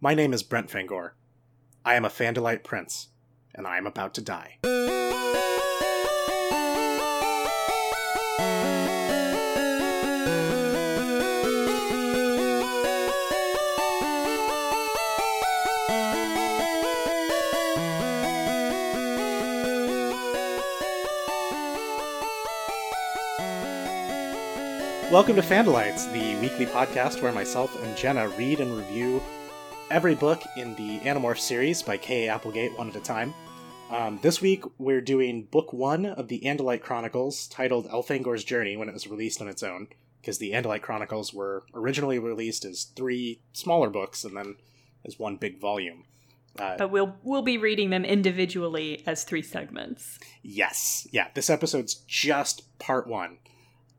My 0.00 0.14
name 0.14 0.32
is 0.32 0.44
Brent 0.44 0.70
Fangor. 0.70 1.14
I 1.84 1.96
am 1.96 2.04
a 2.04 2.08
Phandalite 2.08 2.62
prince, 2.62 3.08
and 3.52 3.66
I 3.66 3.78
am 3.78 3.86
about 3.86 4.14
to 4.14 4.20
die. 4.20 4.58
Welcome 25.10 25.34
to 25.34 25.42
Phandalites, 25.42 26.12
the 26.12 26.36
weekly 26.40 26.66
podcast 26.66 27.20
where 27.20 27.32
myself 27.32 27.82
and 27.82 27.96
Jenna 27.96 28.28
read 28.28 28.60
and 28.60 28.76
review 28.76 29.20
every 29.90 30.14
book 30.14 30.42
in 30.56 30.74
the 30.74 30.98
Animorph 31.00 31.38
series 31.38 31.82
by 31.82 31.96
K.A. 31.96 32.30
Applegate 32.30 32.76
one 32.76 32.90
at 32.90 32.96
a 32.96 33.00
time. 33.00 33.32
Um, 33.90 34.18
this 34.22 34.40
week 34.40 34.62
we're 34.76 35.00
doing 35.00 35.44
book 35.44 35.72
one 35.72 36.04
of 36.04 36.28
the 36.28 36.40
Andalite 36.40 36.82
Chronicles, 36.82 37.46
titled 37.46 37.88
Elfangor's 37.88 38.44
Journey, 38.44 38.76
when 38.76 38.88
it 38.88 38.92
was 38.92 39.06
released 39.06 39.40
on 39.40 39.48
its 39.48 39.62
own, 39.62 39.88
because 40.20 40.38
the 40.38 40.52
Andalite 40.52 40.82
Chronicles 40.82 41.32
were 41.32 41.64
originally 41.72 42.18
released 42.18 42.66
as 42.66 42.84
three 42.84 43.40
smaller 43.54 43.88
books 43.88 44.24
and 44.24 44.36
then 44.36 44.56
as 45.06 45.18
one 45.18 45.36
big 45.36 45.58
volume. 45.58 46.04
Uh, 46.58 46.76
but 46.76 46.90
we'll 46.90 47.16
we'll 47.22 47.42
be 47.42 47.56
reading 47.56 47.88
them 47.88 48.04
individually 48.04 49.02
as 49.06 49.24
three 49.24 49.42
segments. 49.42 50.18
Yes, 50.42 51.08
yeah. 51.12 51.28
This 51.32 51.48
episode's 51.48 51.94
just 52.06 52.78
part 52.78 53.06
one. 53.06 53.38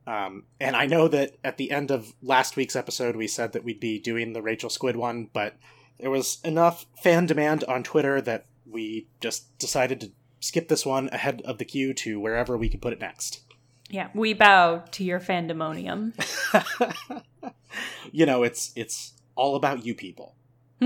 Um, 0.06 0.44
and 0.60 0.76
I 0.76 0.86
know 0.86 1.08
that 1.08 1.36
at 1.42 1.56
the 1.56 1.70
end 1.70 1.90
of 1.90 2.12
last 2.22 2.56
week's 2.56 2.76
episode, 2.76 3.16
we 3.16 3.26
said 3.26 3.52
that 3.52 3.64
we'd 3.64 3.80
be 3.80 3.98
doing 3.98 4.32
the 4.32 4.42
Rachel 4.42 4.70
Squid 4.70 4.96
one, 4.96 5.30
but 5.32 5.56
there 6.00 6.10
was 6.10 6.38
enough 6.44 6.86
fan 7.02 7.26
demand 7.26 7.64
on 7.64 7.82
Twitter 7.82 8.20
that 8.20 8.46
we 8.66 9.06
just 9.20 9.58
decided 9.58 10.00
to 10.00 10.10
skip 10.40 10.68
this 10.68 10.86
one 10.86 11.08
ahead 11.12 11.42
of 11.44 11.58
the 11.58 11.64
queue 11.64 11.92
to 11.94 12.18
wherever 12.18 12.56
we 12.56 12.68
could 12.68 12.82
put 12.82 12.92
it 12.92 13.00
next. 13.00 13.40
Yeah, 13.88 14.08
we 14.14 14.34
bow 14.34 14.84
to 14.92 15.04
your 15.04 15.20
fandemonium. 15.20 16.14
you 18.12 18.26
know, 18.26 18.42
it's 18.42 18.72
it's 18.76 19.14
all 19.34 19.56
about 19.56 19.84
you 19.84 19.94
people. 19.94 20.36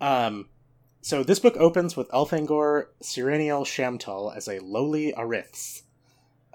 um, 0.00 0.48
so 1.02 1.22
this 1.22 1.38
book 1.38 1.56
opens 1.56 1.96
with 1.96 2.08
Elfangor 2.10 2.86
Sirinial 3.00 3.64
Shamtul 3.64 4.34
as 4.34 4.48
a 4.48 4.60
lowly 4.60 5.12
Arisths 5.16 5.82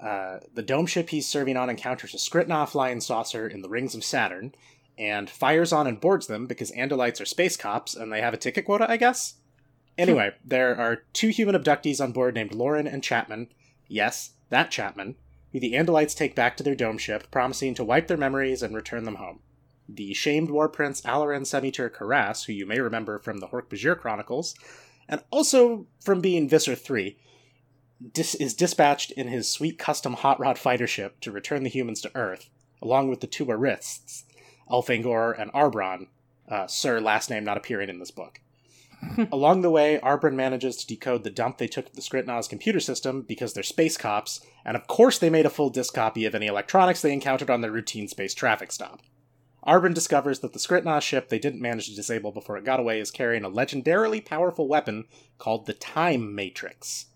uh, 0.02 0.40
the 0.52 0.62
dome 0.62 0.86
ship 0.86 1.10
he's 1.10 1.28
serving 1.28 1.56
on 1.56 1.70
encounters 1.70 2.12
a 2.12 2.16
Skrit 2.16 2.48
Na 2.48 2.66
flying 2.66 3.00
saucer 3.00 3.46
in 3.46 3.62
the 3.62 3.68
rings 3.68 3.94
of 3.94 4.02
Saturn 4.02 4.52
and 5.02 5.28
fires 5.28 5.72
on 5.72 5.88
and 5.88 6.00
boards 6.00 6.28
them 6.28 6.46
because 6.46 6.70
Andalites 6.70 7.20
are 7.20 7.26
space 7.26 7.56
cops 7.56 7.96
and 7.96 8.12
they 8.12 8.20
have 8.20 8.32
a 8.32 8.36
ticket 8.36 8.64
quota, 8.64 8.88
I 8.88 8.96
guess? 8.96 9.34
Anyway, 9.98 10.30
there 10.44 10.78
are 10.78 11.02
two 11.12 11.28
human 11.28 11.56
abductees 11.56 12.00
on 12.00 12.12
board 12.12 12.36
named 12.36 12.54
Lauren 12.54 12.86
and 12.86 13.02
Chapman. 13.02 13.48
Yes, 13.88 14.34
that 14.50 14.70
Chapman, 14.70 15.16
who 15.50 15.58
the 15.58 15.72
Andalites 15.72 16.16
take 16.16 16.36
back 16.36 16.56
to 16.56 16.62
their 16.62 16.76
dome 16.76 16.98
ship, 16.98 17.32
promising 17.32 17.74
to 17.74 17.84
wipe 17.84 18.06
their 18.06 18.16
memories 18.16 18.62
and 18.62 18.76
return 18.76 19.02
them 19.02 19.16
home. 19.16 19.40
The 19.88 20.14
shamed 20.14 20.50
war 20.50 20.68
prince 20.68 21.00
Alloran 21.00 21.42
Semitur 21.42 21.92
Corrass, 21.92 22.44
who 22.44 22.52
you 22.52 22.64
may 22.64 22.78
remember 22.78 23.18
from 23.18 23.38
the 23.38 23.48
Hork-Bajir 23.48 23.98
Chronicles, 23.98 24.54
and 25.08 25.20
also 25.32 25.88
from 26.00 26.20
being 26.20 26.48
Visser 26.48 26.76
3, 26.76 27.18
dis- 28.12 28.36
is 28.36 28.54
dispatched 28.54 29.10
in 29.10 29.26
his 29.26 29.50
sweet 29.50 29.80
custom 29.80 30.14
hot 30.14 30.38
rod 30.38 30.58
fighter 30.58 30.86
ship 30.86 31.18
to 31.22 31.32
return 31.32 31.64
the 31.64 31.68
humans 31.68 32.00
to 32.02 32.16
Earth, 32.16 32.48
along 32.80 33.08
with 33.08 33.20
the 33.20 33.26
two 33.26 33.50
Arisths, 33.50 34.24
Elfangor 34.70 35.38
and 35.38 35.52
Arbron, 35.52 36.08
uh, 36.48 36.66
Sir 36.66 37.00
last 37.00 37.30
name 37.30 37.44
not 37.44 37.56
appearing 37.56 37.88
in 37.88 37.98
this 37.98 38.10
book. 38.10 38.40
along 39.32 39.62
the 39.62 39.70
way, 39.70 39.98
Arbron 40.02 40.34
manages 40.34 40.76
to 40.76 40.86
decode 40.86 41.24
the 41.24 41.30
dump 41.30 41.58
they 41.58 41.66
took 41.66 41.86
of 41.86 41.94
the 41.94 42.00
Skrit 42.00 42.26
Na's 42.26 42.48
computer 42.48 42.80
system 42.80 43.22
because 43.22 43.52
they're 43.52 43.62
space 43.62 43.96
cops, 43.96 44.40
and 44.64 44.76
of 44.76 44.86
course 44.86 45.18
they 45.18 45.30
made 45.30 45.46
a 45.46 45.50
full 45.50 45.70
disk 45.70 45.94
copy 45.94 46.24
of 46.24 46.34
any 46.34 46.46
electronics 46.46 47.02
they 47.02 47.12
encountered 47.12 47.50
on 47.50 47.60
their 47.60 47.72
routine 47.72 48.06
space 48.06 48.34
traffic 48.34 48.70
stop. 48.70 49.00
Arbron 49.66 49.94
discovers 49.94 50.40
that 50.40 50.52
the 50.52 50.58
Skrit 50.58 50.84
Na 50.84 50.98
ship 50.98 51.28
they 51.28 51.38
didn't 51.38 51.60
manage 51.60 51.88
to 51.88 51.94
disable 51.94 52.32
before 52.32 52.56
it 52.56 52.64
got 52.64 52.80
away 52.80 53.00
is 53.00 53.10
carrying 53.10 53.44
a 53.44 53.50
legendarily 53.50 54.24
powerful 54.24 54.68
weapon 54.68 55.04
called 55.38 55.66
the 55.66 55.72
Time 55.72 56.34
Matrix. 56.34 57.06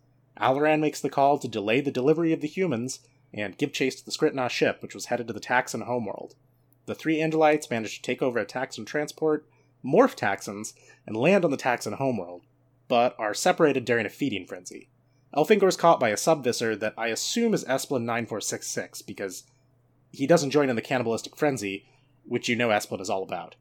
Alloran 0.41 0.81
makes 0.81 1.01
the 1.01 1.11
call 1.11 1.39
to 1.39 1.49
delay 1.49 1.81
the 1.81 1.91
delivery 1.91 2.33
of 2.33 2.41
the 2.41 2.49
humans 2.49 3.01
and 3.33 3.59
give 3.59 3.73
chase 3.73 3.97
to 3.97 4.05
the 4.05 4.13
Skrit 4.13 4.35
Na 4.35 4.49
ship, 4.49 4.81
which 4.81 4.95
was 4.95 5.07
headed 5.07 5.27
to 5.27 5.33
the 5.33 5.41
Taxxon 5.41 5.85
homeworld. 5.85 6.35
The 6.87 6.95
three 6.95 7.19
Andalites 7.19 7.71
manage 7.71 7.97
to 7.97 8.03
take 8.03 8.23
over 8.23 8.39
a 8.39 8.47
Taxxon 8.47 8.87
transport, 8.87 9.47
morph 9.85 10.17
Taxxons, 10.17 10.73
and 11.07 11.17
land 11.17 11.45
on 11.45 11.51
the 11.51 11.57
Taxxon 11.57 11.95
homeworld, 11.95 12.43
but 12.89 13.15
are 13.19 13.35
separated 13.35 13.85
during 13.85 14.07
a 14.07 14.11
feeding 14.11 14.47
frenzy. 14.47 14.89
Elfangor 15.35 15.69
is 15.69 15.77
caught 15.77 16.01
by 16.01 16.11
a 16.11 16.17
subvisor 16.17 16.77
that 16.77 16.95
I 16.97 17.09
assume 17.09 17.53
is 17.53 17.65
Esplin 17.65 18.03
9466 18.03 19.03
because 19.03 19.45
he 20.13 20.27
doesn't 20.27 20.51
join 20.51 20.71
in 20.71 20.77
the 20.77 20.83
cannibalistic 20.83 21.37
frenzy, 21.37 21.87
which 22.25 22.49
you 22.49 22.57
know 22.57 22.69
Esplin 22.69 23.01
is 23.01 23.11
all 23.11 23.23
about. 23.23 23.57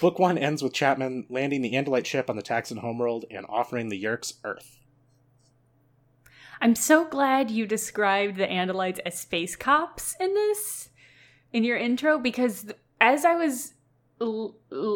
Book 0.00 0.18
1 0.18 0.38
ends 0.38 0.62
with 0.62 0.72
Chapman 0.72 1.26
landing 1.28 1.62
the 1.62 1.72
Andalite 1.72 2.06
ship 2.06 2.30
on 2.30 2.36
the 2.36 2.42
Taxxon 2.42 2.78
homeworld 2.78 3.24
and 3.30 3.44
offering 3.48 3.88
the 3.88 4.02
Yeerks 4.02 4.34
Earth. 4.44 4.78
I'm 6.60 6.74
so 6.74 7.04
glad 7.04 7.50
you 7.50 7.66
described 7.66 8.36
the 8.36 8.46
Andalites 8.46 9.00
as 9.04 9.18
space 9.18 9.56
cops 9.56 10.16
in 10.18 10.32
this 10.32 10.88
in 11.52 11.64
your 11.64 11.76
intro 11.76 12.18
because 12.18 12.66
as 13.00 13.24
I 13.24 13.34
was 13.34 13.72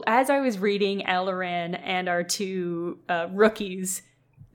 as 0.06 0.30
I 0.30 0.40
was 0.40 0.58
reading 0.58 1.02
Alloran 1.02 1.78
and 1.82 2.08
our 2.08 2.22
two 2.22 2.98
uh, 3.08 3.28
rookies 3.30 4.02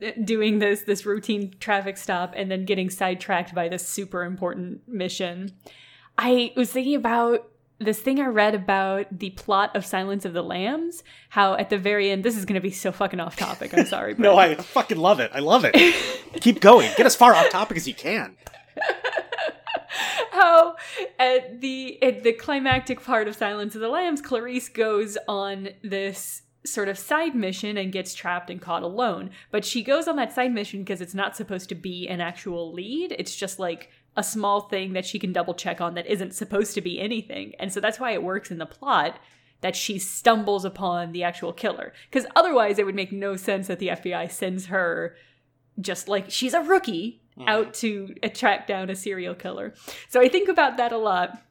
uh, 0.03 0.11
doing 0.23 0.59
this 0.59 0.81
this 0.81 1.05
routine 1.05 1.53
traffic 1.59 1.97
stop 1.97 2.33
and 2.35 2.49
then 2.49 2.65
getting 2.65 2.89
sidetracked 2.89 3.53
by 3.53 3.69
this 3.69 3.87
super 3.87 4.23
important 4.23 4.87
mission, 4.87 5.51
I 6.17 6.51
was 6.55 6.71
thinking 6.71 6.95
about 6.95 7.47
this 7.77 7.99
thing 7.99 8.21
I 8.21 8.27
read 8.27 8.55
about 8.55 9.07
the 9.19 9.31
plot 9.31 9.75
of 9.75 9.85
Silence 9.85 10.23
of 10.25 10.33
the 10.33 10.41
Lambs, 10.41 11.03
how 11.29 11.55
at 11.55 11.69
the 11.69 11.77
very 11.77 12.09
end, 12.09 12.23
this 12.23 12.37
is 12.37 12.45
going 12.45 12.55
to 12.55 12.61
be 12.61 12.71
so 12.71 12.91
fucking 12.91 13.19
off 13.19 13.35
topic. 13.35 13.77
I'm 13.77 13.85
sorry. 13.85 14.13
But... 14.15 14.23
no, 14.23 14.37
I 14.37 14.55
fucking 14.55 14.97
love 14.97 15.19
it. 15.19 15.31
I 15.33 15.39
love 15.39 15.65
it. 15.65 15.75
Keep 16.41 16.61
going. 16.61 16.89
Get 16.95 17.05
as 17.05 17.15
far 17.15 17.33
off 17.33 17.49
topic 17.49 17.77
as 17.77 17.87
you 17.87 17.93
can. 17.93 18.37
how 20.31 20.75
at 21.19 21.61
the 21.61 22.01
at 22.01 22.23
the 22.23 22.33
climactic 22.33 23.03
part 23.03 23.27
of 23.27 23.35
Silence 23.35 23.75
of 23.75 23.81
the 23.81 23.89
Lambs, 23.89 24.21
Clarice 24.21 24.69
goes 24.69 25.17
on 25.27 25.69
this 25.81 26.43
sort 26.65 26.89
of 26.89 26.97
side 26.97 27.35
mission 27.35 27.77
and 27.77 27.91
gets 27.91 28.13
trapped 28.13 28.49
and 28.49 28.61
caught 28.61 28.83
alone. 28.83 29.29
But 29.51 29.65
she 29.65 29.83
goes 29.83 30.07
on 30.07 30.15
that 30.15 30.33
side 30.33 30.53
mission 30.53 30.83
because 30.83 31.01
it's 31.01 31.13
not 31.13 31.35
supposed 31.35 31.69
to 31.69 31.75
be 31.75 32.07
an 32.07 32.21
actual 32.21 32.73
lead. 32.73 33.15
It's 33.17 33.35
just 33.35 33.59
like 33.59 33.91
a 34.17 34.23
small 34.23 34.61
thing 34.61 34.93
that 34.93 35.05
she 35.05 35.19
can 35.19 35.33
double 35.33 35.53
check 35.53 35.81
on 35.81 35.93
that 35.95 36.07
isn't 36.07 36.33
supposed 36.33 36.73
to 36.73 36.81
be 36.81 36.99
anything. 36.99 37.53
And 37.59 37.71
so 37.71 37.79
that's 37.79 37.99
why 37.99 38.11
it 38.11 38.23
works 38.23 38.49
in 38.49 38.57
the 38.57 38.65
plot 38.65 39.19
that 39.61 39.75
she 39.75 39.99
stumbles 39.99 40.65
upon 40.65 41.11
the 41.11 41.23
actual 41.23 41.53
killer. 41.53 41.93
Because 42.09 42.27
otherwise, 42.35 42.79
it 42.79 42.85
would 42.85 42.95
make 42.95 43.11
no 43.11 43.35
sense 43.35 43.67
that 43.67 43.79
the 43.79 43.89
FBI 43.89 44.31
sends 44.31 44.67
her 44.67 45.15
just 45.79 46.07
like 46.07 46.29
she's 46.29 46.53
a 46.53 46.61
rookie 46.61 47.21
mm. 47.37 47.47
out 47.47 47.73
to 47.75 48.13
track 48.33 48.67
down 48.67 48.89
a 48.89 48.95
serial 48.95 49.35
killer. 49.35 49.73
So 50.09 50.21
I 50.21 50.29
think 50.29 50.49
about 50.49 50.77
that 50.77 50.91
a 50.91 50.97
lot 50.97 51.41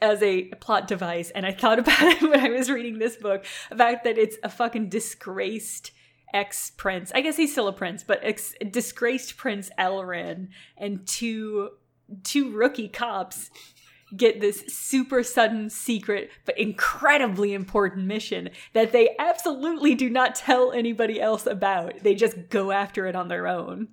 as 0.00 0.22
a 0.22 0.44
plot 0.60 0.86
device. 0.86 1.30
And 1.30 1.46
I 1.46 1.52
thought 1.52 1.78
about 1.80 2.02
it 2.02 2.22
when 2.22 2.40
I 2.40 2.50
was 2.50 2.70
reading 2.70 2.98
this 2.98 3.16
book 3.16 3.44
about 3.70 4.04
that 4.04 4.18
it's 4.18 4.36
a 4.42 4.48
fucking 4.48 4.88
disgraced 4.88 5.92
ex 6.34 6.70
prince. 6.76 7.12
I 7.14 7.20
guess 7.20 7.36
he's 7.36 7.52
still 7.52 7.68
a 7.68 7.72
prince, 7.72 8.02
but 8.02 8.20
ex- 8.22 8.54
disgraced 8.70 9.36
Prince 9.36 9.70
Alloran 9.78 10.48
and 10.76 11.06
two 11.06 11.70
two 12.22 12.52
rookie 12.52 12.88
cops 12.88 13.50
get 14.16 14.40
this 14.40 14.62
super 14.68 15.24
sudden 15.24 15.68
secret 15.68 16.30
but 16.44 16.56
incredibly 16.56 17.52
important 17.52 18.06
mission 18.06 18.48
that 18.72 18.92
they 18.92 19.10
absolutely 19.18 19.96
do 19.96 20.08
not 20.08 20.36
tell 20.36 20.70
anybody 20.72 21.20
else 21.20 21.46
about. 21.46 22.00
They 22.02 22.14
just 22.14 22.48
go 22.48 22.70
after 22.70 23.06
it 23.06 23.16
on 23.16 23.28
their 23.28 23.48
own. 23.48 23.88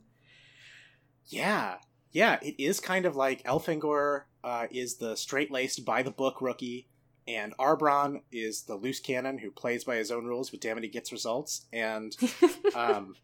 Yeah. 1.27 1.75
Yeah, 2.11 2.37
it 2.41 2.55
is 2.59 2.79
kind 2.79 3.05
of 3.05 3.15
like 3.15 3.43
Elfangor 3.43 4.23
uh, 4.43 4.67
is 4.69 4.97
the 4.97 5.15
straight-laced 5.15 5.83
by 5.83 6.03
the 6.03 6.11
book 6.11 6.41
rookie 6.41 6.87
and 7.27 7.55
Arbron 7.57 8.21
is 8.31 8.63
the 8.63 8.75
loose 8.75 8.99
cannon 8.99 9.37
who 9.37 9.51
plays 9.51 9.83
by 9.83 9.95
his 9.95 10.11
own 10.11 10.25
rules, 10.25 10.49
but 10.49 10.61
damn 10.61 10.77
it, 10.77 10.83
he 10.83 10.89
gets 10.89 11.11
results. 11.11 11.65
And 11.71 12.15
um, 12.75 13.15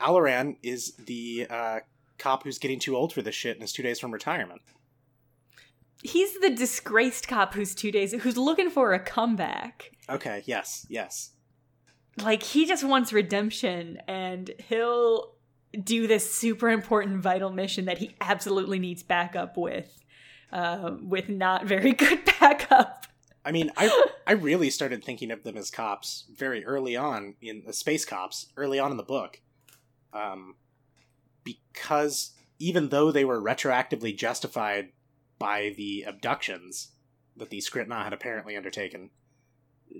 Alloran 0.00 0.56
is 0.62 0.94
the 0.94 1.46
uh, 1.50 1.80
cop 2.18 2.44
who's 2.44 2.58
getting 2.58 2.78
too 2.78 2.96
old 2.96 3.12
for 3.12 3.22
this 3.22 3.34
shit 3.34 3.56
and 3.56 3.64
is 3.64 3.72
two 3.72 3.82
days 3.82 3.98
from 3.98 4.12
retirement. 4.12 4.60
He's 6.02 6.38
the 6.38 6.50
disgraced 6.50 7.26
cop 7.26 7.54
who's 7.54 7.74
two 7.74 7.90
days 7.90 8.12
who's 8.12 8.36
looking 8.36 8.70
for 8.70 8.92
a 8.92 9.00
comeback. 9.00 9.90
Okay, 10.08 10.42
yes, 10.46 10.86
yes. 10.88 11.32
Like 12.22 12.42
he 12.42 12.66
just 12.66 12.84
wants 12.84 13.12
redemption 13.12 13.98
and 14.06 14.50
he'll 14.68 15.34
do 15.82 16.06
this 16.06 16.32
super 16.32 16.70
important 16.70 17.20
vital 17.22 17.50
mission 17.50 17.84
that 17.86 17.98
he 17.98 18.14
absolutely 18.20 18.78
needs 18.78 19.02
backup 19.02 19.56
with. 19.56 19.98
Uh, 20.50 20.96
with 21.02 21.28
not 21.28 21.66
very 21.66 21.92
good 21.94 22.24
backup. 22.40 23.06
I 23.44 23.52
mean, 23.52 23.70
I 23.76 24.04
I 24.26 24.32
really 24.32 24.70
started 24.70 25.04
thinking 25.04 25.30
of 25.30 25.42
them 25.42 25.56
as 25.56 25.70
cops 25.70 26.24
very 26.34 26.64
early 26.64 26.96
on 26.96 27.34
in 27.40 27.62
the 27.66 27.72
space 27.72 28.04
cops 28.04 28.46
early 28.56 28.78
on 28.78 28.90
in 28.90 28.96
the 28.96 29.02
book, 29.02 29.40
um, 30.12 30.54
because 31.44 32.32
even 32.58 32.88
though 32.88 33.12
they 33.12 33.24
were 33.24 33.40
retroactively 33.40 34.16
justified 34.16 34.90
by 35.38 35.72
the 35.76 36.02
abductions 36.02 36.88
that 37.36 37.50
the 37.50 37.58
Skrit 37.58 37.88
Na 37.88 38.04
had 38.04 38.12
apparently 38.12 38.56
undertaken, 38.56 39.10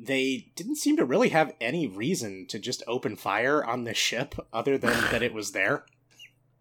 they 0.04 0.50
didn't 0.56 0.76
seem 0.76 0.96
to 0.96 1.04
really 1.04 1.28
have 1.30 1.54
any 1.60 1.86
reason 1.86 2.46
to 2.48 2.58
just 2.58 2.82
open 2.86 3.16
fire 3.16 3.64
on 3.64 3.84
the 3.84 3.94
ship 3.94 4.34
other 4.52 4.78
than 4.78 4.92
that 5.10 5.22
it 5.22 5.32
was 5.34 5.52
there. 5.52 5.84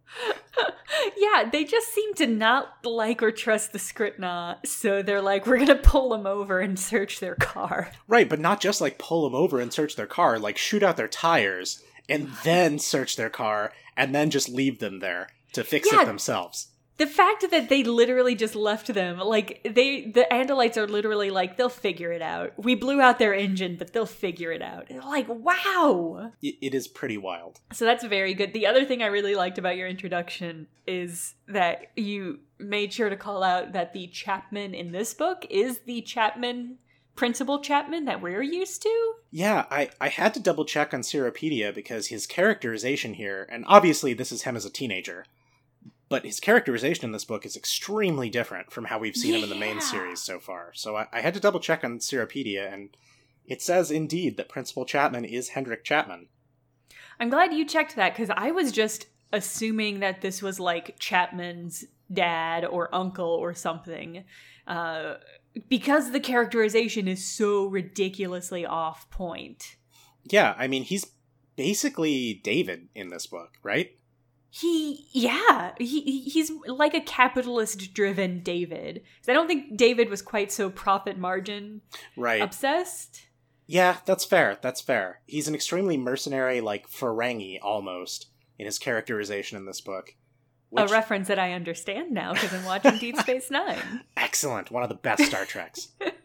yeah, 1.17 1.49
they 1.51 1.63
just 1.63 1.89
seem 1.93 2.13
to 2.15 2.27
not 2.27 2.69
like 2.83 3.21
or 3.21 3.31
trust 3.31 3.71
the 3.73 3.79
Skrit 3.79 4.19
Na, 4.19 4.55
so 4.65 5.01
they're 5.01 5.21
like, 5.21 5.45
we're 5.45 5.57
gonna 5.57 5.75
pull 5.75 6.09
them 6.09 6.25
over 6.25 6.59
and 6.59 6.79
search 6.79 7.19
their 7.19 7.35
car. 7.35 7.91
Right, 8.07 8.29
but 8.29 8.39
not 8.39 8.61
just 8.61 8.81
like 8.81 8.97
pull 8.99 9.23
them 9.23 9.35
over 9.35 9.59
and 9.59 9.71
search 9.71 9.95
their 9.95 10.07
car, 10.07 10.39
like 10.39 10.57
shoot 10.57 10.83
out 10.83 10.97
their 10.97 11.07
tires 11.07 11.83
and 12.09 12.29
then 12.43 12.79
search 12.79 13.15
their 13.15 13.29
car 13.29 13.73
and 13.95 14.15
then 14.15 14.29
just 14.29 14.49
leave 14.49 14.79
them 14.79 14.99
there 14.99 15.27
to 15.53 15.63
fix 15.63 15.89
Yeah. 15.91 16.03
it 16.03 16.05
themselves. 16.05 16.67
The 16.97 17.07
fact 17.07 17.45
that 17.51 17.69
they 17.69 17.83
literally 17.83 18.33
just 18.33 18.55
left 18.55 18.93
them, 18.93 19.19
like 19.19 19.61
they, 19.63 20.05
the 20.05 20.27
Andalites 20.31 20.77
are 20.77 20.87
literally 20.87 21.29
like, 21.29 21.55
they'll 21.55 21.69
figure 21.69 22.11
it 22.11 22.23
out. 22.23 22.53
We 22.57 22.73
blew 22.73 22.99
out 22.99 23.19
their 23.19 23.33
engine, 23.33 23.75
but 23.77 23.93
they'll 23.93 24.07
figure 24.07 24.51
it 24.51 24.63
out. 24.63 24.89
Like, 24.89 25.27
wow. 25.29 26.31
It, 26.41 26.73
is 26.73 26.87
pretty 26.87 27.17
wild. 27.17 27.59
So 27.71 27.85
that's 27.85 28.03
very 28.03 28.33
good. 28.33 28.53
The 28.53 28.65
other 28.65 28.83
thing 28.83 29.03
I 29.03 29.07
really 29.07 29.35
liked 29.35 29.57
about 29.57 29.77
your 29.77 29.87
introduction 29.87 30.67
is 30.87 31.35
that 31.47 31.91
you 31.95 32.39
made 32.59 32.93
sure 32.93 33.09
to 33.09 33.15
call 33.15 33.43
out 33.43 33.73
that 33.73 33.93
the 33.93 34.07
Chapman 34.07 34.73
in 34.73 34.91
this 34.91 35.13
book 35.13 35.45
is 35.49 35.81
the 35.85 36.01
Chapman, 36.01 36.77
Principal 37.15 37.59
Chapman 37.59 38.05
that 38.05 38.21
we're 38.21 38.41
used 38.41 38.81
to. 38.83 39.13
Yeah, 39.31 39.65
I, 39.69 39.89
I 39.99 40.09
had 40.09 40.33
to 40.35 40.39
double 40.39 40.65
check 40.65 40.93
on 40.93 41.01
Seropedia 41.01 41.73
because 41.73 42.07
his 42.07 42.25
characterization 42.25 43.15
here, 43.15 43.47
and 43.51 43.65
obviously 43.67 44.13
this 44.13 44.31
is 44.31 44.43
him 44.43 44.55
as 44.55 44.65
a 44.65 44.69
teenager, 44.71 45.25
but 46.09 46.25
his 46.25 46.39
characterization 46.39 47.05
in 47.05 47.11
this 47.11 47.25
book 47.25 47.45
is 47.45 47.57
extremely 47.57 48.29
different 48.29 48.71
from 48.71 48.85
how 48.85 48.99
we've 48.99 49.15
seen 49.15 49.35
him 49.35 49.43
in 49.43 49.49
the 49.49 49.55
main 49.55 49.81
series 49.81 50.21
so 50.21 50.39
far. 50.39 50.71
So 50.73 50.95
I, 50.95 51.07
I 51.11 51.21
had 51.21 51.33
to 51.33 51.39
double 51.39 51.59
check 51.59 51.83
on 51.83 51.99
Seropedia, 51.99 52.71
and 52.71 52.95
it 53.45 53.61
says 53.61 53.91
indeed 53.91 54.37
that 54.37 54.49
Principal 54.49 54.85
Chapman 54.85 55.25
is 55.25 55.49
Hendrik 55.49 55.83
Chapman. 55.83 56.27
I'm 57.19 57.29
glad 57.29 57.53
you 57.53 57.65
checked 57.65 57.95
that 57.95 58.13
because 58.13 58.29
I 58.35 58.51
was 58.51 58.71
just 58.71 59.07
assuming 59.33 59.99
that 59.99 60.21
this 60.21 60.41
was 60.41 60.59
like 60.59 60.97
Chapman's 60.99 61.85
dad 62.11 62.63
or 62.63 62.93
uncle 62.93 63.29
or 63.29 63.53
something. 63.53 64.23
Uh, 64.65 65.15
because 65.69 66.11
the 66.11 66.19
characterization 66.19 67.07
is 67.07 67.25
so 67.25 67.65
ridiculously 67.65 68.65
off 68.65 69.09
point. 69.09 69.77
Yeah, 70.25 70.55
I 70.57 70.67
mean, 70.67 70.83
he's 70.83 71.05
basically 71.55 72.35
David 72.43 72.89
in 72.93 73.09
this 73.09 73.27
book, 73.27 73.57
right? 73.63 73.97
He, 74.49 75.07
yeah, 75.11 75.73
he 75.77 76.01
he- 76.01 76.29
he's 76.29 76.51
like 76.65 76.93
a 76.93 77.01
capitalist 77.01 77.93
driven 77.93 78.41
David. 78.41 79.03
I 79.27 79.33
don't 79.33 79.47
think 79.47 79.75
David 79.77 80.09
was 80.09 80.21
quite 80.21 80.51
so 80.51 80.69
profit 80.69 81.17
margin 81.17 81.81
Right. 82.15 82.41
obsessed. 82.41 83.27
Yeah, 83.65 83.97
that's 84.05 84.23
fair. 84.23 84.57
That's 84.61 84.79
fair. 84.81 85.21
He's 85.25 85.47
an 85.49 85.53
extremely 85.55 85.97
mercenary, 85.97 86.61
like 86.61 86.89
Ferengi 86.89 87.59
almost, 87.61 88.27
in 88.57 88.65
his 88.65 88.79
characterization 88.79 89.57
in 89.57 89.65
this 89.65 89.81
book. 89.81 90.15
Which, 90.69 90.89
A 90.89 90.93
reference 90.93 91.27
that 91.27 91.39
I 91.39 91.53
understand 91.53 92.11
now 92.11 92.33
because 92.33 92.53
I'm 92.53 92.65
watching 92.65 92.97
Deep 92.97 93.17
Space 93.17 93.51
Nine. 93.51 94.03
excellent. 94.17 94.71
One 94.71 94.83
of 94.83 94.89
the 94.89 94.95
best 94.95 95.23
Star 95.25 95.45
Treks. 95.45 95.89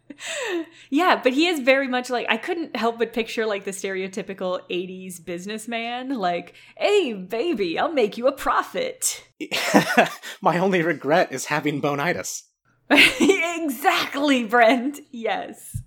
yeah, 0.90 1.20
but 1.22 1.32
he 1.32 1.46
is 1.46 1.60
very 1.60 1.88
much 1.88 2.10
like 2.10 2.26
I 2.28 2.36
couldn't 2.36 2.76
help 2.76 2.98
but 2.98 3.12
picture 3.12 3.46
like 3.46 3.64
the 3.64 3.70
stereotypical 3.70 4.60
80s 4.70 5.24
businessman 5.24 6.10
like, 6.18 6.54
"Hey 6.76 7.12
baby, 7.12 7.78
I'll 7.78 7.92
make 7.92 8.16
you 8.16 8.26
a 8.26 8.32
profit." 8.32 9.24
My 10.40 10.58
only 10.58 10.82
regret 10.82 11.32
is 11.32 11.46
having 11.46 11.80
bonitis. 11.80 12.44
exactly, 12.90 14.44
Brent. 14.44 15.00
Yes. 15.10 15.80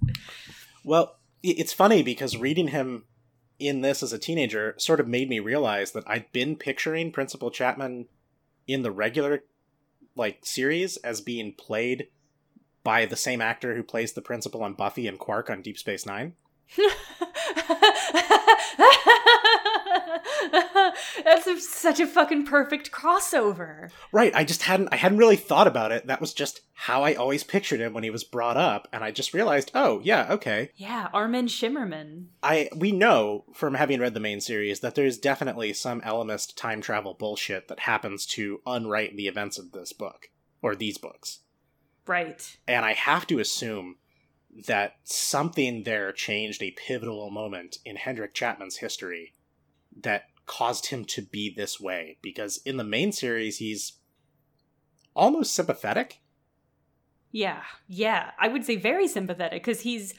Well, 0.83 1.17
it's 1.43 1.73
funny 1.73 2.03
because 2.03 2.37
reading 2.37 2.69
him 2.69 3.05
in 3.59 3.81
this 3.81 4.03
as 4.03 4.11
a 4.11 4.19
teenager 4.19 4.75
sort 4.77 4.99
of 4.99 5.07
made 5.07 5.29
me 5.29 5.39
realize 5.39 5.91
that 5.91 6.03
I'd 6.07 6.31
been 6.31 6.55
picturing 6.55 7.11
Principal 7.11 7.51
Chapman 7.51 8.07
in 8.67 8.81
the 8.81 8.91
regular 8.91 9.43
like 10.15 10.45
series 10.45 10.97
as 10.97 11.21
being 11.21 11.53
played 11.53 12.07
by 12.85 13.05
the 13.05 13.17
same 13.17 13.41
actor 13.41 13.75
who 13.75 13.83
plays 13.83 14.13
the 14.13 14.21
principal 14.21 14.63
on 14.63 14.75
Buffy 14.75 15.07
and 15.07 15.19
Quark 15.19 15.49
on 15.49 15.61
Deep 15.61 15.77
Space 15.77 16.05
9. 16.05 16.33
That's 21.23 21.67
such 21.67 21.99
a 21.99 22.07
fucking 22.07 22.45
perfect 22.45 22.91
crossover. 22.91 23.89
Right, 24.11 24.33
I 24.35 24.43
just 24.43 24.61
hadn't 24.63 24.89
I 24.91 24.97
hadn't 24.97 25.17
really 25.17 25.35
thought 25.35 25.67
about 25.67 25.91
it. 25.91 26.05
That 26.07 26.21
was 26.21 26.33
just 26.33 26.61
how 26.73 27.03
I 27.03 27.15
always 27.15 27.43
pictured 27.43 27.79
him 27.79 27.93
when 27.93 28.03
he 28.03 28.09
was 28.09 28.23
brought 28.23 28.57
up 28.57 28.87
and 28.93 29.03
I 29.03 29.11
just 29.11 29.33
realized, 29.33 29.71
"Oh, 29.73 30.01
yeah, 30.03 30.27
okay. 30.29 30.69
Yeah, 30.75 31.09
Armin 31.13 31.47
Shimerman. 31.47 32.27
I 32.43 32.69
we 32.75 32.91
know 32.91 33.45
from 33.53 33.73
having 33.73 33.99
read 33.99 34.13
the 34.13 34.19
main 34.19 34.41
series 34.41 34.81
that 34.81 34.95
there's 34.95 35.17
definitely 35.17 35.73
some 35.73 36.01
Ellimist 36.01 36.55
time 36.55 36.81
travel 36.81 37.15
bullshit 37.15 37.67
that 37.67 37.81
happens 37.81 38.25
to 38.27 38.61
unwrite 38.65 39.15
the 39.15 39.27
events 39.27 39.57
of 39.57 39.71
this 39.71 39.91
book 39.91 40.29
or 40.61 40.75
these 40.75 40.97
books. 40.97 41.39
Right. 42.07 42.57
And 42.67 42.85
I 42.85 42.93
have 42.93 43.27
to 43.27 43.39
assume 43.39 43.95
that 44.67 44.95
something 45.03 45.83
there 45.83 46.11
changed 46.11 46.61
a 46.63 46.71
pivotal 46.71 47.29
moment 47.29 47.79
in 47.83 47.95
Hendrik 47.97 48.33
Chapman's 48.33 48.77
history 48.77 49.33
that 50.01 50.25
caused 50.45 50.87
him 50.87 51.03
to 51.05 51.21
be 51.21 51.53
this 51.53 51.79
way 51.79 52.17
because 52.21 52.57
in 52.65 52.77
the 52.77 52.83
main 52.83 53.11
series 53.11 53.57
he's 53.57 53.93
almost 55.15 55.53
sympathetic. 55.53 56.21
Yeah, 57.31 57.63
yeah. 57.87 58.31
I 58.39 58.47
would 58.47 58.63
say 58.65 58.75
very 58.75 59.07
sympathetic 59.07 59.63
because 59.63 59.81
he's 59.81 60.13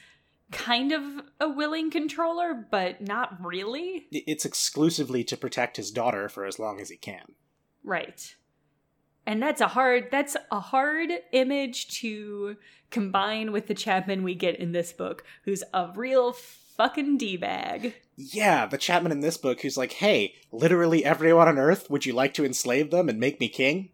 kind 0.51 0.91
of 0.91 1.03
a 1.39 1.49
willing 1.49 1.89
controller, 1.89 2.53
but 2.53 3.01
not 3.01 3.43
really. 3.43 4.07
It's 4.11 4.45
exclusively 4.45 5.23
to 5.25 5.37
protect 5.37 5.77
his 5.77 5.91
daughter 5.91 6.29
for 6.29 6.45
as 6.45 6.59
long 6.59 6.79
as 6.79 6.89
he 6.89 6.97
can. 6.97 7.33
Right. 7.83 8.35
And 9.27 9.43
that's 9.43 9.59
a 9.59 9.67
hard 9.67 10.07
that's 10.09 10.37
a 10.51 10.61
hard 10.61 11.11
image 11.33 11.89
to 11.99 12.55
combine 12.89 13.51
with 13.51 13.67
the 13.67 13.73
Chapman 13.73 14.23
we 14.23 14.33
get 14.33 14.55
in 14.55 14.71
this 14.71 14.93
book, 14.93 15.25
who's 15.43 15.65
a 15.73 15.91
real 15.93 16.31
fucking 16.31 17.17
D-bag. 17.17 17.93
Yeah, 18.15 18.65
the 18.65 18.77
Chapman 18.77 19.11
in 19.11 19.19
this 19.19 19.35
book 19.35 19.61
who's 19.61 19.77
like, 19.77 19.91
hey, 19.91 20.35
literally 20.53 21.03
everyone 21.03 21.49
on 21.49 21.59
Earth, 21.59 21.89
would 21.89 22.05
you 22.05 22.13
like 22.13 22.33
to 22.35 22.45
enslave 22.45 22.89
them 22.89 23.09
and 23.09 23.19
make 23.19 23.41
me 23.41 23.49
king? 23.49 23.89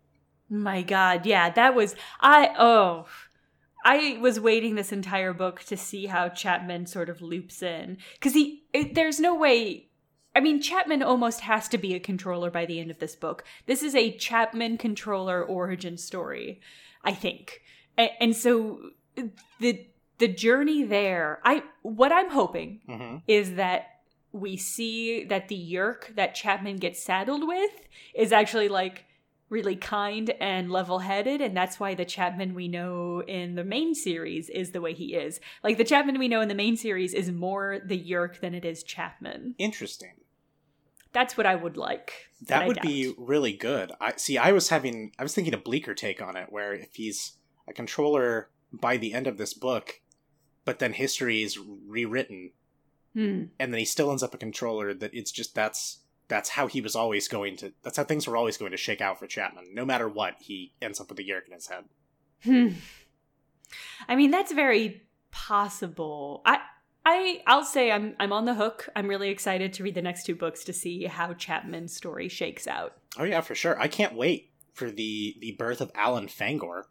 My 0.49 0.83
god, 0.83 1.25
yeah, 1.25 1.49
that 1.49 1.73
was 1.73 1.95
I 2.21 2.53
oh 2.59 3.07
I 3.83 4.19
was 4.21 4.39
waiting 4.39 4.75
this 4.75 4.91
entire 4.91 5.33
book 5.33 5.63
to 5.63 5.75
see 5.75 6.05
how 6.05 6.29
Chapman 6.29 6.85
sort 6.85 7.09
of 7.09 7.23
loops 7.23 7.63
in 7.63 7.97
cuz 8.21 8.35
he 8.35 8.65
it, 8.71 8.93
there's 8.93 9.19
no 9.19 9.33
way 9.33 9.87
I 10.35 10.39
mean 10.39 10.61
Chapman 10.61 11.03
almost 11.03 11.41
has 11.41 11.67
to 11.69 11.77
be 11.77 11.93
a 11.93 11.99
controller 11.99 12.49
by 12.49 12.65
the 12.65 12.79
end 12.79 12.91
of 12.91 12.99
this 12.99 13.15
book. 13.15 13.43
This 13.65 13.83
is 13.83 13.95
a 13.95 14.15
Chapman 14.17 14.77
controller 14.77 15.43
origin 15.43 15.97
story, 15.97 16.59
I 17.03 17.13
think. 17.13 17.61
And, 17.97 18.09
and 18.19 18.35
so 18.35 18.79
the 19.59 19.85
the 20.19 20.27
journey 20.27 20.83
there, 20.83 21.39
I 21.43 21.63
what 21.81 22.11
I'm 22.11 22.29
hoping 22.29 22.81
Mm-hmm. 22.87 23.17
is 23.27 23.55
that 23.55 23.87
we 24.31 24.57
see 24.57 25.23
that 25.25 25.47
the 25.47 25.55
Yeerk 25.73 26.15
that 26.15 26.33
Chapman 26.33 26.77
gets 26.77 27.03
saddled 27.03 27.47
with 27.47 27.71
is 28.15 28.31
actually 28.31 28.67
like 28.69 29.05
really 29.49 29.75
kind 29.75 30.31
and 30.39 30.71
level 30.71 30.97
headed, 30.97 31.39
and 31.39 31.55
that's 31.55 31.79
why 31.79 31.93
the 31.93 32.05
Chapman 32.05 32.55
we 32.55 32.67
know 32.67 33.21
in 33.27 33.53
the 33.53 33.63
main 33.63 33.93
series 33.93 34.49
is 34.49 34.71
the 34.71 34.81
way 34.81 34.93
he 34.93 35.13
is. 35.13 35.39
Like 35.63 35.77
the 35.77 35.83
Chapman 35.83 36.17
we 36.17 36.27
know 36.27 36.41
in 36.41 36.47
the 36.47 36.55
main 36.55 36.75
series 36.75 37.13
is 37.13 37.29
more 37.31 37.79
the 37.85 37.99
Yeerk 37.99 38.39
than 38.39 38.55
it 38.55 38.65
is 38.65 38.81
Chapman. 38.81 39.53
Interesting. 39.59 40.13
That's 41.13 41.37
what 41.37 41.45
I 41.45 41.55
would 41.55 41.77
like. 41.77 42.11
That 42.47 42.67
would 42.67 42.81
be 42.81 43.13
really 43.17 43.53
good. 43.53 43.91
I 44.01 44.13
see. 44.17 44.37
I 44.37 44.51
was 44.51 44.69
having, 44.69 45.11
I 45.17 45.23
was 45.23 45.33
thinking 45.33 45.53
a 45.53 45.57
bleaker 45.57 45.93
take 45.93 46.21
on 46.21 46.35
it, 46.35 46.51
where 46.51 46.73
if 46.73 46.95
he's 46.95 47.33
a 47.67 47.73
controller 47.73 48.49
by 48.71 48.97
the 48.97 49.13
end 49.13 49.27
of 49.27 49.37
this 49.37 49.53
book, 49.53 50.01
but 50.65 50.79
then 50.79 50.93
history 50.93 51.43
is 51.43 51.57
rewritten, 51.59 52.51
Hmm. 53.13 53.43
and 53.59 53.71
then 53.71 53.77
he 53.77 53.85
still 53.85 54.09
ends 54.09 54.23
up 54.23 54.33
a 54.33 54.39
controller. 54.39 54.91
That 54.93 55.13
it's 55.13 55.31
just 55.31 55.53
that's 55.53 55.99
that's 56.29 56.49
how 56.49 56.65
he 56.65 56.81
was 56.81 56.95
always 56.95 57.27
going 57.27 57.57
to. 57.57 57.71
That's 57.83 57.97
how 57.97 58.03
things 58.03 58.25
were 58.27 58.35
always 58.35 58.57
going 58.57 58.71
to 58.71 58.77
shake 58.77 59.01
out 59.01 59.19
for 59.19 59.27
Chapman. 59.27 59.65
No 59.73 59.85
matter 59.85 60.09
what, 60.09 60.35
he 60.39 60.73
ends 60.81 60.99
up 60.99 61.09
with 61.09 61.19
a 61.19 61.23
Yeerk 61.23 61.45
in 61.45 61.53
his 61.53 61.67
head. 61.67 61.85
Hmm. 62.43 62.69
I 64.07 64.15
mean, 64.15 64.31
that's 64.31 64.51
very 64.51 65.03
possible. 65.29 66.41
I 66.45 66.59
I 67.05 67.41
I'll 67.45 67.65
say 67.65 67.91
I'm 67.91 68.15
I'm 68.19 68.31
on 68.31 68.45
the 68.45 68.53
hook. 68.53 68.89
I'm 68.95 69.07
really 69.07 69.29
excited 69.29 69.73
to 69.73 69.83
read 69.83 69.95
the 69.95 70.01
next 70.01 70.25
two 70.25 70.35
books 70.35 70.63
to 70.65 70.73
see 70.73 71.05
how 71.05 71.33
Chapman's 71.33 71.95
story 71.95 72.29
shakes 72.29 72.67
out. 72.67 72.93
Oh 73.17 73.23
yeah, 73.23 73.41
for 73.41 73.55
sure. 73.55 73.79
I 73.79 73.87
can't 73.87 74.15
wait 74.15 74.51
for 74.73 74.89
the 74.89 75.35
the 75.39 75.55
birth 75.57 75.81
of 75.81 75.91
Alan 75.95 76.27
Fangor. 76.27 76.83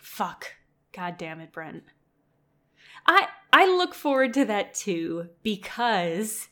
Fuck. 0.00 0.54
God 0.92 1.18
damn 1.18 1.40
it, 1.40 1.52
Brent. 1.52 1.84
I 3.06 3.28
I 3.52 3.66
look 3.66 3.94
forward 3.94 4.34
to 4.34 4.44
that 4.46 4.74
too 4.74 5.28
because 5.42 6.48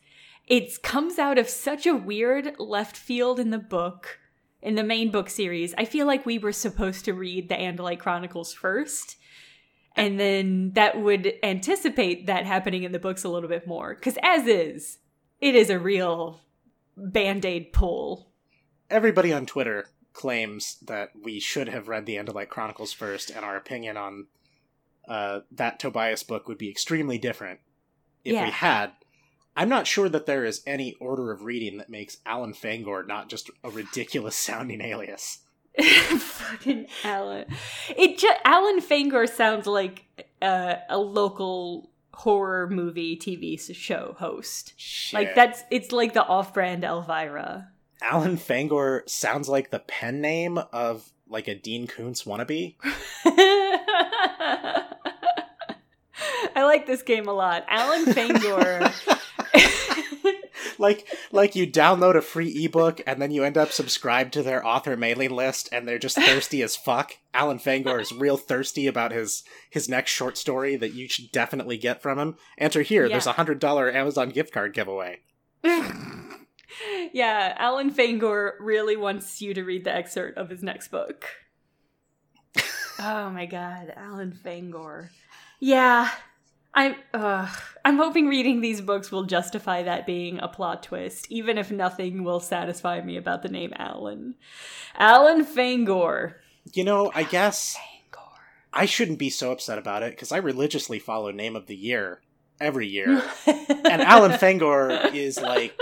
it 0.46 0.82
comes 0.82 1.18
out 1.18 1.38
of 1.38 1.48
such 1.48 1.86
a 1.86 1.94
weird 1.94 2.58
left 2.58 2.96
field 2.96 3.38
in 3.38 3.50
the 3.50 3.58
book, 3.58 4.18
in 4.62 4.74
the 4.74 4.82
main 4.82 5.10
book 5.10 5.28
series. 5.28 5.74
I 5.76 5.84
feel 5.84 6.06
like 6.06 6.24
we 6.24 6.38
were 6.38 6.52
supposed 6.52 7.04
to 7.04 7.14
read 7.14 7.48
the 7.48 7.54
Andalite 7.54 7.98
Chronicles 7.98 8.52
first. 8.52 9.16
And 9.98 10.18
then 10.18 10.72
that 10.74 11.00
would 11.00 11.34
anticipate 11.42 12.26
that 12.26 12.46
happening 12.46 12.84
in 12.84 12.92
the 12.92 12.98
books 12.98 13.24
a 13.24 13.28
little 13.28 13.48
bit 13.48 13.66
more. 13.66 13.94
Because 13.94 14.16
as 14.22 14.46
is, 14.46 14.98
it 15.40 15.54
is 15.54 15.70
a 15.70 15.78
real 15.78 16.40
band 16.96 17.44
aid 17.44 17.72
pull. 17.72 18.30
Everybody 18.90 19.32
on 19.32 19.44
Twitter 19.46 19.86
claims 20.12 20.78
that 20.86 21.10
we 21.22 21.38
should 21.40 21.68
have 21.68 21.88
read 21.88 22.06
the 22.06 22.16
Andalite 22.16 22.48
Chronicles 22.48 22.92
first, 22.92 23.30
and 23.30 23.44
our 23.44 23.56
opinion 23.56 23.96
on 23.96 24.26
uh, 25.08 25.40
that 25.52 25.78
Tobias 25.78 26.22
book 26.22 26.48
would 26.48 26.58
be 26.58 26.68
extremely 26.70 27.18
different 27.18 27.60
if 28.24 28.34
Yeah. 28.34 28.44
we 28.44 28.50
had. 28.50 28.92
I'm 29.56 29.68
not 29.68 29.86
sure 29.86 30.08
that 30.08 30.26
there 30.26 30.44
is 30.44 30.62
any 30.66 30.94
order 31.00 31.32
of 31.32 31.42
reading 31.44 31.78
that 31.78 31.88
makes 31.90 32.18
Alan 32.26 32.52
Fangor 32.52 33.04
not 33.06 33.28
just 33.28 33.50
a 33.64 33.70
ridiculous 33.70 34.36
sounding 34.36 34.80
alias. 34.80 35.38
Fucking 36.18 36.86
Alan. 37.04 37.46
It 37.96 38.18
just 38.18 38.38
Alan 38.44 38.80
Fangor 38.80 39.28
sounds 39.28 39.66
like 39.66 40.04
uh, 40.42 40.76
a 40.88 40.98
local 40.98 41.90
horror 42.12 42.68
movie 42.68 43.16
TV 43.16 43.58
show 43.74 44.16
host. 44.18 44.74
Like 45.12 45.34
that's 45.34 45.62
it's 45.70 45.92
like 45.92 46.14
the 46.14 46.24
off-brand 46.24 46.84
Elvira. 46.84 47.68
Alan 48.02 48.36
Fangor 48.36 49.08
sounds 49.08 49.48
like 49.48 49.70
the 49.70 49.78
pen 49.80 50.20
name 50.20 50.58
of 50.72 51.12
like 51.28 51.48
a 51.48 51.54
Dean 51.54 51.86
Koontz 51.86 52.24
wannabe. 52.24 52.74
I 56.54 56.64
like 56.64 56.86
this 56.86 57.02
game 57.02 57.28
a 57.28 57.32
lot. 57.32 57.64
Alan 57.68 58.06
Fangor. 58.06 58.92
like 60.80 61.06
like 61.32 61.56
you 61.56 61.66
download 61.66 62.16
a 62.16 62.22
free 62.22 62.64
ebook 62.64 63.00
and 63.06 63.20
then 63.20 63.30
you 63.30 63.44
end 63.44 63.58
up 63.58 63.72
subscribed 63.72 64.32
to 64.32 64.42
their 64.42 64.64
author 64.66 64.96
mailing 64.96 65.30
list 65.30 65.68
and 65.72 65.86
they're 65.86 65.98
just 65.98 66.16
thirsty 66.20 66.62
as 66.62 66.76
fuck. 66.76 67.18
Alan 67.34 67.58
Fangor 67.58 68.00
is 68.00 68.12
real 68.12 68.36
thirsty 68.36 68.86
about 68.86 69.12
his 69.12 69.42
his 69.70 69.88
next 69.88 70.10
short 70.10 70.36
story 70.36 70.76
that 70.76 70.94
you 70.94 71.08
should 71.08 71.30
definitely 71.32 71.76
get 71.76 72.02
from 72.02 72.18
him. 72.18 72.36
Enter 72.58 72.82
here. 72.82 73.08
There's 73.08 73.26
a 73.26 73.32
hundred 73.32 73.58
dollar 73.58 73.92
Amazon 73.92 74.30
gift 74.30 74.52
card 74.52 74.74
giveaway. 74.74 75.20
yeah, 77.12 77.54
Alan 77.58 77.92
Fangor 77.92 78.52
really 78.60 78.96
wants 78.96 79.40
you 79.42 79.54
to 79.54 79.62
read 79.62 79.84
the 79.84 79.94
excerpt 79.94 80.38
of 80.38 80.50
his 80.50 80.62
next 80.62 80.88
book. 80.88 81.24
oh 83.00 83.30
my 83.30 83.46
god, 83.46 83.92
Alan 83.96 84.32
Fangor. 84.32 85.10
Yeah. 85.60 86.10
I'm 86.74 86.94
uh, 87.12 87.48
I'm 87.84 87.96
hoping 87.96 88.26
reading 88.26 88.60
these 88.60 88.80
books 88.80 89.10
will 89.10 89.24
justify 89.24 89.82
that 89.82 90.06
being 90.06 90.38
a 90.38 90.48
plot 90.48 90.82
twist, 90.82 91.26
even 91.30 91.58
if 91.58 91.70
nothing 91.70 92.24
will 92.24 92.40
satisfy 92.40 93.00
me 93.00 93.16
about 93.16 93.42
the 93.42 93.48
name 93.48 93.72
Alan. 93.76 94.34
Alan 94.96 95.44
Fangor. 95.44 96.34
You 96.72 96.84
know, 96.84 97.10
I 97.14 97.22
guess 97.22 97.76
Fangor. 97.76 98.38
I 98.72 98.84
shouldn't 98.84 99.18
be 99.18 99.30
so 99.30 99.52
upset 99.52 99.78
about 99.78 100.02
it 100.02 100.10
because 100.10 100.32
I 100.32 100.36
religiously 100.36 100.98
follow 100.98 101.30
Name 101.30 101.56
of 101.56 101.66
the 101.66 101.76
Year 101.76 102.20
every 102.60 102.86
year. 102.86 103.22
and 103.46 104.02
Alan 104.02 104.32
Fangor 104.32 105.14
is 105.14 105.40
like 105.40 105.76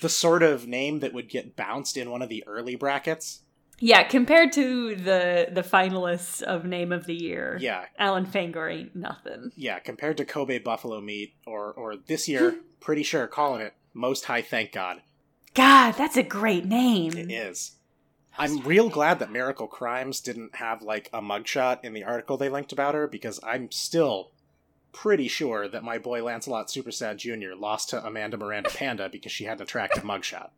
the 0.00 0.08
sort 0.08 0.42
of 0.42 0.66
name 0.66 1.00
that 1.00 1.14
would 1.14 1.28
get 1.28 1.56
bounced 1.56 1.96
in 1.96 2.10
one 2.10 2.22
of 2.22 2.28
the 2.28 2.44
early 2.46 2.76
brackets. 2.76 3.40
Yeah, 3.80 4.02
compared 4.02 4.52
to 4.52 4.96
the 4.96 5.48
the 5.52 5.62
finalists 5.62 6.42
of 6.42 6.64
Name 6.64 6.92
of 6.92 7.06
the 7.06 7.14
Year, 7.14 7.58
Yeah, 7.60 7.84
Alan 7.98 8.26
Fangor 8.26 8.72
ain't 8.72 8.96
nothing. 8.96 9.52
yeah, 9.56 9.78
compared 9.78 10.16
to 10.18 10.24
Kobe 10.24 10.58
Buffalo 10.58 11.00
Meat 11.00 11.34
or 11.46 11.72
or 11.72 11.96
this 11.96 12.28
year, 12.28 12.50
hmm. 12.52 12.58
pretty 12.80 13.02
sure 13.02 13.26
calling 13.26 13.60
it 13.60 13.74
Most 13.94 14.24
High 14.24 14.42
Thank 14.42 14.72
God. 14.72 15.02
God, 15.54 15.92
that's 15.92 16.16
a 16.16 16.22
great 16.22 16.64
name. 16.64 17.16
It 17.16 17.30
is. 17.30 17.72
I'm 18.36 18.60
real 18.60 18.88
glad 18.88 19.18
that 19.18 19.32
Miracle 19.32 19.66
Crimes 19.66 20.20
didn't 20.20 20.56
have 20.56 20.82
like 20.82 21.10
a 21.12 21.20
mugshot 21.20 21.82
in 21.82 21.92
the 21.92 22.04
article 22.04 22.36
they 22.36 22.48
linked 22.48 22.72
about 22.72 22.94
her 22.94 23.08
because 23.08 23.40
I'm 23.42 23.70
still 23.72 24.30
pretty 24.92 25.26
sure 25.28 25.66
that 25.68 25.82
my 25.82 25.98
boy 25.98 26.22
Lancelot 26.22 26.68
Supersad 26.68 27.16
Jr. 27.16 27.54
lost 27.56 27.90
to 27.90 28.04
Amanda 28.04 28.36
Miranda 28.36 28.70
Panda 28.70 29.08
because 29.08 29.32
she 29.32 29.44
had 29.44 29.58
an 29.58 29.62
attractive 29.64 30.04
mugshot. 30.04 30.50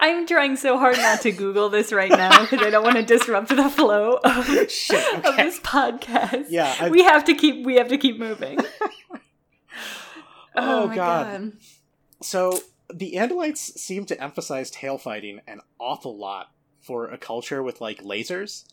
I'm 0.00 0.26
trying 0.26 0.56
so 0.56 0.76
hard 0.78 0.96
not 0.96 1.20
to 1.20 1.30
Google 1.30 1.68
this 1.68 1.92
right 1.92 2.10
now 2.10 2.42
because 2.42 2.66
I 2.66 2.70
don't 2.70 2.82
want 2.82 2.96
to 2.96 3.04
disrupt 3.04 3.48
the 3.48 3.70
flow 3.70 4.14
of, 4.14 4.20
oh, 4.24 4.66
Shit, 4.66 5.24
of 5.24 5.36
this 5.36 5.60
podcast. 5.60 6.46
Yeah, 6.48 6.74
I- 6.80 6.90
we 6.90 7.04
have 7.04 7.24
to 7.26 7.34
keep 7.34 7.64
we 7.64 7.76
have 7.76 7.88
to 7.88 7.98
keep 7.98 8.18
moving. 8.18 8.58
Oh, 10.54 10.82
oh, 10.82 10.86
my 10.88 10.94
God. 10.94 11.52
So 12.20 12.58
the 12.92 13.14
Andalites 13.14 13.56
seem 13.78 14.04
to 14.06 14.22
emphasize 14.22 14.70
tail 14.70 14.98
fighting 14.98 15.40
an 15.46 15.60
awful 15.78 16.18
lot 16.18 16.52
for 16.80 17.08
a 17.08 17.16
culture 17.16 17.62
with 17.62 17.80
like 17.80 18.02
lasers. 18.02 18.64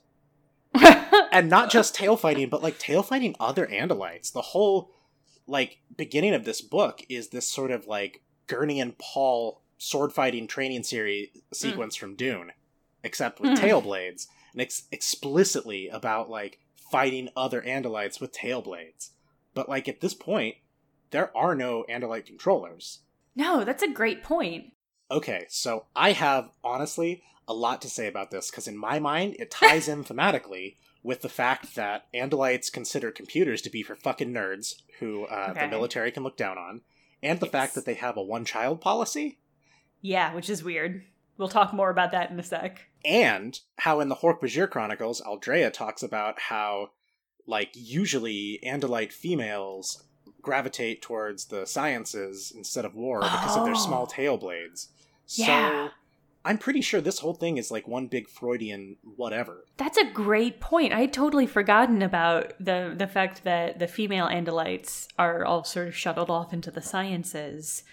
and 1.32 1.50
not 1.50 1.72
just 1.72 1.96
tail 1.96 2.18
fighting, 2.18 2.50
but 2.50 2.62
like 2.62 2.80
tail 2.80 3.02
fighting 3.02 3.34
other 3.40 3.66
Andalites. 3.66 4.34
The 4.34 4.42
whole 4.42 4.92
like 5.48 5.80
beginning 5.96 6.34
of 6.34 6.44
this 6.44 6.60
book 6.60 7.02
is 7.08 7.30
this 7.30 7.48
sort 7.48 7.72
of 7.72 7.88
like 7.88 8.22
Gurney 8.48 8.82
and 8.82 8.98
Paul 8.98 9.62
sword 9.80 10.14
fighting 10.14 10.46
training 10.46 10.84
series 10.84 11.30
sequence 11.52 11.96
from 11.96 12.16
Dune, 12.16 12.52
except 13.04 13.40
with 13.40 13.52
Hmm. 13.52 13.56
tail 13.56 13.82
blades, 13.82 14.28
and 14.54 14.62
ex- 14.62 14.84
explicitly 14.92 15.88
about 15.90 16.30
like 16.30 16.60
fighting 16.92 17.30
other 17.36 17.62
Andalites 17.62 18.22
with 18.22 18.32
tail 18.32 18.62
blades. 18.62 19.12
But 19.56 19.68
like 19.70 19.88
at 19.88 20.02
this 20.02 20.14
point, 20.14 20.58
there 21.12 21.36
are 21.36 21.56
no 21.56 21.86
Andalite 21.90 22.26
controllers. 22.28 23.00
no, 23.36 23.64
that's 23.64 23.82
a 23.84 23.88
great 23.88 24.22
point. 24.22 24.74
Okay, 25.10 25.46
so 25.50 25.86
I 25.96 26.12
have 26.12 26.50
honestly 26.64 27.24
a 27.48 27.54
lot 27.54 27.82
to 27.82 27.90
say 27.90 28.06
about 28.08 28.30
this 28.32 28.52
because 28.52 28.68
in 28.68 28.78
my 28.78 29.00
mind 29.00 29.36
it 29.40 29.50
ties 29.50 29.88
in 29.88 30.04
thematically 30.04 30.76
with 31.04 31.22
the 31.22 31.30
fact 31.30 31.76
that 31.76 32.12
Andalites 32.14 32.72
consider 32.72 33.12
computers 33.12 33.62
to 33.62 33.70
be 33.70 33.82
for 33.82 33.96
fucking 33.96 34.32
nerds 34.34 34.82
who 35.00 35.24
uh, 35.26 35.54
the 35.54 35.68
military 35.68 36.12
can 36.12 36.24
look 36.24 36.36
down 36.38 36.58
on, 36.58 36.82
and 37.24 37.40
the 37.40 37.46
Yes. 37.46 37.52
fact 37.54 37.76
that 37.76 37.86
they 37.86 37.94
have 37.94 38.18
a 38.18 38.22
one-child 38.22 38.82
policy, 38.82 39.40
Yeah, 40.02 40.34
which 40.34 40.50
is 40.50 40.64
weird. 40.64 41.04
We'll 41.38 41.48
talk 41.50 41.74
more 41.74 41.90
about 41.90 42.12
that 42.12 42.32
in 42.32 42.40
a 42.40 42.44
sec. 42.44 42.86
and 43.06 43.60
how 43.78 44.02
in 44.02 44.10
the 44.10 44.16
Hork-Bajir 44.16 44.70
Chronicles, 44.70 45.22
Aldrea 45.22 45.72
talks 45.72 46.04
about 46.04 46.38
how, 46.40 46.90
like, 47.48 47.70
usually 47.74 48.60
Andalite 48.66 49.14
females 49.14 50.04
gravitate 50.42 51.02
towards 51.02 51.46
the 51.46 51.66
sciences 51.66 52.52
instead 52.56 52.84
of 52.86 52.96
war 52.96 53.20
because 53.22 53.56
of 53.56 53.64
their 53.66 53.74
Oh. 53.76 53.78
small 53.78 54.06
tail 54.08 54.38
blades. 54.38 54.90
Yeah. 55.28 55.46
So 55.88 55.90
I'm 56.46 56.58
pretty 56.58 56.82
sure 56.82 57.00
this 57.02 57.20
whole 57.20 57.34
thing 57.34 57.58
is 57.58 57.70
like 57.72 57.88
one 57.88 58.08
big 58.08 58.28
Freudian 58.30 58.98
whatever. 59.16 59.66
That's 59.78 59.98
a 59.98 60.06
great 60.06 60.60
point. 60.60 60.92
I 60.94 61.02
had 61.02 61.14
totally 61.14 61.46
forgotten 61.48 62.02
about 62.02 62.54
the 62.60 62.94
the 62.98 63.08
fact 63.08 63.44
that 63.44 63.80
the 63.80 63.88
female 63.88 64.28
Andalites 64.28 65.08
are 65.18 65.46
all 65.46 65.64
sort 65.64 65.88
of 65.90 65.96
shuttled 65.96 66.30
off 66.30 66.52
into 66.54 66.72
the 66.72 66.82
sciences. 66.82 67.84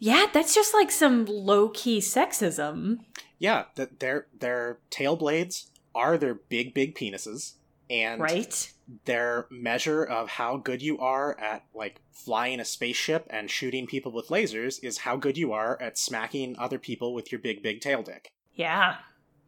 Yeah, 0.00 0.26
that's 0.32 0.54
just 0.54 0.72
like 0.72 0.90
some 0.90 1.26
low 1.26 1.68
key 1.68 1.98
sexism. 1.98 3.00
Yeah, 3.38 3.66
that 3.76 4.00
their 4.00 4.26
their 4.36 4.78
tail 4.88 5.14
blades 5.14 5.70
are 5.94 6.16
their 6.16 6.34
big 6.34 6.72
big 6.72 6.94
penises 6.94 7.52
and 7.90 8.20
right? 8.20 8.72
their 9.04 9.46
measure 9.50 10.02
of 10.02 10.30
how 10.30 10.56
good 10.56 10.80
you 10.80 10.98
are 10.98 11.38
at 11.38 11.64
like 11.74 12.00
flying 12.12 12.60
a 12.60 12.64
spaceship 12.64 13.26
and 13.28 13.50
shooting 13.50 13.86
people 13.86 14.10
with 14.10 14.28
lasers 14.28 14.82
is 14.82 14.98
how 14.98 15.16
good 15.16 15.36
you 15.36 15.52
are 15.52 15.80
at 15.82 15.98
smacking 15.98 16.56
other 16.58 16.78
people 16.78 17.12
with 17.12 17.30
your 17.30 17.38
big 17.38 17.62
big 17.62 17.82
tail 17.82 18.02
dick. 18.02 18.32
Yeah. 18.54 18.96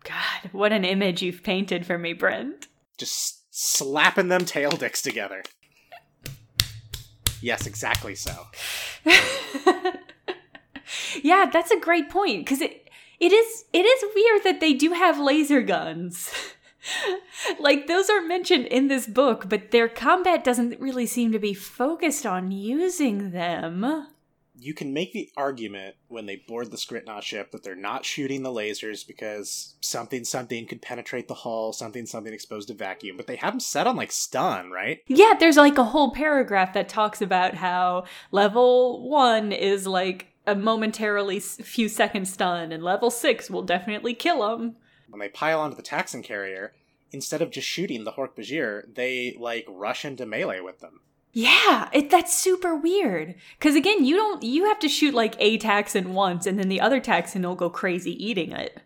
God, 0.05 0.51
what 0.53 0.73
an 0.73 0.85
image 0.85 1.23
you've 1.23 1.43
painted 1.43 1.87
for 1.87 1.97
me, 1.97 2.13
Brent. 2.13 2.67
Just 2.99 3.43
slapping 3.55 4.29
them 4.29 4.45
tail 4.45 4.73
dicks 4.73 5.01
together. 5.01 5.45
Yes, 7.41 7.67
exactly 7.67 8.15
so. 8.15 8.49
yeah, 11.23 11.49
that's 11.53 11.71
a 11.71 11.81
great 11.81 12.11
point 12.11 12.45
because 12.45 12.61
it 12.61 12.83
it 13.21 13.33
is 13.33 13.65
it 13.73 13.87
is 13.87 14.05
weird 14.15 14.45
that 14.45 14.61
they 14.61 14.73
do 14.73 14.93
have 14.93 15.19
laser 15.19 15.63
guns. 15.63 16.33
like 17.61 17.87
those 17.87 18.11
are 18.11 18.21
mentioned 18.21 18.67
in 18.67 18.89
this 18.89 19.07
book, 19.07 19.49
but 19.49 19.71
their 19.71 19.89
combat 19.89 20.45
doesn't 20.45 20.81
really 20.81 21.07
seem 21.07 21.33
to 21.33 21.39
be 21.39 21.55
focused 21.55 22.27
on 22.27 22.51
using 22.51 23.31
them. 23.31 24.09
You 24.59 24.75
can 24.75 24.93
make 24.93 25.13
the 25.13 25.31
argument 25.37 25.97
when 26.09 26.27
they 26.27 26.37
board 26.37 26.71
the 26.71 26.77
Skrit 26.77 27.07
Na 27.07 27.21
ship 27.21 27.51
that 27.51 27.65
they're 27.65 27.75
not 27.75 28.05
shooting 28.05 28.43
the 28.43 28.51
lasers 28.51 29.05
because 29.07 29.75
something 29.81 30.25
something 30.25 30.67
could 30.67 30.83
penetrate 30.83 31.27
the 31.27 31.35
hull, 31.35 31.73
something 31.73 32.07
something 32.07 32.33
exposed 32.33 32.69
to 32.69 32.75
vacuum, 32.75 33.17
but 33.17 33.27
they 33.27 33.37
have 33.37 33.55
them 33.55 33.61
set 33.61 33.87
on 33.87 33.97
like 33.97 34.13
stun, 34.13 34.71
right? 34.71 35.01
Yeah, 35.09 35.35
there's 35.39 35.57
like 35.57 35.79
a 35.79 35.85
whole 35.85 36.13
paragraph 36.13 36.75
that 36.75 36.89
talks 36.89 37.23
about 37.23 37.55
how 37.55 38.05
level 38.31 39.09
1 39.09 39.53
is 39.53 39.87
like 39.87 40.32
a 40.47 40.55
momentarily 40.55 41.41
few 41.41 41.89
seconds 41.89 42.33
stun 42.33 42.73
and 42.73 42.83
level 42.83 43.11
6 43.11 43.51
will 43.51 43.63
definitely 43.63 44.15
kill 44.15 44.49
them. 44.49 44.77
When 45.09 45.21
they 45.21 45.29
pile 45.29 45.61
onto 45.61 45.77
the 45.77 45.83
Taxxon 45.83 46.25
carrier, 46.25 46.73
instead 47.13 47.43
of 47.43 47.51
just 47.51 47.69
shooting 47.69 48.05
the 48.05 48.13
Hork-Bajir, 48.13 48.95
they 48.95 49.37
like 49.39 49.67
rush 49.69 50.05
into 50.05 50.27
melee 50.27 50.61
with 50.61 50.81
them. 50.81 51.01
Yeah, 51.33 51.89
it, 51.93 52.11
that's 52.11 52.37
super 52.37 52.75
weird. 52.77 53.35
Because 53.59 53.75
again, 53.75 54.05
you 54.05 54.17
don't 54.17 54.43
you 54.43 54.67
have 54.67 54.79
to 54.81 54.89
shoot 54.89 55.15
like 55.15 55.35
a 55.39 55.59
Taxxon 55.59 56.09
once, 56.09 56.47
and 56.47 56.59
then 56.59 56.69
the 56.69 56.81
other 56.81 57.01
Taxxon 57.01 57.45
will 57.45 57.55
go 57.55 57.71
crazy 57.71 58.13
eating 58.23 58.53
it. 58.53 58.81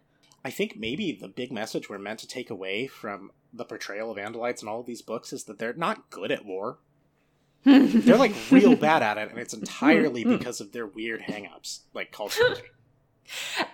I 0.44 0.50
think 0.50 0.76
maybe 0.76 1.10
the 1.10 1.26
big 1.26 1.50
message 1.50 1.88
we're 1.90 1.98
meant 1.98 2.20
to 2.20 2.28
take 2.28 2.50
away 2.50 2.86
from 2.86 3.32
the 3.52 3.64
portrayal 3.64 4.12
of 4.12 4.16
Andalites 4.16 4.62
in 4.62 4.68
all 4.68 4.80
of 4.80 4.86
these 4.86 5.02
books 5.02 5.32
is 5.32 5.44
that 5.44 5.58
they're 5.58 5.72
not 5.72 6.08
good 6.10 6.30
at 6.30 6.44
war. 6.44 6.78
They're 7.66 8.16
like 8.16 8.34
real 8.50 8.76
bad 8.88 9.02
at 9.02 9.18
it, 9.18 9.30
and 9.30 9.38
it's 9.38 9.54
entirely 9.54 10.22
mm-hmm. 10.22 10.38
because 10.38 10.60
of 10.60 10.72
their 10.72 10.86
weird 10.86 11.22
hangups, 11.22 11.80
like 11.92 12.12
culturally. 12.12 12.62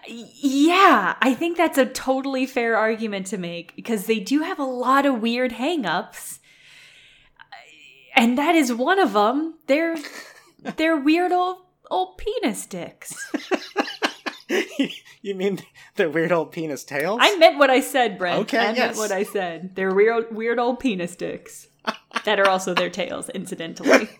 Yeah, 0.08 1.16
I 1.20 1.34
think 1.34 1.58
that's 1.58 1.76
a 1.76 1.84
totally 1.84 2.46
fair 2.46 2.76
argument 2.76 3.26
to 3.28 3.38
make 3.38 3.76
because 3.76 4.06
they 4.06 4.18
do 4.18 4.40
have 4.40 4.58
a 4.58 4.64
lot 4.64 5.04
of 5.04 5.20
weird 5.20 5.52
hangups. 5.52 6.38
And 8.14 8.38
that 8.38 8.54
is 8.54 8.72
one 8.72 8.98
of 8.98 9.12
them. 9.12 9.58
They're 9.66 9.96
they're 10.76 10.96
weird 10.96 11.32
old 11.32 11.58
old 11.90 12.16
penis 12.16 12.64
dicks. 12.66 13.14
you 15.20 15.34
mean 15.34 15.60
they're 15.96 16.10
weird 16.10 16.32
old 16.32 16.52
penis 16.52 16.84
tails? 16.84 17.18
I 17.22 17.36
meant 17.36 17.58
what 17.58 17.70
I 17.70 17.80
said, 17.80 18.16
Brent. 18.16 18.40
Okay, 18.40 18.58
I 18.58 18.72
yes. 18.72 18.78
meant 18.78 18.96
what 18.96 19.12
I 19.12 19.24
said. 19.24 19.74
They're 19.74 19.94
weird 19.94 20.34
weird 20.34 20.58
old 20.58 20.80
penis 20.80 21.14
dicks. 21.14 21.68
That 22.24 22.38
are 22.40 22.48
also 22.48 22.74
their 22.74 22.90
tails, 22.90 23.28
incidentally. 23.30 24.08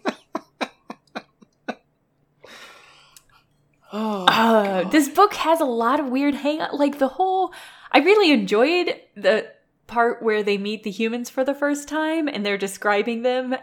Oh, 3.92 4.24
Uh, 4.26 4.88
this 4.88 5.08
book 5.08 5.34
has 5.34 5.60
a 5.60 5.66
lot 5.66 6.00
of 6.00 6.08
weird 6.08 6.34
hang 6.34 6.60
like 6.72 6.98
the 6.98 7.08
whole 7.08 7.52
I 7.90 7.98
really 7.98 8.32
enjoyed 8.32 8.98
the 9.14 9.52
part 9.86 10.22
where 10.22 10.42
they 10.42 10.56
meet 10.56 10.82
the 10.82 10.90
humans 10.90 11.28
for 11.28 11.44
the 11.44 11.54
first 11.54 11.88
time 11.88 12.26
and 12.26 12.44
they're 12.44 12.56
describing 12.56 13.20
them 13.20 13.54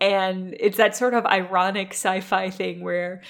and 0.00 0.54
it's 0.60 0.76
that 0.76 0.94
sort 0.94 1.14
of 1.14 1.26
ironic 1.26 1.88
sci-fi 1.88 2.50
thing 2.50 2.80
where 2.82 3.22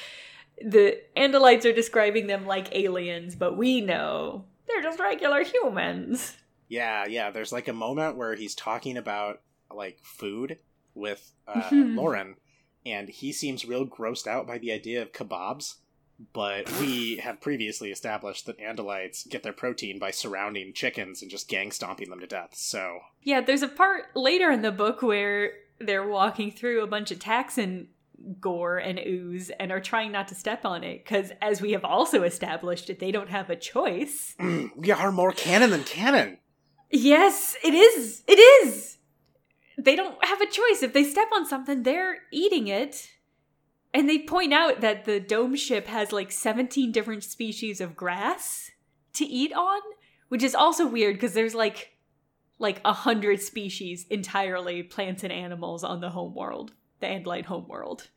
the 0.63 1.01
Andalites 1.17 1.65
are 1.65 1.73
describing 1.73 2.27
them 2.27 2.45
like 2.45 2.75
aliens, 2.75 3.35
but 3.35 3.57
we 3.57 3.81
know 3.81 4.45
they're 4.67 4.83
just 4.83 4.99
regular 5.01 5.43
humans. 5.43 6.37
yeah, 6.69 7.07
yeah. 7.07 7.31
There's 7.31 7.53
like 7.53 7.69
a 7.69 7.73
moment 7.73 8.17
where 8.17 8.35
he's 8.35 8.55
talking 8.55 8.97
about 8.99 9.41
like 9.75 9.99
food 10.03 10.59
with 10.95 11.33
uh, 11.47 11.63
Mhm. 11.71 11.97
Lauren, 11.97 12.37
and 12.85 13.09
he 13.09 13.33
seems 13.33 13.65
real 13.65 13.87
grossed 13.87 14.27
out 14.27 14.47
by 14.47 14.59
the 14.59 14.73
idea 14.73 15.03
of 15.03 15.13
kebabs. 15.13 15.77
But 16.33 16.71
we 16.81 17.17
have 17.17 17.41
previously 17.43 17.91
established 17.91 18.47
that 18.47 18.59
Andalites 18.59 19.29
get 19.29 19.43
their 19.43 19.53
protein 19.53 19.99
by 19.99 20.11
surrounding 20.11 20.73
chickens 20.73 21.21
and 21.23 21.31
just 21.31 21.49
gang 21.49 21.71
stomping 21.71 22.09
them 22.11 22.21
to 22.21 22.27
death. 22.27 22.55
So 22.55 23.01
Yeah, 23.23 23.41
there's 23.43 23.63
a 23.63 23.69
part 23.69 24.17
later 24.17 24.51
in 24.51 24.63
the 24.63 24.73
book 24.73 25.03
where 25.03 25.53
they're 25.79 26.07
walking 26.09 26.51
through 26.51 26.83
a 26.83 26.87
bunch 26.87 27.11
of 27.11 27.19
Taxxon 27.19 27.89
gore 28.41 28.79
and 28.79 28.99
ooze 28.99 29.51
and 29.61 29.71
are 29.71 29.81
trying 29.81 30.11
not 30.11 30.27
to 30.29 30.35
step 30.35 30.65
on 30.65 30.83
it 30.83 31.05
because, 31.05 31.33
as 31.43 31.61
we 31.61 31.73
have 31.73 31.85
also 31.85 32.23
established, 32.23 32.91
they 32.99 33.13
don't 33.13 33.29
have 33.29 33.51
a 33.51 33.57
choice. 33.57 34.35
we 34.75 34.91
are 34.91 35.13
more 35.13 35.33
canon 35.33 35.69
than 35.69 35.85
canon. 35.85 36.39
Yes, 36.91 37.57
it 37.63 37.75
is. 37.75 38.23
It 38.27 38.39
is. 38.39 38.96
They 39.79 39.97
don't 39.97 40.23
have 40.25 40.41
a 40.41 40.47
choice. 40.47 40.83
If 40.83 40.93
they 40.93 41.05
step 41.05 41.29
on 41.35 41.47
something, 41.47 41.83
they're 41.83 42.19
eating 42.33 42.69
it. 42.69 43.11
And 43.93 44.09
they 44.09 44.19
point 44.19 44.53
out 44.53 44.81
that 44.81 45.05
the 45.05 45.21
dome 45.21 45.57
ship 45.57 45.87
has 45.87 46.13
like 46.13 46.31
17 46.31 46.93
different 46.93 47.25
species 47.25 47.81
of 47.81 47.97
grass 47.97 48.71
to 49.15 49.25
eat 49.25 49.53
on, 49.53 49.81
which 50.29 50.43
is 50.43 50.55
also 50.55 50.87
weird 50.87 51.17
because 51.17 51.35
there's 51.35 51.55
like 51.55 51.93
like 52.59 52.81
a 52.85 52.93
hundred 52.93 53.41
species 53.41 54.07
entirely 54.09 54.83
plants 54.83 55.23
and 55.23 55.33
animals 55.33 55.85
on 55.85 56.01
the 56.01 56.11
home 56.11 56.35
world, 56.35 56.73
the 57.01 57.07
Andalite 57.07 57.47
home 57.47 57.69
world. 57.69 58.09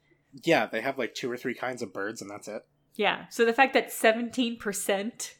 Yeah, 0.43 0.65
they 0.65 0.81
have 0.81 0.97
like 0.97 1.13
two 1.13 1.31
or 1.31 1.37
three 1.37 1.53
kinds 1.53 1.81
of 1.81 1.93
birds, 1.93 2.21
and 2.21 2.29
that's 2.29 2.47
it. 2.47 2.65
Yeah. 2.95 3.25
So 3.29 3.45
the 3.45 3.53
fact 3.53 3.73
that 3.73 3.89
17% 3.89 5.33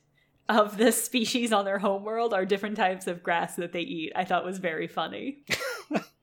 of 0.48 0.78
the 0.78 0.92
species 0.94 1.54
on 1.54 1.66
their 1.66 1.80
home 1.80 2.04
world 2.04 2.34
are 2.34 2.46
different 2.46 2.78
types 2.78 3.08
of 3.08 3.24
grass 3.24 3.56
that 3.56 3.72
they 3.72 3.82
eat, 3.82 4.12
I 4.16 4.26
thought 4.26 4.46
was 4.46 4.58
very 4.58 4.88
funny. 4.88 5.44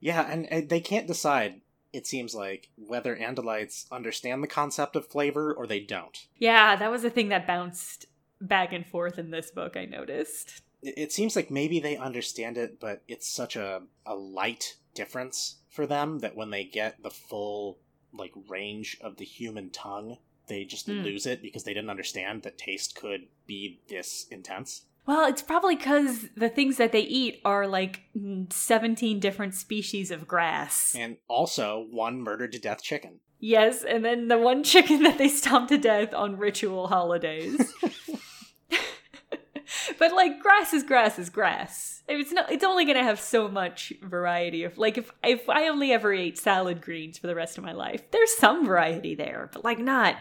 Yeah, 0.00 0.30
and, 0.30 0.50
and 0.52 0.68
they 0.68 0.80
can't 0.80 1.06
decide. 1.06 1.60
It 1.92 2.06
seems 2.06 2.34
like 2.34 2.68
whether 2.76 3.16
Andalites 3.16 3.90
understand 3.90 4.42
the 4.42 4.48
concept 4.48 4.94
of 4.94 5.06
flavor 5.06 5.52
or 5.54 5.66
they 5.66 5.80
don't. 5.80 6.26
Yeah, 6.36 6.76
that 6.76 6.90
was 6.90 7.04
a 7.04 7.10
thing 7.10 7.30
that 7.30 7.46
bounced 7.46 8.06
back 8.40 8.72
and 8.72 8.86
forth 8.86 9.18
in 9.18 9.30
this 9.30 9.50
book, 9.50 9.76
I 9.76 9.86
noticed. 9.86 10.62
It 10.82 11.12
seems 11.12 11.34
like 11.34 11.50
maybe 11.50 11.80
they 11.80 11.96
understand 11.96 12.56
it, 12.58 12.78
but 12.78 13.02
it's 13.08 13.28
such 13.28 13.56
a, 13.56 13.82
a 14.06 14.14
light 14.14 14.76
difference 14.94 15.56
for 15.70 15.86
them 15.86 16.18
that 16.20 16.36
when 16.36 16.50
they 16.50 16.64
get 16.64 17.02
the 17.02 17.10
full 17.10 17.78
like 18.12 18.32
range 18.48 18.96
of 19.00 19.16
the 19.16 19.24
human 19.24 19.70
tongue, 19.70 20.18
they 20.46 20.64
just 20.64 20.86
Hmm. 20.86 21.02
lose 21.02 21.26
it 21.26 21.42
because 21.42 21.64
they 21.64 21.74
didn't 21.74 21.90
understand 21.90 22.42
that 22.42 22.58
taste 22.58 22.94
could 22.94 23.26
be 23.46 23.80
this 23.88 24.26
intense. 24.30 24.82
Well, 25.08 25.26
it's 25.26 25.40
probably 25.40 25.74
because 25.74 26.26
the 26.36 26.50
things 26.50 26.76
that 26.76 26.92
they 26.92 27.00
eat 27.00 27.40
are 27.42 27.66
like 27.66 28.02
mm, 28.14 28.52
17 28.52 29.18
different 29.20 29.54
species 29.54 30.10
of 30.10 30.28
grass. 30.28 30.94
And 30.94 31.16
also 31.28 31.86
one 31.90 32.20
murdered 32.20 32.52
to 32.52 32.58
death 32.58 32.82
chicken. 32.82 33.20
Yes, 33.40 33.84
and 33.84 34.04
then 34.04 34.28
the 34.28 34.36
one 34.36 34.62
chicken 34.62 35.02
that 35.04 35.16
they 35.16 35.28
stomp 35.28 35.70
to 35.70 35.78
death 35.78 36.12
on 36.12 36.36
ritual 36.36 36.88
holidays. 36.88 37.72
but 39.98 40.12
like 40.12 40.40
grass 40.40 40.74
is 40.74 40.82
grass 40.82 41.18
is 41.18 41.30
grass. 41.30 42.02
It's 42.06 42.30
not 42.30 42.52
it's 42.52 42.64
only 42.64 42.84
going 42.84 42.98
to 42.98 43.02
have 43.02 43.18
so 43.18 43.48
much 43.48 43.94
variety 44.02 44.64
of 44.64 44.76
like 44.76 44.98
if 44.98 45.10
if 45.24 45.48
I 45.48 45.68
only 45.68 45.90
ever 45.90 46.12
ate 46.12 46.36
salad 46.36 46.82
greens 46.82 47.16
for 47.16 47.28
the 47.28 47.34
rest 47.34 47.56
of 47.56 47.64
my 47.64 47.72
life, 47.72 48.10
there's 48.10 48.36
some 48.36 48.66
variety 48.66 49.14
there, 49.14 49.48
but 49.54 49.64
like 49.64 49.78
not 49.78 50.16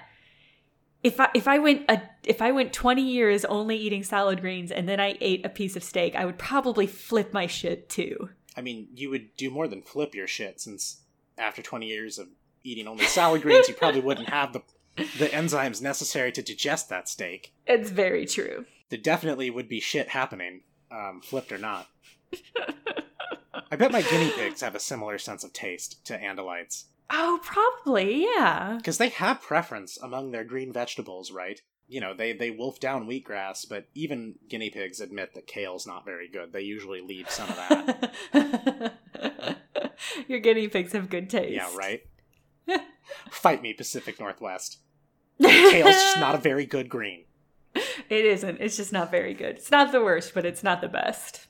if 1.03 1.19
I 1.19 1.29
if 1.33 1.47
I 1.47 1.59
went 1.59 1.85
a 1.89 2.01
if 2.23 2.41
I 2.41 2.51
went 2.51 2.73
20 2.73 3.01
years 3.01 3.45
only 3.45 3.77
eating 3.77 4.03
salad 4.03 4.41
greens 4.41 4.71
and 4.71 4.87
then 4.87 4.99
I 4.99 5.17
ate 5.21 5.45
a 5.45 5.49
piece 5.49 5.75
of 5.75 5.83
steak, 5.83 6.15
I 6.15 6.25
would 6.25 6.37
probably 6.37 6.87
flip 6.87 7.33
my 7.33 7.47
shit 7.47 7.89
too. 7.89 8.29
I 8.55 8.61
mean, 8.61 8.87
you 8.95 9.09
would 9.11 9.35
do 9.37 9.49
more 9.49 9.67
than 9.67 9.81
flip 9.81 10.15
your 10.15 10.27
shit 10.27 10.59
since 10.59 11.01
after 11.37 11.61
20 11.61 11.85
years 11.85 12.17
of 12.17 12.27
eating 12.63 12.87
only 12.87 13.05
salad 13.05 13.43
greens, 13.43 13.67
you 13.67 13.75
probably 13.75 14.01
wouldn't 14.01 14.29
have 14.29 14.53
the 14.53 14.61
the 15.19 15.27
enzymes 15.27 15.81
necessary 15.81 16.31
to 16.31 16.41
digest 16.41 16.89
that 16.89 17.07
steak. 17.07 17.53
It's 17.67 17.91
very 17.91 18.25
true. 18.25 18.65
There 18.89 18.99
definitely 18.99 19.49
would 19.49 19.69
be 19.69 19.79
shit 19.79 20.09
happening, 20.09 20.61
um, 20.91 21.21
flipped 21.21 21.51
or 21.51 21.57
not. 21.57 21.87
I 23.71 23.75
bet 23.75 23.91
my 23.91 24.01
guinea 24.01 24.31
pigs 24.31 24.61
have 24.61 24.75
a 24.75 24.79
similar 24.79 25.17
sense 25.17 25.43
of 25.43 25.53
taste 25.53 26.03
to 26.05 26.17
Andalites. 26.17 26.85
Oh, 27.09 27.39
probably, 27.43 28.23
yeah. 28.23 28.75
Because 28.77 28.97
they 28.97 29.09
have 29.09 29.41
preference 29.41 29.97
among 30.01 30.31
their 30.31 30.43
green 30.43 30.73
vegetables, 30.73 31.31
right? 31.31 31.61
You 31.87 32.01
know, 32.01 32.13
they, 32.13 32.33
they 32.33 32.51
wolf 32.51 32.79
down 32.81 33.07
wheatgrass, 33.07 33.65
but 33.67 33.85
even 33.95 34.35
guinea 34.49 34.69
pigs 34.69 34.99
admit 34.99 35.33
that 35.33 35.47
kale's 35.47 35.87
not 35.87 36.03
very 36.03 36.27
good. 36.27 36.51
They 36.51 36.61
usually 36.61 36.99
leave 36.99 37.29
some 37.29 37.49
of 37.49 37.55
that. 37.55 38.93
Your 40.27 40.39
guinea 40.39 40.67
pigs 40.67 40.91
have 40.93 41.09
good 41.09 41.29
taste. 41.29 41.53
yeah, 41.53 41.73
right? 41.77 42.01
Fight 43.31 43.61
me, 43.61 43.73
Pacific 43.73 44.19
Northwest. 44.19 44.79
Kale's 45.41 45.95
just 45.95 46.19
not 46.19 46.35
a 46.35 46.39
very 46.39 46.65
good 46.65 46.89
green. 46.89 47.23
It 47.75 48.25
isn't. 48.25 48.59
It's 48.59 48.77
just 48.77 48.91
not 48.91 49.11
very 49.11 49.33
good. 49.33 49.57
It's 49.57 49.71
not 49.71 49.91
the 49.91 50.03
worst, 50.03 50.33
but 50.33 50.45
it's 50.45 50.63
not 50.63 50.81
the 50.81 50.87
best. 50.87 51.46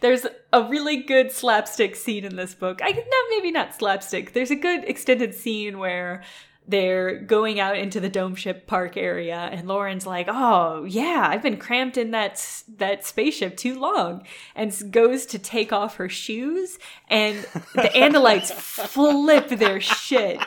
There's 0.00 0.26
a 0.52 0.62
really 0.64 0.98
good 0.98 1.30
slapstick 1.30 1.94
scene 1.96 2.24
in 2.24 2.36
this 2.36 2.54
book. 2.54 2.80
I 2.82 2.90
no, 2.90 3.36
maybe 3.36 3.50
not 3.50 3.74
slapstick. 3.74 4.32
There's 4.32 4.50
a 4.50 4.56
good 4.56 4.84
extended 4.84 5.34
scene 5.34 5.78
where 5.78 6.22
they're 6.66 7.20
going 7.20 7.58
out 7.58 7.76
into 7.76 8.00
the 8.00 8.08
dome 8.08 8.34
ship 8.34 8.66
park 8.66 8.96
area 8.96 9.36
and 9.36 9.66
Lauren's 9.66 10.06
like, 10.06 10.26
"Oh, 10.28 10.84
yeah, 10.84 11.26
I've 11.28 11.42
been 11.42 11.56
cramped 11.56 11.96
in 11.96 12.10
that 12.12 12.62
that 12.76 13.04
spaceship 13.04 13.56
too 13.56 13.78
long." 13.78 14.26
And 14.54 14.74
goes 14.90 15.26
to 15.26 15.38
take 15.38 15.72
off 15.72 15.96
her 15.96 16.08
shoes 16.08 16.78
and 17.08 17.38
the 17.74 17.90
Andalites 17.94 18.52
flip 18.52 19.48
their 19.48 19.80
shit 19.80 20.40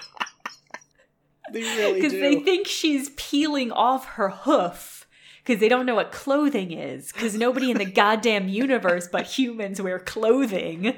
They 1.52 1.62
really 1.62 1.94
because 1.94 2.14
they 2.14 2.36
think 2.36 2.68
she's 2.68 3.12
peeling 3.16 3.72
off 3.72 4.06
her 4.06 4.30
hoof 4.30 5.03
because 5.44 5.60
they 5.60 5.70
don't 5.70 5.86
know 5.86 5.96
what 5.96 6.12
clothing 6.12 6.72
is 6.72 7.12
because 7.12 7.36
nobody 7.36 7.70
in 7.72 7.78
the 7.78 7.86
goddamn 8.02 8.48
universe 8.48 9.08
but 9.12 9.26
humans 9.26 9.82
wear 9.82 10.00
clothing 10.00 10.96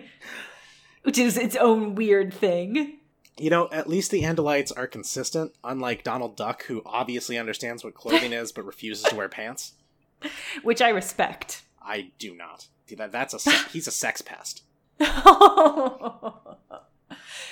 which 1.04 1.18
is 1.18 1.38
its 1.38 1.56
own 1.56 1.96
weird 1.96 2.34
thing 2.34 2.98
You 3.38 3.50
know, 3.50 3.68
at 3.72 3.90
least 3.90 4.12
the 4.12 4.22
Andalites 4.24 4.72
are 4.78 4.88
consistent, 4.88 5.52
unlike 5.62 6.06
Donald 6.06 6.38
Duck, 6.38 6.64
who 6.68 6.82
obviously 6.86 7.38
understands 7.38 7.84
what 7.84 7.94
clothing 7.94 8.32
is 8.32 8.54
but 8.54 8.64
refuses 8.66 9.04
to 9.10 9.16
wear 9.16 9.28
pants. 9.28 9.74
which 10.64 10.82
i 10.82 10.88
respect 10.90 11.62
I 11.84 12.12
do 12.18 12.34
not. 12.34 12.68
That, 12.98 13.12
that's 13.12 13.46
a 13.46 13.52
he's 13.74 13.88
a 13.88 13.92
sex 13.92 14.22
pest. 14.22 14.64
i 15.00 16.32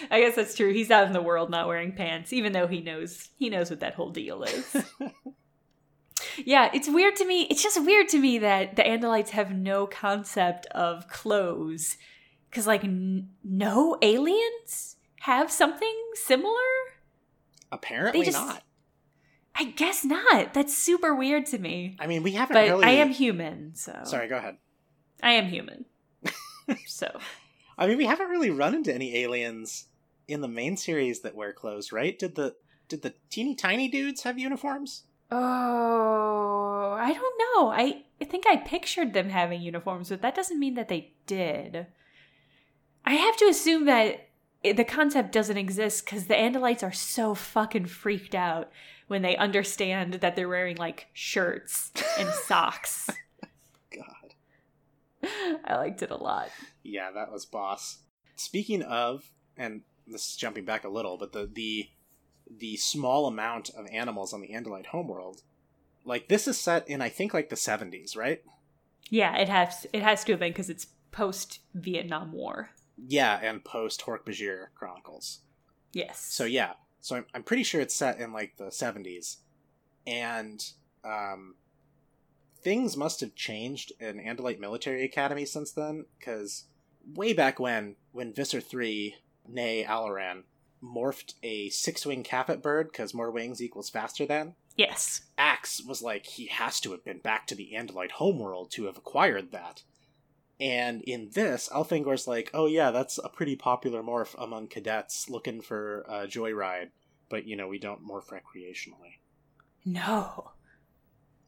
guess 0.09 0.35
that's 0.35 0.55
true 0.55 0.71
he's 0.73 0.89
out 0.89 1.05
in 1.05 1.13
the 1.13 1.21
world 1.21 1.49
not 1.49 1.67
wearing 1.67 1.91
pants 1.91 2.31
even 2.31 2.53
though 2.53 2.67
he 2.67 2.79
knows 2.81 3.29
he 3.37 3.49
knows 3.49 3.69
what 3.69 3.81
that 3.81 3.93
whole 3.95 4.09
deal 4.11 4.43
is 4.43 4.77
yeah, 6.37 6.69
it's 6.73 6.89
weird 6.89 7.15
to 7.17 7.25
me. 7.25 7.43
It's 7.49 7.63
just 7.63 7.83
weird 7.83 8.07
to 8.09 8.19
me 8.19 8.37
that 8.39 8.75
the 8.75 8.83
Andalites 8.83 9.29
have 9.29 9.51
no 9.51 9.87
concept 9.87 10.65
of 10.67 11.07
clothes. 11.07 11.97
Because, 12.49 12.67
like, 12.67 12.83
n- 12.83 13.29
no 13.43 13.97
aliens 14.01 14.97
have 15.21 15.51
something 15.51 15.95
similar? 16.13 16.53
Apparently 17.71 18.25
just- 18.25 18.37
not. 18.37 18.63
I 19.55 19.65
guess 19.65 20.03
not. 20.03 20.53
That's 20.55 20.75
super 20.75 21.13
weird 21.13 21.45
to 21.47 21.59
me. 21.59 21.95
I 21.99 22.07
mean, 22.07 22.23
we 22.23 22.31
haven't 22.31 22.55
But 22.55 22.69
really. 22.69 22.85
I 22.85 22.91
am 22.91 23.11
human, 23.11 23.75
so. 23.75 23.99
Sorry, 24.03 24.27
go 24.27 24.37
ahead. 24.37 24.57
I 25.21 25.33
am 25.33 25.45
human. 25.45 25.85
so. 26.87 27.19
I 27.77 27.87
mean, 27.87 27.97
we 27.97 28.05
haven't 28.05 28.29
really 28.29 28.49
run 28.49 28.73
into 28.73 28.93
any 28.93 29.15
aliens 29.17 29.85
in 30.27 30.41
the 30.41 30.47
main 30.47 30.75
series 30.77 31.21
that 31.21 31.35
wear 31.35 31.53
clothes, 31.53 31.91
right? 31.91 32.17
Did 32.17 32.35
the 32.35 32.55
did 32.87 33.01
the 33.01 33.13
teeny 33.29 33.55
tiny 33.55 33.87
dudes 33.87 34.23
have 34.23 34.37
uniforms? 34.37 35.03
Oh, 35.35 36.95
I 36.99 37.11
don't 37.11 37.41
know. 37.41 37.71
I, 37.71 38.03
I 38.21 38.25
think 38.25 38.45
I 38.47 38.57
pictured 38.57 39.13
them 39.13 39.29
having 39.29 39.61
uniforms, 39.61 40.09
but 40.09 40.21
that 40.21 40.35
doesn't 40.35 40.59
mean 40.59 40.75
that 40.75 40.89
they 40.89 41.13
did. 41.25 41.87
I 43.03 43.15
have 43.15 43.35
to 43.37 43.45
assume 43.45 43.85
that 43.85 44.29
the 44.63 44.83
concept 44.83 45.31
doesn't 45.31 45.57
exist 45.57 46.05
because 46.05 46.27
the 46.27 46.35
Andalites 46.35 46.83
are 46.83 46.93
so 46.93 47.33
fucking 47.33 47.87
freaked 47.87 48.35
out 48.35 48.71
when 49.07 49.23
they 49.23 49.35
understand 49.35 50.15
that 50.15 50.35
they're 50.35 50.47
wearing 50.47 50.77
like 50.77 51.07
shirts 51.13 51.91
and 52.19 52.29
socks. 52.45 53.09
God. 53.91 54.35
I 55.65 55.75
liked 55.77 56.03
it 56.03 56.11
a 56.11 56.15
lot. 56.15 56.49
Yeah, 56.83 57.11
that 57.11 57.31
was 57.31 57.45
boss. 57.45 57.99
Speaking 58.35 58.83
of, 58.83 59.31
and 59.57 59.81
this 60.07 60.29
is 60.29 60.35
jumping 60.35 60.65
back 60.65 60.83
a 60.83 60.89
little, 60.89 61.17
but 61.17 61.33
the 61.33 61.49
the 61.51 61.89
the 62.49 62.77
small 62.77 63.27
amount 63.27 63.69
of 63.69 63.87
animals 63.91 64.33
on 64.33 64.41
the 64.41 64.49
Andalite 64.49 64.87
homeworld, 64.87 65.41
like 66.05 66.27
this 66.27 66.47
is 66.47 66.59
set 66.59 66.87
in 66.87 67.01
I 67.01 67.09
think 67.09 67.33
like 67.33 67.49
the 67.49 67.55
seventies, 67.55 68.15
right? 68.15 68.41
Yeah, 69.09 69.35
it 69.37 69.49
has 69.49 69.85
it 69.93 70.03
has 70.03 70.23
to 70.25 70.33
have 70.33 70.39
been 70.39 70.51
because 70.51 70.69
it's 70.69 70.87
post 71.11 71.59
Vietnam 71.73 72.31
War. 72.31 72.69
Yeah, 73.07 73.39
and 73.41 73.63
post 73.63 74.03
Hork-Bajir 74.05 74.67
Chronicles. 74.75 75.39
Yes. 75.93 76.19
So 76.19 76.45
yeah, 76.45 76.73
so 76.99 77.17
I'm, 77.17 77.25
I'm 77.33 77.43
pretty 77.43 77.63
sure 77.63 77.81
it's 77.81 77.95
set 77.95 78.19
in 78.19 78.33
like 78.33 78.57
the 78.57 78.65
70s, 78.65 79.37
and 80.05 80.63
um, 81.03 81.55
things 82.61 82.95
must 82.97 83.21
have 83.21 83.35
changed 83.35 83.91
in 83.99 84.19
Andalite 84.19 84.59
Military 84.59 85.03
Academy 85.03 85.45
since 85.45 85.71
then. 85.71 86.05
Because 86.17 86.65
way 87.05 87.33
back 87.33 87.59
when, 87.59 87.95
when 88.11 88.33
Visser 88.33 88.61
three, 88.61 89.15
nay 89.47 89.85
Alloran, 89.87 90.43
morphed 90.83 91.35
a 91.43 91.69
six-wing 91.69 92.23
Kafit 92.23 92.61
bird 92.61 92.91
because 92.91 93.13
more 93.13 93.31
wings 93.31 93.61
equals 93.61 93.89
faster 93.89 94.25
than. 94.25 94.55
yes. 94.75 95.21
Ax 95.37 95.81
was 95.83 96.01
like 96.01 96.25
he 96.25 96.47
has 96.47 96.79
to 96.81 96.91
have 96.91 97.03
been 97.05 97.19
back 97.19 97.47
to 97.47 97.55
the 97.55 97.71
Andalite 97.73 98.11
homeworld 98.11 98.71
to 98.71 98.85
have 98.85 98.97
acquired 98.97 99.51
that. 99.51 99.83
And 100.59 101.01
in 101.03 101.29
this, 101.33 101.69
Elfangor's 101.73 102.27
like, 102.27 102.51
oh 102.53 102.67
yeah, 102.67 102.91
that's 102.91 103.17
a 103.17 103.29
pretty 103.29 103.55
popular 103.55 104.03
morph 104.03 104.35
among 104.37 104.67
cadets 104.67 105.29
looking 105.29 105.61
for 105.61 106.01
a 106.01 106.27
joyride, 106.27 106.89
but 107.29 107.45
you 107.47 107.55
know, 107.55 107.67
we 107.67 107.79
don't 107.79 108.05
morph 108.07 108.27
recreationally. 108.29 109.19
No. 109.85 110.51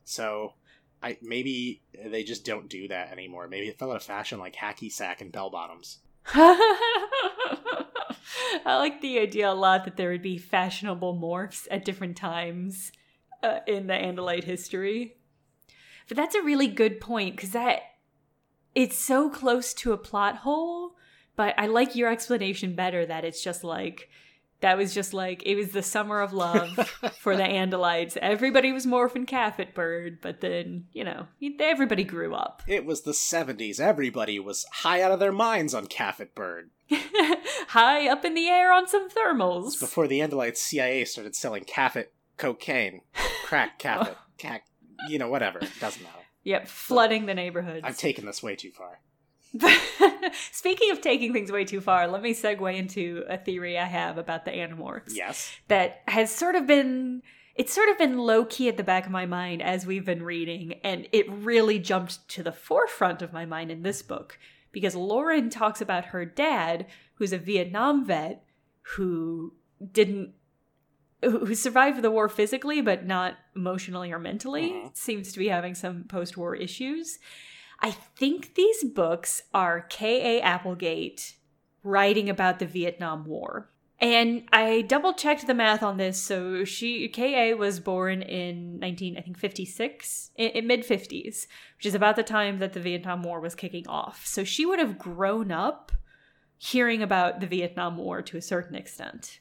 So 0.04 0.54
I 1.02 1.18
maybe 1.22 1.82
they 2.04 2.24
just 2.24 2.46
don't 2.46 2.68
do 2.70 2.88
that 2.88 3.12
anymore. 3.12 3.48
Maybe 3.48 3.68
it 3.68 3.78
fell 3.80 3.92
out 3.92 3.98
of 3.98 4.04
fashion 4.04 4.40
like 4.40 4.56
hacky 4.56 4.92
sack 4.92 5.22
and 5.22 5.32
bell 5.32 5.50
bottoms. 5.50 6.00
I 8.66 8.78
like 8.78 9.02
the 9.02 9.20
idea 9.20 9.52
a 9.52 9.54
lot 9.54 9.86
that 9.86 9.98
there 9.98 10.12
would 10.12 10.22
be 10.22 10.38
fashionable 10.38 11.20
morphs 11.20 11.68
at 11.70 11.86
different 11.86 12.18
times 12.18 12.92
uh, 13.44 13.60
in 13.68 13.88
the 13.88 13.94
Andalite 13.94 14.44
history. 14.44 15.18
But 16.08 16.18
that's 16.18 16.36
a 16.36 16.42
really 16.42 16.68
good 16.68 17.00
point 17.00 17.36
because 17.36 17.52
that 17.52 17.82
it's 18.74 18.98
so 18.98 19.30
close 19.30 19.74
to 19.76 19.94
a 19.94 19.98
plot 19.98 20.38
hole. 20.38 20.96
But 21.36 21.56
I 21.58 21.68
like 21.68 21.96
your 21.96 22.10
explanation 22.10 22.76
better 22.76 23.06
that 23.06 23.26
it's 23.26 23.44
just 23.44 23.64
like 23.64 24.10
that 24.62 24.78
was 24.78 24.94
just 24.94 25.14
like 25.14 25.44
it 25.46 25.56
was 25.56 25.70
the 25.70 25.84
summer 25.84 26.22
of 26.22 26.34
love 26.34 26.76
for 27.20 27.36
the 27.36 27.44
Andalites. 27.44 28.18
Everybody 28.18 28.72
was 28.72 28.86
morphing 28.86 29.28
Kafit 29.28 29.74
Bird, 29.74 30.20
but 30.22 30.42
then 30.42 30.86
you 30.94 31.04
know 31.04 31.28
everybody 31.60 32.04
grew 32.04 32.34
up. 32.34 32.64
It 32.68 32.86
was 32.86 33.02
the 33.02 33.12
70s. 33.12 33.80
Everybody 33.80 34.40
was 34.40 34.66
high 34.72 35.02
out 35.02 35.12
of 35.12 35.20
their 35.20 35.32
minds 35.32 35.74
on 35.74 35.88
Kafit 35.88 36.34
Bird. 36.36 36.70
High 37.70 38.08
up 38.10 38.24
in 38.26 38.34
the 38.34 38.48
air 38.48 38.72
on 38.72 38.88
some 38.88 39.10
thermals. 39.10 39.80
Before 39.80 40.08
the 40.08 40.20
Andalite 40.20 40.58
CIA 40.58 41.06
started 41.06 41.36
selling 41.36 41.64
Kafit 41.64 42.08
cocaine, 42.38 43.02
crack 43.44 43.80
Kafit, 43.82 44.16
cac, 44.38 44.66
you 45.10 45.18
know, 45.20 45.30
whatever. 45.30 45.60
Doesn't 45.80 46.04
matter. 46.04 46.16
Yep, 46.44 46.68
flooding 46.68 47.26
the 47.26 47.34
neighborhoods. 47.34 47.82
I've 47.84 47.98
taken 47.98 48.26
this 48.26 48.44
way 48.44 48.56
too 48.56 48.72
far. 48.72 49.00
Speaking 50.52 50.92
of 50.92 51.02
taking 51.02 51.32
things 51.34 51.52
way 51.52 51.66
too 51.66 51.82
far, 51.82 52.08
let 52.08 52.22
me 52.22 52.34
segue 52.34 52.76
into 52.76 53.24
a 53.30 53.38
theory 53.38 53.78
I 53.78 53.86
have 53.86 54.18
about 54.18 54.46
the 54.46 54.52
Animorphs 54.52 55.16
Yes. 55.16 55.50
that 55.70 56.02
has 56.08 56.30
sort 56.34 56.56
of 56.56 56.68
been 56.68 57.22
it's 57.56 57.74
sort 57.74 57.88
of 57.88 57.98
been 57.98 58.18
low 58.18 58.44
key 58.44 58.68
at 58.68 58.76
the 58.76 58.84
back 58.84 59.06
of 59.06 59.12
my 59.14 59.26
mind 59.26 59.62
as 59.62 59.86
we've 59.86 60.04
been 60.04 60.24
reading, 60.24 60.74
and 60.84 61.08
it 61.14 61.26
really 61.32 61.80
jumped 61.80 62.28
to 62.30 62.44
the 62.44 62.52
forefront 62.52 63.22
of 63.22 63.32
my 63.32 63.46
mind 63.46 63.72
in 63.72 63.82
this 63.82 64.02
book 64.02 64.38
because 64.76 64.94
Lauren 64.94 65.50
talks 65.50 65.80
about 65.80 66.08
her 66.08 66.26
dad, 66.26 66.86
who's 67.14 67.32
a 67.32 67.38
Vietnam 67.38 68.06
vet 68.06 68.44
who 68.82 69.54
didn't 69.94 70.34
who 71.24 71.56
survived 71.56 72.02
the 72.02 72.12
war 72.12 72.28
physically 72.28 72.82
but 72.82 73.06
not 73.06 73.36
emotionally 73.56 74.12
or 74.12 74.20
mentally. 74.20 74.72
Mhm. 74.72 74.96
seems 74.96 75.32
to 75.32 75.40
be 75.40 75.48
having 75.48 75.74
some 75.76 76.04
post-war 76.04 76.58
issues. 76.58 77.20
I 77.80 77.92
think 77.92 78.56
these 78.56 78.84
books 78.84 79.44
are 79.54 79.88
ka 79.90 80.40
applegate 80.44 81.38
writing 81.82 82.30
about 82.30 82.60
the 82.60 82.66
vietnam 82.66 83.26
war 83.26 83.72
and 84.00 84.44
i 84.52 84.82
double 84.82 85.14
checked 85.14 85.48
the 85.48 85.54
math 85.54 85.82
on 85.82 85.98
this 85.98 86.22
so 86.22 86.64
she 86.64 87.08
ka 87.08 87.56
was 87.56 87.80
born 87.80 88.22
in 88.22 88.78
19 88.80 89.18
i 89.18 89.22
think 89.22 89.38
56 89.38 90.32
in, 90.36 90.50
in 90.50 90.68
mid 90.68 90.82
50s 90.82 91.48
which 91.78 91.86
is 91.86 91.96
about 91.96 92.16
the 92.16 92.24
time 92.24 92.60
that 92.60 92.74
the 92.74 92.80
vietnam 92.80 93.24
war 93.24 93.40
was 93.40 93.56
kicking 93.56 93.88
off 93.88 94.26
so 94.26 94.44
she 94.44 94.66
would 94.66 94.80
have 94.80 94.98
grown 94.98 95.52
up 95.52 95.92
hearing 96.58 97.02
about 97.02 97.40
the 97.40 97.48
vietnam 97.48 97.98
war 97.98 98.22
to 98.22 98.38
a 98.38 98.42
certain 98.42 98.76
extent 98.76 99.40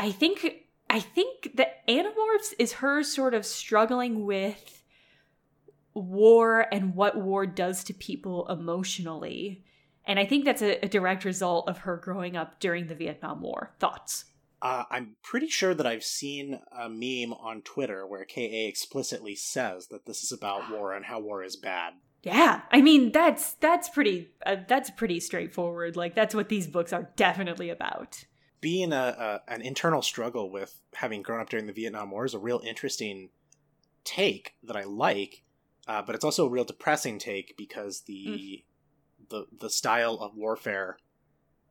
I 0.00 0.12
think 0.12 0.64
I 0.88 0.98
think 0.98 1.56
the 1.56 1.68
Animorphs 1.86 2.54
is 2.58 2.72
her 2.72 3.02
sort 3.02 3.34
of 3.34 3.44
struggling 3.44 4.24
with 4.24 4.82
war 5.92 6.66
and 6.72 6.94
what 6.94 7.18
war 7.18 7.44
does 7.44 7.84
to 7.84 7.92
people 7.92 8.48
emotionally. 8.48 9.62
And 10.06 10.18
I 10.18 10.26
think 10.26 10.44
that's 10.44 10.62
a, 10.62 10.84
a 10.84 10.88
direct 10.88 11.24
result 11.24 11.68
of 11.68 11.78
her 11.78 11.96
growing 11.96 12.36
up 12.36 12.60
during 12.60 12.86
the 12.86 12.94
Vietnam 12.94 13.42
War. 13.42 13.74
Thoughts? 13.78 14.24
Uh, 14.62 14.84
I'm 14.90 15.16
pretty 15.22 15.48
sure 15.48 15.74
that 15.74 15.86
I've 15.86 16.04
seen 16.04 16.60
a 16.70 16.88
meme 16.88 17.32
on 17.32 17.62
Twitter 17.62 18.06
where 18.06 18.24
KA 18.24 18.40
explicitly 18.40 19.34
says 19.34 19.86
that 19.88 20.04
this 20.04 20.22
is 20.22 20.32
about 20.32 20.70
war 20.70 20.92
and 20.92 21.06
how 21.06 21.20
war 21.20 21.42
is 21.42 21.56
bad. 21.56 21.94
Yeah, 22.22 22.60
I 22.70 22.82
mean 22.82 23.12
that's 23.12 23.54
that's 23.54 23.88
pretty 23.88 24.28
uh, 24.44 24.56
that's 24.68 24.90
pretty 24.90 25.20
straightforward. 25.20 25.96
Like 25.96 26.14
that's 26.14 26.34
what 26.34 26.50
these 26.50 26.66
books 26.66 26.92
are 26.92 27.10
definitely 27.16 27.70
about. 27.70 28.24
Being 28.60 28.92
a, 28.92 29.40
a 29.48 29.50
an 29.50 29.62
internal 29.62 30.02
struggle 30.02 30.50
with 30.50 30.78
having 30.94 31.22
grown 31.22 31.40
up 31.40 31.48
during 31.48 31.66
the 31.66 31.72
Vietnam 31.72 32.10
War 32.10 32.26
is 32.26 32.34
a 32.34 32.38
real 32.38 32.60
interesting 32.62 33.30
take 34.04 34.52
that 34.62 34.76
I 34.76 34.84
like, 34.84 35.44
uh, 35.88 36.02
but 36.02 36.14
it's 36.14 36.24
also 36.24 36.46
a 36.46 36.50
real 36.50 36.64
depressing 36.64 37.18
take 37.18 37.56
because 37.56 38.02
the 38.02 38.64
the 39.30 39.46
the 39.58 39.70
style 39.70 40.14
of 40.20 40.36
warfare 40.36 40.98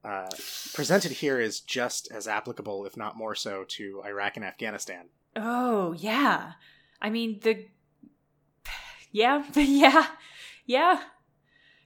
uh, 0.03 0.29
presented 0.73 1.11
here 1.11 1.39
is 1.39 1.59
just 1.59 2.09
as 2.11 2.27
applicable, 2.27 2.85
if 2.85 2.95
not 2.95 3.17
more 3.17 3.35
so, 3.35 3.65
to 3.67 4.01
Iraq 4.05 4.37
and 4.37 4.45
Afghanistan. 4.45 5.09
Oh, 5.35 5.93
yeah. 5.93 6.53
I 7.01 7.09
mean, 7.09 7.39
the. 7.43 7.67
Yeah, 9.11 9.43
yeah, 9.55 10.07
yeah. 10.65 11.01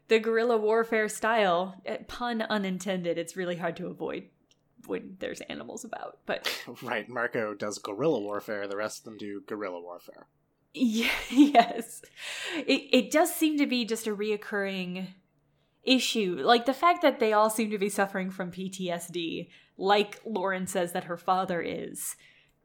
The 0.09 0.19
guerrilla 0.19 0.57
warfare 0.57 1.07
style, 1.07 1.81
eh, 1.85 1.97
pun 2.07 2.41
unintended, 2.41 3.17
it's 3.17 3.37
really 3.37 3.55
hard 3.55 3.77
to 3.77 3.87
avoid 3.87 4.25
when 4.85 5.15
there's 5.19 5.41
animals 5.41 5.85
about. 5.85 6.19
But 6.25 6.51
right, 6.83 7.07
Marco 7.07 7.53
does 7.55 7.79
guerrilla 7.79 8.19
warfare; 8.19 8.67
the 8.67 8.77
rest 8.77 8.99
of 8.99 9.05
them 9.05 9.17
do 9.17 9.41
guerrilla 9.47 9.81
warfare. 9.81 10.27
yeah, 10.73 11.09
yes, 11.31 12.01
it, 12.55 12.89
it 12.91 13.11
does 13.11 13.33
seem 13.33 13.57
to 13.57 13.65
be 13.65 13.85
just 13.85 14.05
a 14.05 14.15
reoccurring 14.15 15.07
issue. 15.83 16.39
Like 16.41 16.65
the 16.65 16.73
fact 16.73 17.01
that 17.01 17.19
they 17.19 17.33
all 17.33 17.49
seem 17.49 17.69
to 17.71 17.77
be 17.77 17.89
suffering 17.89 18.29
from 18.29 18.51
PTSD, 18.51 19.49
like 19.77 20.21
Lauren 20.25 20.67
says 20.67 20.93
that 20.93 21.05
her 21.05 21.17
father 21.17 21.61
is, 21.61 22.15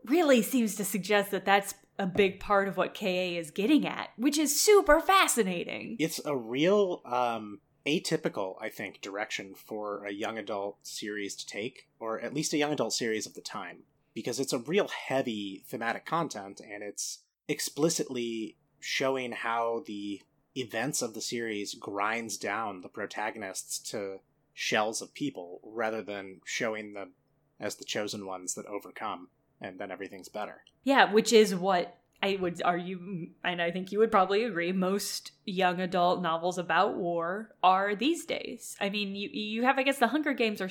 really 0.04 0.42
seems 0.42 0.74
to 0.76 0.84
suggest 0.84 1.30
that 1.30 1.44
that's 1.44 1.74
a 1.98 2.06
big 2.06 2.38
part 2.38 2.68
of 2.68 2.76
what 2.76 2.94
KA 2.94 3.06
is 3.06 3.50
getting 3.50 3.86
at, 3.86 4.10
which 4.16 4.38
is 4.38 4.58
super 4.58 5.00
fascinating. 5.00 5.96
It's 5.98 6.20
a 6.24 6.36
real 6.36 7.02
um, 7.04 7.60
atypical, 7.86 8.54
I 8.60 8.68
think, 8.68 9.00
direction 9.00 9.54
for 9.54 10.04
a 10.04 10.12
young 10.12 10.38
adult 10.38 10.78
series 10.86 11.34
to 11.36 11.46
take, 11.46 11.88
or 11.98 12.20
at 12.20 12.34
least 12.34 12.52
a 12.52 12.58
young 12.58 12.72
adult 12.72 12.92
series 12.92 13.26
of 13.26 13.34
the 13.34 13.40
time, 13.40 13.78
because 14.14 14.38
it's 14.38 14.52
a 14.52 14.58
real 14.58 14.88
heavy 14.88 15.64
thematic 15.66 16.06
content, 16.06 16.60
and 16.60 16.82
it's 16.82 17.20
explicitly 17.48 18.56
showing 18.80 19.32
how 19.32 19.82
the 19.86 20.22
events 20.60 21.02
of 21.02 21.14
the 21.14 21.20
series 21.20 21.74
grinds 21.74 22.36
down 22.36 22.80
the 22.80 22.88
protagonists 22.88 23.78
to 23.90 24.20
shells 24.54 25.00
of 25.00 25.14
people 25.14 25.60
rather 25.62 26.02
than 26.02 26.40
showing 26.44 26.92
them 26.92 27.12
as 27.60 27.76
the 27.76 27.84
chosen 27.84 28.26
ones 28.26 28.54
that 28.54 28.66
overcome 28.66 29.28
and 29.60 29.78
then 29.78 29.90
everything's 29.90 30.28
better. 30.28 30.62
Yeah, 30.84 31.12
which 31.12 31.32
is 31.32 31.54
what 31.54 31.96
I 32.22 32.36
would 32.40 32.60
argue, 32.64 33.28
and 33.44 33.62
I 33.62 33.70
think 33.70 33.92
you 33.92 34.00
would 34.00 34.10
probably 34.10 34.42
agree, 34.42 34.72
most 34.72 35.32
young 35.44 35.80
adult 35.80 36.20
novels 36.20 36.58
about 36.58 36.96
war 36.96 37.54
are 37.62 37.94
these 37.94 38.24
days. 38.24 38.76
I 38.80 38.88
mean, 38.88 39.14
you 39.14 39.28
you 39.32 39.62
have, 39.64 39.78
I 39.78 39.84
guess, 39.84 39.98
the 39.98 40.08
Hunger 40.08 40.32
Games 40.32 40.60
are 40.60 40.70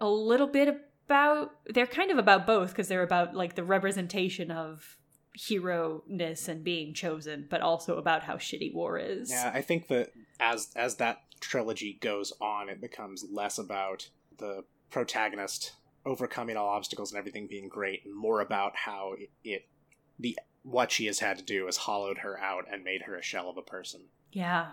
a 0.00 0.08
little 0.08 0.48
bit 0.48 0.68
about. 1.06 1.52
They're 1.66 1.86
kind 1.86 2.10
of 2.10 2.18
about 2.18 2.46
both 2.46 2.70
because 2.70 2.88
they're 2.88 3.02
about 3.02 3.34
like 3.34 3.54
the 3.54 3.64
representation 3.64 4.50
of 4.50 4.96
hero 5.38 6.02
ness 6.08 6.48
and 6.48 6.64
being 6.64 6.92
chosen, 6.92 7.46
but 7.48 7.60
also 7.60 7.96
about 7.96 8.24
how 8.24 8.34
shitty 8.34 8.74
war 8.74 8.98
is. 8.98 9.30
Yeah, 9.30 9.50
I 9.54 9.62
think 9.62 9.86
that 9.88 10.12
as 10.40 10.70
as 10.74 10.96
that 10.96 11.22
trilogy 11.40 11.98
goes 12.00 12.32
on, 12.40 12.68
it 12.68 12.80
becomes 12.80 13.24
less 13.30 13.58
about 13.58 14.08
the 14.38 14.64
protagonist 14.90 15.72
overcoming 16.04 16.56
all 16.56 16.68
obstacles 16.68 17.12
and 17.12 17.18
everything 17.18 17.46
being 17.46 17.68
great, 17.68 18.04
and 18.04 18.14
more 18.14 18.40
about 18.40 18.74
how 18.74 19.14
it, 19.18 19.30
it 19.44 19.66
the 20.18 20.36
what 20.62 20.90
she 20.90 21.06
has 21.06 21.20
had 21.20 21.38
to 21.38 21.44
do 21.44 21.66
has 21.66 21.76
hollowed 21.78 22.18
her 22.18 22.38
out 22.40 22.64
and 22.70 22.82
made 22.82 23.02
her 23.02 23.14
a 23.14 23.22
shell 23.22 23.48
of 23.48 23.56
a 23.56 23.62
person. 23.62 24.00
Yeah. 24.32 24.72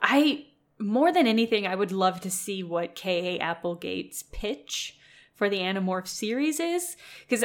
I 0.00 0.46
more 0.78 1.12
than 1.12 1.26
anything 1.26 1.66
I 1.66 1.74
would 1.74 1.92
love 1.92 2.20
to 2.20 2.30
see 2.30 2.62
what 2.62 2.94
K.A. 2.94 3.40
Applegate's 3.40 4.22
pitch 4.30 4.98
for 5.34 5.48
the 5.48 5.58
Animorph 5.58 6.06
series 6.06 6.60
is 6.60 6.96
cuz 7.28 7.44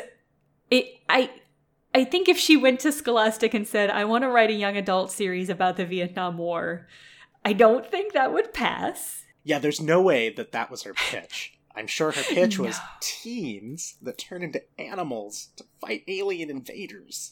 it 0.70 1.02
I 1.10 1.32
I 1.94 2.04
think 2.04 2.30
if 2.30 2.38
she 2.38 2.56
went 2.56 2.80
to 2.82 2.92
Scholastic 2.92 3.54
and 3.54 3.68
said 3.68 3.90
I 3.90 4.06
want 4.06 4.24
to 4.24 4.30
write 4.30 4.50
a 4.50 4.54
young 4.54 4.78
adult 4.78 5.12
series 5.12 5.50
about 5.50 5.78
the 5.78 5.86
Vietnam 5.86 6.38
War, 6.38 6.88
I 7.44 7.54
don't 7.54 7.86
think 7.86 8.14
that 8.14 8.34
would 8.34 8.54
pass. 8.54 9.26
Yeah, 9.44 9.60
there's 9.60 9.82
no 9.82 10.02
way 10.02 10.30
that 10.30 10.52
that 10.52 10.72
was 10.72 10.84
her 10.84 10.94
pitch. 10.94 11.58
I'm 11.76 11.88
sure 11.88 12.12
her 12.12 12.24
pitch 12.24 12.60
was 12.60 12.78
teens 13.00 13.96
that 14.02 14.18
turn 14.18 14.44
into 14.44 14.62
animals 14.78 15.50
to 15.56 15.64
fight 15.80 16.04
alien 16.08 16.50
invaders. 16.50 17.32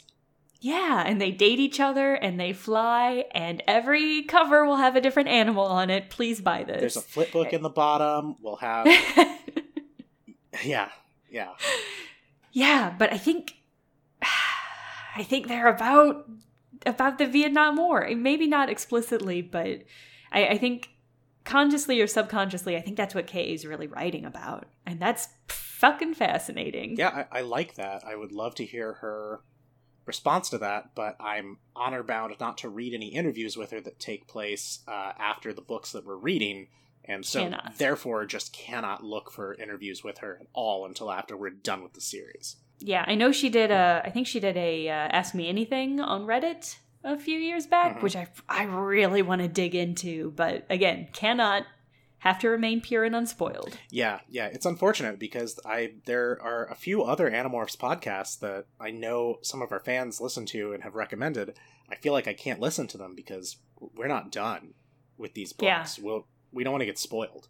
Yeah, 0.61 1.03
and 1.05 1.21
they 1.21 1.31
date 1.31 1.59
each 1.59 1.79
other 1.79 2.13
and 2.15 2.39
they 2.39 2.51
fly, 2.53 3.25
and 3.31 3.63
every 3.67 4.23
cover 4.23 4.65
will 4.65 4.77
have 4.77 4.95
a 4.95 5.01
different 5.01 5.29
animal 5.29 5.65
on 5.65 5.89
it. 5.89 6.09
Please 6.09 6.41
buy 6.41 6.63
this. 6.63 6.79
There's 6.79 6.97
a 6.97 7.01
flip 7.01 7.31
book 7.31 7.53
in 7.53 7.61
the 7.61 7.69
bottom. 7.69 8.35
We'll 8.41 8.57
have. 8.57 8.87
yeah, 10.63 10.89
yeah. 11.29 11.51
Yeah, 12.51 12.93
but 12.97 13.13
I 13.13 13.17
think. 13.17 13.55
I 15.15 15.23
think 15.23 15.47
they're 15.47 15.67
about 15.67 16.29
about 16.85 17.17
the 17.17 17.25
Vietnam 17.25 17.75
War. 17.75 18.09
Maybe 18.15 18.47
not 18.47 18.69
explicitly, 18.69 19.41
but 19.41 19.83
I, 20.31 20.47
I 20.47 20.57
think 20.57 20.91
consciously 21.43 21.99
or 21.99 22.07
subconsciously, 22.07 22.77
I 22.77 22.81
think 22.81 22.95
that's 22.95 23.15
what 23.15 23.27
Kay 23.27 23.53
is 23.53 23.65
really 23.65 23.87
writing 23.87 24.25
about. 24.25 24.67
And 24.85 24.99
that's 24.99 25.27
fucking 25.47 26.13
fascinating. 26.13 26.95
Yeah, 26.97 27.25
I, 27.31 27.39
I, 27.39 27.41
like 27.41 27.75
that. 27.75 28.03
I 28.05 28.15
would 28.15 28.31
love 28.31 28.55
to 28.55 28.65
hear 28.65 28.93
her 28.93 29.41
response 30.05 30.49
to 30.49 30.57
that, 30.59 30.91
but 30.95 31.15
I'm 31.19 31.57
honor 31.75 32.03
bound 32.03 32.35
not 32.39 32.57
to 32.59 32.69
read 32.69 32.93
any 32.93 33.07
interviews 33.07 33.57
with 33.57 33.71
her 33.71 33.81
that 33.81 33.99
take 33.99 34.27
place 34.27 34.79
uh, 34.87 35.13
after 35.17 35.53
the 35.53 35.61
books 35.61 35.91
that 35.91 36.05
we're 36.05 36.15
reading. 36.15 36.67
And 37.05 37.25
so, 37.25 37.43
cannot. 37.43 37.73
therefore, 37.77 38.25
just 38.25 38.53
cannot 38.53 39.03
look 39.03 39.31
for 39.31 39.55
interviews 39.55 40.03
with 40.03 40.19
her 40.19 40.37
at 40.41 40.47
all 40.53 40.85
until 40.85 41.11
after 41.11 41.35
we're 41.35 41.49
done 41.49 41.81
with 41.81 41.93
the 41.93 42.01
series. 42.01 42.57
Yeah, 42.79 43.03
I 43.07 43.15
know 43.15 43.31
she 43.31 43.49
did 43.49 43.71
a. 43.71 44.01
I 44.05 44.09
think 44.09 44.27
she 44.27 44.39
did 44.39 44.57
a 44.57 44.89
uh, 44.89 44.91
Ask 44.91 45.35
Me 45.35 45.47
Anything 45.49 45.99
on 45.99 46.25
Reddit 46.25 46.77
a 47.03 47.17
few 47.17 47.37
years 47.37 47.67
back, 47.67 47.95
mm-hmm. 47.95 48.03
which 48.03 48.15
I 48.15 48.27
I 48.47 48.63
really 48.63 49.21
want 49.21 49.41
to 49.41 49.47
dig 49.47 49.75
into, 49.75 50.31
but 50.31 50.65
again, 50.69 51.07
cannot 51.13 51.65
have 52.19 52.39
to 52.39 52.49
remain 52.49 52.81
pure 52.81 53.05
and 53.05 53.15
unspoiled. 53.15 53.77
Yeah, 53.89 54.19
yeah, 54.29 54.47
it's 54.47 54.65
unfortunate 54.65 55.19
because 55.19 55.59
I 55.65 55.93
there 56.05 56.37
are 56.41 56.67
a 56.69 56.75
few 56.75 57.03
other 57.03 57.29
Animorphs 57.29 57.77
podcasts 57.77 58.39
that 58.39 58.65
I 58.79 58.91
know 58.91 59.39
some 59.41 59.61
of 59.61 59.71
our 59.71 59.79
fans 59.79 60.21
listen 60.21 60.45
to 60.47 60.73
and 60.73 60.83
have 60.83 60.95
recommended. 60.95 61.57
I 61.89 61.95
feel 61.95 62.13
like 62.13 62.27
I 62.27 62.33
can't 62.33 62.59
listen 62.59 62.87
to 62.87 62.97
them 62.97 63.15
because 63.15 63.57
we're 63.79 64.07
not 64.07 64.31
done 64.31 64.73
with 65.17 65.33
these 65.33 65.53
books. 65.53 65.97
Yeah. 65.97 66.03
We'll 66.03 66.27
we 66.51 66.63
don't 66.63 66.73
want 66.73 66.81
to 66.81 66.87
get 66.87 66.99
spoiled. 66.99 67.47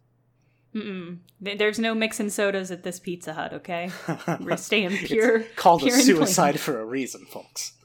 Mm-mm. 0.74 1.18
There's 1.40 1.78
no 1.78 1.94
mixing 1.94 2.30
sodas 2.30 2.70
at 2.70 2.82
this 2.84 3.00
Pizza 3.00 3.34
Hut, 3.34 3.52
okay? 3.54 3.90
We're 4.40 4.56
staying 4.56 4.96
pure. 4.98 5.38
It's 5.38 5.54
called 5.56 5.82
pure 5.82 5.96
a 5.96 6.00
suicide 6.00 6.60
for 6.60 6.80
a 6.80 6.84
reason, 6.84 7.26
folks. 7.26 7.72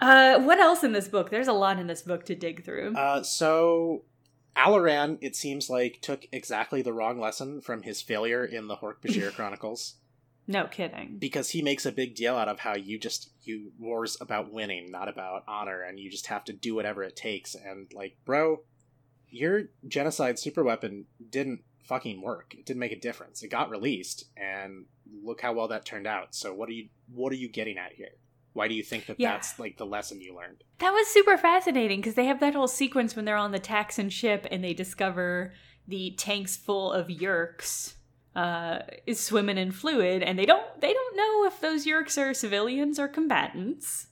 Uh, 0.00 0.40
what 0.40 0.58
else 0.58 0.82
in 0.82 0.92
this 0.92 1.08
book? 1.08 1.30
There's 1.30 1.48
a 1.48 1.52
lot 1.52 1.78
in 1.78 1.86
this 1.86 2.02
book 2.02 2.24
to 2.26 2.34
dig 2.34 2.64
through. 2.64 2.96
Uh, 2.96 3.22
so 3.22 4.04
Alloran, 4.56 5.18
it 5.20 5.36
seems 5.36 5.68
like, 5.68 6.00
took 6.00 6.26
exactly 6.32 6.82
the 6.82 6.92
wrong 6.92 7.20
lesson 7.20 7.60
from 7.60 7.82
his 7.82 8.00
failure 8.00 8.44
in 8.44 8.66
the 8.66 8.76
Hork-Bajir 8.76 9.32
Chronicles. 9.36 9.96
No 10.46 10.66
kidding. 10.66 11.16
Because 11.18 11.50
he 11.50 11.62
makes 11.62 11.86
a 11.86 11.92
big 11.92 12.14
deal 12.14 12.34
out 12.34 12.48
of 12.48 12.60
how 12.60 12.74
you 12.74 12.98
just 12.98 13.30
you 13.42 13.72
war's 13.78 14.16
about 14.20 14.52
winning, 14.52 14.90
not 14.90 15.08
about 15.08 15.44
honor, 15.46 15.82
and 15.82 16.00
you 16.00 16.10
just 16.10 16.26
have 16.26 16.44
to 16.44 16.52
do 16.52 16.74
whatever 16.74 17.04
it 17.04 17.14
takes. 17.14 17.54
And 17.54 17.86
like, 17.94 18.16
bro, 18.24 18.60
your 19.30 19.64
genocide 19.86 20.36
superweapon 20.36 21.04
didn't 21.30 21.60
fucking 21.84 22.22
work. 22.22 22.54
It 22.56 22.66
didn't 22.66 22.80
make 22.80 22.92
a 22.92 23.00
difference. 23.00 23.42
It 23.42 23.48
got 23.48 23.70
released, 23.70 24.26
and 24.36 24.86
look 25.24 25.40
how 25.40 25.52
well 25.52 25.68
that 25.68 25.84
turned 25.84 26.06
out. 26.06 26.34
So 26.34 26.54
what 26.54 26.68
are 26.68 26.72
you 26.72 26.88
what 27.12 27.32
are 27.32 27.36
you 27.36 27.48
getting 27.48 27.78
at 27.78 27.92
here? 27.92 28.12
Why 28.52 28.68
do 28.68 28.74
you 28.74 28.82
think 28.82 29.06
that 29.06 29.20
yeah. 29.20 29.32
that's 29.32 29.58
like 29.58 29.76
the 29.76 29.86
lesson 29.86 30.20
you 30.20 30.34
learned? 30.34 30.64
That 30.78 30.90
was 30.90 31.06
super 31.06 31.38
fascinating 31.38 32.00
because 32.00 32.14
they 32.14 32.26
have 32.26 32.40
that 32.40 32.54
whole 32.54 32.68
sequence 32.68 33.14
when 33.14 33.24
they're 33.24 33.36
on 33.36 33.52
the 33.52 33.60
Taxxon 33.60 34.10
ship 34.10 34.46
and 34.50 34.62
they 34.62 34.74
discover 34.74 35.52
the 35.86 36.14
tanks 36.16 36.56
full 36.56 36.92
of 36.92 37.08
Yeerks 37.08 37.94
uh, 38.34 38.80
is 39.06 39.20
swimming 39.20 39.58
in 39.58 39.72
fluid, 39.72 40.22
and 40.22 40.38
they 40.38 40.46
don't 40.46 40.80
they 40.80 40.92
don't 40.92 41.16
know 41.16 41.46
if 41.46 41.60
those 41.60 41.86
Yeerks 41.86 42.20
are 42.20 42.34
civilians 42.34 42.98
or 42.98 43.08
combatants. 43.08 44.06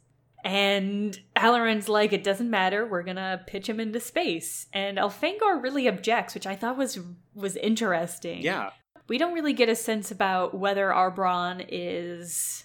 And 0.44 1.18
Alloran's 1.37 1.88
like, 1.88 2.12
it 2.12 2.22
doesn't 2.22 2.48
matter. 2.48 2.87
We're 2.87 3.03
gonna 3.03 3.42
pitch 3.46 3.68
him 3.68 3.81
into 3.81 4.01
space. 4.01 4.66
And 4.72 4.98
Elfangor 4.98 5.62
really 5.62 5.88
objects, 5.88 6.35
which 6.35 6.46
I 6.46 6.55
thought 6.55 6.77
was 6.77 6.98
was 7.35 7.57
interesting. 7.57 8.42
Yeah, 8.42 8.70
we 9.09 9.18
don't 9.18 9.35
really 9.35 9.53
get 9.53 9.68
a 9.68 9.74
sense 9.74 10.11
about 10.11 10.55
whether 10.55 10.88
Arbron 10.88 11.66
is 11.68 12.64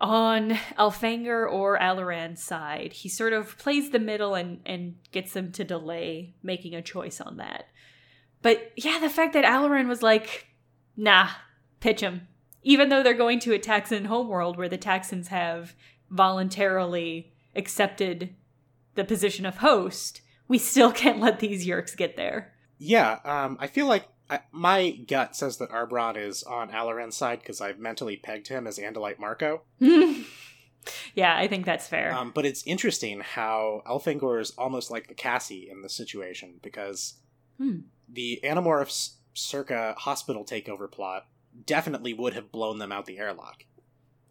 on 0.00 0.50
Elfangor 0.78 1.50
or 1.50 1.78
Alloran's 1.78 2.42
side. 2.42 2.92
He 2.92 3.08
sort 3.08 3.32
of 3.32 3.56
plays 3.58 3.90
the 3.90 3.98
middle 3.98 4.34
and, 4.34 4.60
and 4.66 4.96
gets 5.10 5.32
them 5.32 5.52
to 5.52 5.64
delay 5.64 6.34
making 6.42 6.74
a 6.74 6.82
choice 6.82 7.20
on 7.20 7.38
that. 7.38 7.66
But 8.42 8.72
yeah, 8.76 8.98
the 8.98 9.08
fact 9.08 9.32
that 9.32 9.44
Alloran 9.44 9.88
was 9.88 10.02
like, 10.02 10.48
nah, 10.96 11.28
pitch 11.80 12.00
him. 12.00 12.28
Even 12.62 12.88
though 12.88 13.02
they're 13.02 13.14
going 13.14 13.40
to 13.40 13.54
a 13.54 13.58
Taxxon 13.58 14.06
homeworld 14.06 14.56
where 14.56 14.68
the 14.68 14.78
Taxxons 14.78 15.28
have 15.28 15.74
voluntarily 16.10 17.32
accepted 17.54 18.34
the 18.94 19.04
position 19.04 19.46
of 19.46 19.58
host, 19.58 20.22
we 20.48 20.58
still 20.58 20.92
can't 21.02 21.20
let 21.20 21.40
these 21.40 21.66
Yeerks 21.66 21.96
get 21.96 22.16
there. 22.16 22.52
Yeah, 22.78 23.18
um, 23.24 23.56
I 23.60 23.68
feel 23.68 23.86
like 23.86 24.06
I, 24.28 24.40
my 24.52 24.90
gut 24.90 25.36
says 25.36 25.58
that 25.58 25.70
Arbron 25.70 26.16
is 26.16 26.42
on 26.42 26.70
Alloran's 26.70 27.16
side 27.16 27.38
because 27.40 27.60
I've 27.60 27.78
mentally 27.78 28.16
pegged 28.16 28.48
him 28.48 28.66
as 28.66 28.78
Andalite 28.78 29.18
Marco. 29.18 29.62
yeah, 31.14 31.36
I 31.36 31.46
think 31.46 31.64
that's 31.64 31.86
fair. 31.86 32.12
Um, 32.12 32.32
but 32.34 32.44
it's 32.44 32.66
interesting 32.66 33.20
how 33.20 33.82
Elfangor 33.86 34.40
is 34.40 34.50
almost 34.58 34.90
like 34.90 35.08
the 35.08 35.14
Cassie 35.14 35.68
in 35.70 35.82
this 35.82 35.94
situation 35.94 36.58
because 36.62 37.14
hmm. 37.58 37.80
the 38.08 38.40
Animorphs 38.44 39.14
circa 39.32 39.94
hospital 39.98 40.44
takeover 40.44 40.90
plot 40.90 41.26
definitely 41.64 42.12
would 42.12 42.34
have 42.34 42.52
blown 42.52 42.78
them 42.78 42.92
out 42.92 43.06
the 43.06 43.18
airlock. 43.18 43.64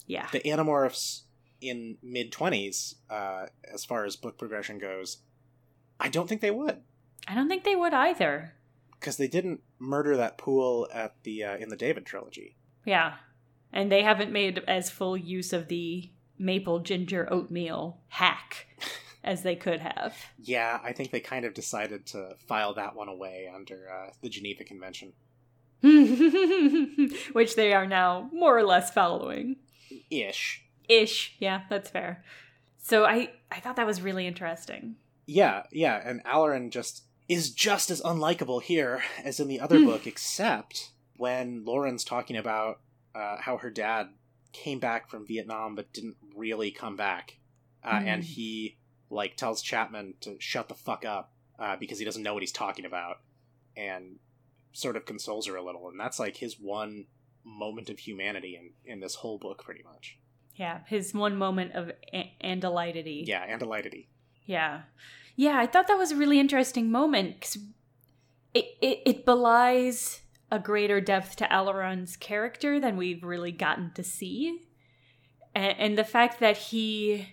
Yeah. 0.08 0.28
The 0.32 0.42
Animorphs 0.42 1.22
in 1.62 1.98
mid 2.02 2.32
20s, 2.32 2.96
uh, 3.10 3.48
as 3.74 3.86
far 3.86 4.06
as 4.06 4.16
book 4.16 4.38
progression 4.38 4.78
goes, 4.80 5.18
I 6.00 6.10
don't 6.10 6.28
think 6.28 6.42
they 6.42 6.52
would. 6.52 6.82
I 7.28 7.36
don't 7.36 7.48
think 7.48 7.64
they 7.64 7.76
would 7.76 7.94
either 7.94 8.54
because 9.00 9.18
they 9.18 9.28
didn't 9.28 9.62
murder 9.78 10.18
that 10.18 10.38
pool 10.38 10.88
at 10.92 11.14
the 11.24 11.44
uh, 11.44 11.58
in 11.58 11.70
the 11.70 11.76
David 11.76 12.06
trilogy. 12.06 12.56
Yeah, 12.86 13.16
and 13.72 13.92
they 13.92 14.02
haven't 14.02 14.32
made 14.32 14.64
as 14.68 14.90
full 14.90 15.16
use 15.16 15.54
of 15.54 15.68
the 15.68 16.10
maple 16.40 16.80
ginger 16.80 17.32
oatmeal 17.32 18.02
hack 18.08 18.68
as 19.24 19.44
they 19.44 19.56
could 19.56 19.80
have. 19.80 20.16
Yeah, 20.40 20.80
I 20.84 20.92
think 20.92 21.12
they 21.12 21.20
kind 21.20 21.46
of 21.46 21.54
decided 21.54 22.08
to 22.08 22.36
file 22.48 22.74
that 22.76 22.96
one 22.96 23.08
away 23.08 23.50
under 23.54 23.88
uh, 23.90 24.12
the 24.22 24.30
Geneva 24.30 24.64
Convention, 24.64 25.14
which 27.34 27.56
they 27.56 27.74
are 27.74 27.86
now 27.86 28.30
more 28.34 28.58
or 28.58 28.64
less 28.64 28.92
following. 28.92 29.58
Ish. 30.10 30.65
Ish. 30.88 31.36
Yeah, 31.40 31.62
that's 31.70 31.90
fair. 31.90 32.24
So 32.78 33.06
I 33.06 33.32
I 33.52 33.60
thought 33.60 33.76
that 33.78 33.88
was 33.88 34.02
really 34.02 34.28
interesting. 34.28 34.96
Yeah, 35.26 35.64
yeah, 35.72 36.02
and 36.04 36.24
Alloran 36.24 36.70
just 36.70 37.04
is 37.28 37.50
just 37.52 37.90
as 37.90 38.02
unlikable 38.02 38.62
here 38.62 39.02
as 39.24 39.40
in 39.40 39.48
the 39.48 39.60
other 39.60 39.80
hmm. 39.80 39.86
book, 39.86 40.06
except 40.06 40.92
when 41.18 41.64
Lauren's 41.66 42.04
talking 42.04 42.38
about 42.38 42.82
uh, 43.16 43.38
how 43.40 43.58
her 43.58 43.72
dad 43.72 44.10
came 44.54 44.80
back 44.80 45.10
from 45.10 45.26
Vietnam 45.26 45.76
but 45.76 45.92
didn't 45.94 46.18
really 46.36 46.72
come 46.72 46.96
back, 46.96 47.38
uh, 47.84 47.94
Mm. 48.00 48.08
and 48.08 48.24
he 48.24 48.78
like 49.10 49.36
tells 49.36 49.62
Chapman 49.62 50.16
to 50.22 50.36
shut 50.40 50.68
the 50.68 50.76
fuck 50.76 51.06
up 51.06 51.34
uh, 51.58 51.76
because 51.78 52.00
he 52.00 52.06
doesn't 52.06 52.24
know 52.24 52.34
what 52.34 52.44
he's 52.44 52.52
talking 52.52 52.86
about, 52.86 53.22
and 53.76 54.20
sort 54.74 54.98
of 54.98 55.06
consoles 55.06 55.48
her 55.48 55.56
a 55.56 55.64
little, 55.64 55.88
and 55.90 56.00
that's 56.00 56.20
like 56.20 56.38
his 56.38 56.60
one 56.60 57.06
moment 57.44 57.90
of 57.90 58.00
humanity 58.00 58.56
in 58.56 58.72
in 58.92 59.00
this 59.00 59.16
whole 59.16 59.38
book, 59.38 59.64
pretty 59.64 59.84
much. 59.84 60.20
Yeah, 60.56 60.80
his 60.88 61.14
one 61.14 61.36
moment 61.38 61.74
of 61.74 61.92
a- 62.14 62.34
andalitity. 62.44 63.28
Yeah, 63.28 63.44
and 63.48 63.60
delightedy. 63.60 64.08
Yeah. 64.46 64.82
Yeah, 65.36 65.58
I 65.60 65.68
thought 65.68 65.88
that 65.88 65.98
was 65.98 66.12
a 66.12 66.16
really 66.16 66.40
interesting 66.40 66.90
moment 66.90 67.36
because 67.36 67.58
it, 68.54 68.66
it, 68.82 69.00
it 69.06 69.26
belies 69.26 70.22
a 70.50 70.60
greater 70.60 71.02
depth 71.02 71.36
to 71.38 71.52
Alloran's 71.52 72.16
character 72.16 72.80
than 72.80 72.96
we've 72.96 73.24
really 73.24 73.52
gotten 73.52 73.92
to 73.96 74.04
see. 74.04 74.62
And, 75.54 75.78
and 75.78 75.98
the 75.98 76.04
fact 76.06 76.40
that 76.40 76.58
he. 76.58 77.30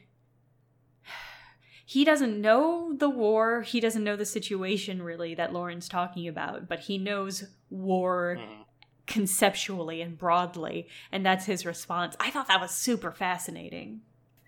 He 1.84 2.04
doesn't 2.06 2.40
know 2.40 2.94
the 2.96 3.10
war. 3.10 3.60
He 3.62 3.78
doesn't 3.78 4.02
know 4.04 4.16
the 4.16 4.24
situation 4.24 5.02
really 5.02 5.34
that 5.34 5.52
Loren's 5.52 5.88
talking 5.90 6.26
about, 6.26 6.66
but 6.66 6.80
he 6.80 6.96
knows 6.96 7.44
war 7.68 8.38
Mhm. 8.40 8.61
Conceptually 9.06 10.00
and 10.00 10.16
broadly, 10.16 10.88
and 11.10 11.26
that's 11.26 11.46
his 11.46 11.66
response. 11.66 12.16
I 12.20 12.30
thought 12.30 12.48
that 12.48 12.60
was 12.60 12.70
super 12.70 13.10
fascinating. 13.12 14.02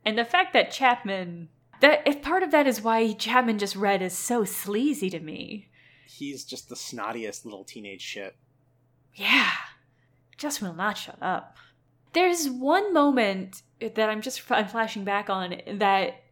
And 0.04 0.16
the 0.16 0.24
fact 0.24 0.52
that 0.52 0.70
Chapman 0.70 1.48
that 1.80 2.02
if 2.06 2.22
part 2.22 2.42
of 2.42 2.50
that 2.52 2.66
is 2.66 2.80
why 2.80 3.12
Chapman 3.12 3.58
just 3.58 3.74
read 3.76 4.00
is 4.00 4.16
so 4.16 4.44
sleazy 4.44 5.10
to 5.10 5.20
me. 5.20 5.68
He's 6.06 6.44
just 6.44 6.68
the 6.68 6.76
snottiest 6.76 7.44
little 7.44 7.64
teenage 7.64 8.00
shit. 8.00 8.36
Yeah. 9.14 9.50
Just 10.36 10.62
will 10.62 10.74
not 10.74 10.96
shut 10.96 11.18
up. 11.20 11.56
There's 12.12 12.48
one 12.48 12.94
moment 12.94 13.62
that 13.80 14.08
I'm 14.08 14.22
just 14.22 14.42
I'm 14.50 14.68
flashing 14.68 15.04
back 15.04 15.28
on 15.28 15.56
that 15.74 16.22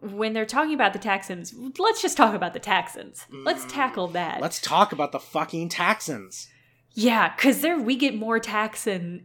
when 0.00 0.32
they're 0.32 0.46
talking 0.46 0.74
about 0.74 0.92
the 0.92 0.98
Taxxons, 0.98 1.52
let's 1.78 2.02
just 2.02 2.16
talk 2.16 2.34
about 2.34 2.52
the 2.54 2.60
Taxxons. 2.60 3.24
Let's 3.30 3.64
Mm, 3.64 3.72
tackle 3.72 4.08
that. 4.08 4.40
Let's 4.40 4.60
talk 4.60 4.92
about 4.92 5.12
the 5.12 5.20
fucking 5.20 5.68
Taxxons. 5.68 6.48
Yeah, 6.96 7.34
because 7.36 7.60
there 7.60 7.78
we 7.78 7.94
get 7.94 8.16
more 8.16 8.40
Taxxon 8.40 9.20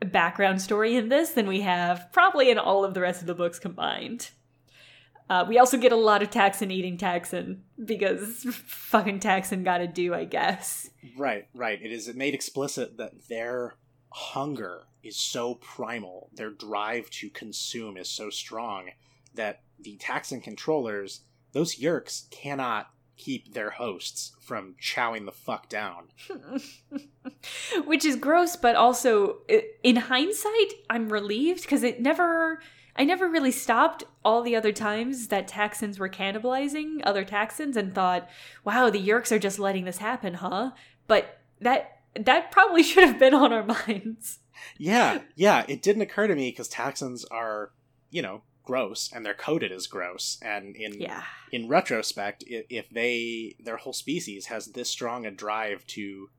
background 0.00 0.60
story 0.60 0.94
in 0.94 1.08
this 1.08 1.30
than 1.30 1.46
we 1.46 1.62
have 1.62 2.12
probably 2.12 2.50
in 2.50 2.58
all 2.58 2.84
of 2.84 2.92
the 2.92 3.00
rest 3.00 3.22
of 3.22 3.26
the 3.26 3.34
books 3.34 3.58
combined. 3.58 4.30
Uh, 5.30 5.42
we 5.48 5.58
also 5.58 5.78
get 5.78 5.90
a 5.90 5.96
lot 5.96 6.22
of 6.22 6.28
Taxxon 6.28 6.70
eating 6.70 6.98
Taxxon 6.98 7.60
because 7.82 8.44
fucking 8.66 9.20
Taxxon 9.20 9.64
gotta 9.64 9.86
do, 9.86 10.12
I 10.12 10.24
guess. 10.24 10.90
Right, 11.16 11.48
right. 11.54 11.80
It 11.82 11.90
is 11.90 12.14
made 12.14 12.34
explicit 12.34 12.98
that 12.98 13.28
their 13.28 13.76
hunger 14.10 14.82
is 15.02 15.16
so 15.16 15.54
primal, 15.54 16.28
their 16.34 16.50
drive 16.50 17.08
to 17.08 17.30
consume 17.30 17.96
is 17.96 18.10
so 18.10 18.28
strong 18.28 18.90
that 19.32 19.62
the 19.80 19.96
Taxxon 19.96 20.42
controllers, 20.42 21.22
those 21.52 21.76
Yeerks, 21.76 22.28
cannot 22.30 22.90
keep 23.16 23.54
their 23.54 23.70
hosts 23.70 24.32
from 24.40 24.74
chowing 24.80 25.24
the 25.24 25.32
fuck 25.32 25.68
down. 25.68 26.08
Which 27.84 28.04
is 28.04 28.16
gross, 28.16 28.56
but 28.56 28.76
also 28.76 29.38
in 29.82 29.96
hindsight, 29.96 30.72
I'm 30.90 31.08
relieved 31.08 31.62
because 31.62 31.82
it 31.82 32.00
never. 32.00 32.60
I 32.96 33.02
never 33.02 33.28
really 33.28 33.50
stopped 33.50 34.04
all 34.24 34.42
the 34.42 34.54
other 34.54 34.70
times 34.70 35.26
that 35.26 35.48
Taxxons 35.48 35.98
were 35.98 36.08
cannibalizing 36.08 37.00
other 37.02 37.24
Taxxons 37.24 37.74
and 37.74 37.92
thought, 37.92 38.28
"Wow, 38.64 38.88
the 38.88 39.04
Yeerks 39.04 39.32
are 39.32 39.38
just 39.40 39.58
letting 39.58 39.84
this 39.84 39.98
happen, 39.98 40.34
huh?" 40.34 40.70
But 41.08 41.40
that 41.60 42.02
that 42.14 42.52
probably 42.52 42.82
should 42.84 43.04
have 43.04 43.18
been 43.18 43.34
on 43.34 43.52
our 43.52 43.64
minds. 43.64 44.38
Yeah, 44.78 45.22
yeah, 45.34 45.64
it 45.68 45.82
didn't 45.82 46.02
occur 46.02 46.28
to 46.28 46.34
me 46.34 46.50
because 46.50 46.68
Taxxons 46.68 47.24
are, 47.30 47.72
you 48.10 48.22
know, 48.22 48.42
gross 48.64 49.10
and 49.12 49.24
they're 49.24 49.34
coded 49.34 49.70
as 49.70 49.86
gross. 49.86 50.38
And 50.42 50.74
in 50.76 51.00
Yeah. 51.00 51.22
in 51.52 51.68
retrospect, 51.68 52.42
if 52.48 52.88
they 52.90 53.56
their 53.60 53.76
whole 53.76 53.92
species 53.92 54.46
has 54.46 54.66
this 54.72 54.90
strong 54.90 55.26
a 55.26 55.30
drive 55.30 55.86
to 55.88 56.30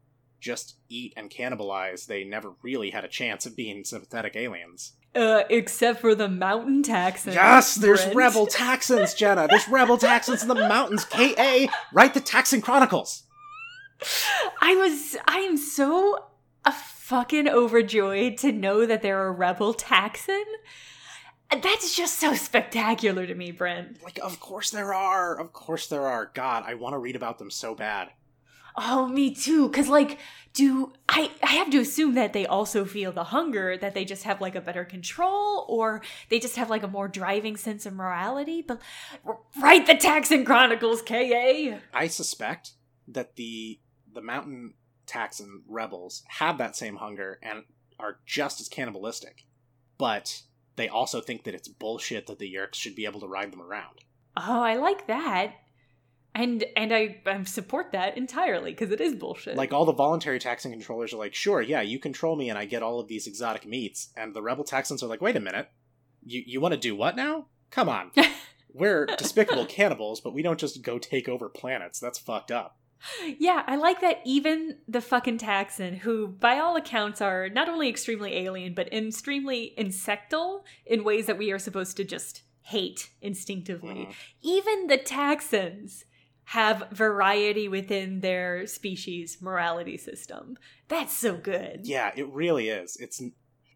just 0.41 0.77
eat 0.89 1.13
and 1.15 1.29
cannibalize, 1.31 2.05
they 2.07 2.23
never 2.23 2.53
really 2.61 2.89
had 2.91 3.05
a 3.05 3.07
chance 3.07 3.45
of 3.45 3.55
being 3.55 3.83
sympathetic 3.83 4.35
aliens. 4.35 4.93
Uh, 5.15 5.43
except 5.49 6.01
for 6.01 6.13
the 6.13 6.27
mountain 6.27 6.83
Taxxons. 6.83 7.33
yes, 7.35 7.75
there's 7.75 8.01
Brent. 8.01 8.15
rebel 8.17 8.47
Taxxons, 8.47 9.15
Jenna. 9.15 9.47
There's 9.47 9.67
rebel 9.69 9.97
Taxxons 9.97 10.41
in 10.41 10.49
the 10.49 10.55
mountains. 10.55 11.05
K.A. 11.05 11.69
Write 11.93 12.13
the 12.13 12.19
Taxxon 12.19 12.61
Chronicles. 12.61 13.23
I 14.61 14.75
was. 14.75 15.15
I 15.25 15.37
am 15.39 15.55
so 15.55 16.25
uh, 16.65 16.71
fucking 16.71 17.47
overjoyed 17.47 18.37
to 18.39 18.51
know 18.51 18.85
that 18.85 19.01
there 19.01 19.19
are 19.23 19.31
rebel 19.31 19.73
Taxxon. 19.73 20.43
That's 21.61 21.95
just 21.95 22.19
so 22.19 22.33
spectacular 22.33 23.25
to 23.25 23.35
me, 23.35 23.51
Brent. 23.51 24.03
Like, 24.03 24.19
of 24.19 24.39
course 24.39 24.69
there 24.69 24.93
are. 24.93 25.39
Of 25.39 25.53
course 25.53 25.87
there 25.87 26.07
are. 26.07 26.31
God, 26.33 26.63
I 26.65 26.75
want 26.75 26.93
to 26.93 26.99
read 26.99 27.15
about 27.15 27.39
them 27.39 27.51
so 27.51 27.75
bad. 27.75 28.09
Oh, 28.77 29.07
me 29.07 29.33
too. 29.33 29.69
Cause 29.69 29.87
like, 29.87 30.19
do 30.53 30.91
I? 31.07 31.31
I 31.41 31.53
have 31.53 31.69
to 31.69 31.79
assume 31.79 32.15
that 32.15 32.33
they 32.33 32.45
also 32.45 32.83
feel 32.83 33.11
the 33.13 33.25
hunger, 33.25 33.77
that 33.77 33.93
they 33.93 34.03
just 34.03 34.23
have 34.23 34.41
like 34.41 34.55
a 34.55 34.61
better 34.61 34.83
control, 34.83 35.65
or 35.69 36.01
they 36.29 36.39
just 36.39 36.57
have 36.57 36.69
like 36.69 36.83
a 36.83 36.87
more 36.87 37.07
driving 37.07 37.55
sense 37.55 37.85
of 37.85 37.93
morality. 37.93 38.61
But 38.61 38.81
write 39.61 39.87
the 39.87 39.93
Taxxon 39.93 40.45
Chronicles, 40.45 41.01
Ka. 41.01 41.15
I 41.93 42.07
suspect 42.07 42.73
that 43.07 43.37
the 43.37 43.79
the 44.13 44.21
mountain 44.21 44.73
Taxxon 45.07 45.61
rebels 45.67 46.23
have 46.27 46.57
that 46.57 46.75
same 46.75 46.97
hunger 46.97 47.39
and 47.41 47.63
are 47.97 48.19
just 48.25 48.59
as 48.59 48.67
cannibalistic, 48.67 49.45
but 49.97 50.41
they 50.75 50.87
also 50.87 51.21
think 51.21 51.43
that 51.43 51.55
it's 51.55 51.67
bullshit 51.67 52.27
that 52.27 52.39
the 52.39 52.53
Yeerks 52.53 52.75
should 52.75 52.95
be 52.95 53.05
able 53.05 53.19
to 53.21 53.27
ride 53.27 53.51
them 53.51 53.61
around. 53.61 53.99
Oh, 54.37 54.61
I 54.61 54.75
like 54.75 55.07
that. 55.07 55.53
And 56.33 56.65
and 56.75 56.93
I, 56.93 57.21
I 57.25 57.43
support 57.43 57.93
that 57.93 58.17
entirely 58.17 58.71
because 58.71 58.91
it 58.91 58.99
is 58.99 59.15
bullshit. 59.15 59.55
Like 59.55 59.71
all 59.71 59.85
the 59.85 59.93
voluntary 59.93 60.37
Taxxon 60.37 60.71
controllers 60.71 61.13
are 61.13 61.17
like, 61.17 61.33
sure, 61.33 61.61
yeah, 61.61 61.81
you 61.81 61.97
control 61.97 62.35
me 62.35 62.49
and 62.49 62.59
I 62.59 62.65
get 62.65 62.83
all 62.83 62.99
of 62.99 63.07
these 63.07 63.25
exotic 63.25 63.65
meats, 63.65 64.09
and 64.17 64.33
the 64.33 64.41
rebel 64.41 64.65
Taxxons 64.65 65.01
are 65.01 65.07
like, 65.07 65.21
wait 65.21 65.37
a 65.37 65.39
minute, 65.39 65.69
you 66.25 66.43
you 66.45 66.59
want 66.59 66.73
to 66.73 66.79
do 66.79 66.93
what 66.93 67.15
now? 67.15 67.45
Come 67.71 67.87
on, 67.87 68.11
we're 68.73 69.05
despicable 69.05 69.65
cannibals, 69.65 70.19
but 70.19 70.33
we 70.33 70.41
don't 70.41 70.59
just 70.59 70.81
go 70.81 70.99
take 70.99 71.29
over 71.29 71.47
planets. 71.47 72.01
That's 72.01 72.19
fucked 72.19 72.51
up. 72.51 72.77
Yeah, 73.37 73.63
I 73.67 73.75
like 73.75 74.01
that 74.01 74.21
even 74.25 74.77
the 74.87 75.01
fucking 75.01 75.37
Taxxon, 75.37 75.99
who 75.99 76.27
by 76.27 76.59
all 76.59 76.75
accounts 76.75 77.21
are 77.21 77.49
not 77.49 77.69
only 77.69 77.89
extremely 77.89 78.35
alien, 78.35 78.73
but 78.73 78.91
extremely 78.91 79.73
insectal 79.77 80.63
in 80.85 81.03
ways 81.03 81.27
that 81.27 81.37
we 81.37 81.51
are 81.51 81.59
supposed 81.59 81.97
to 81.97 82.03
just 82.03 82.41
hate 82.61 83.11
instinctively. 83.21 84.07
Mhm. 84.07 84.15
Even 84.41 84.87
the 84.87 84.97
Taxxons 84.97 86.03
have 86.45 86.87
variety 86.91 87.67
within 87.67 88.21
their 88.21 88.67
species 88.67 89.41
morality 89.41 89.97
system. 89.97 90.57
That's 90.87 91.15
so 91.15 91.37
good. 91.37 91.81
Yeah, 91.83 92.11
it 92.15 92.27
really 92.29 92.69
is. 92.69 92.97
It's 92.97 93.21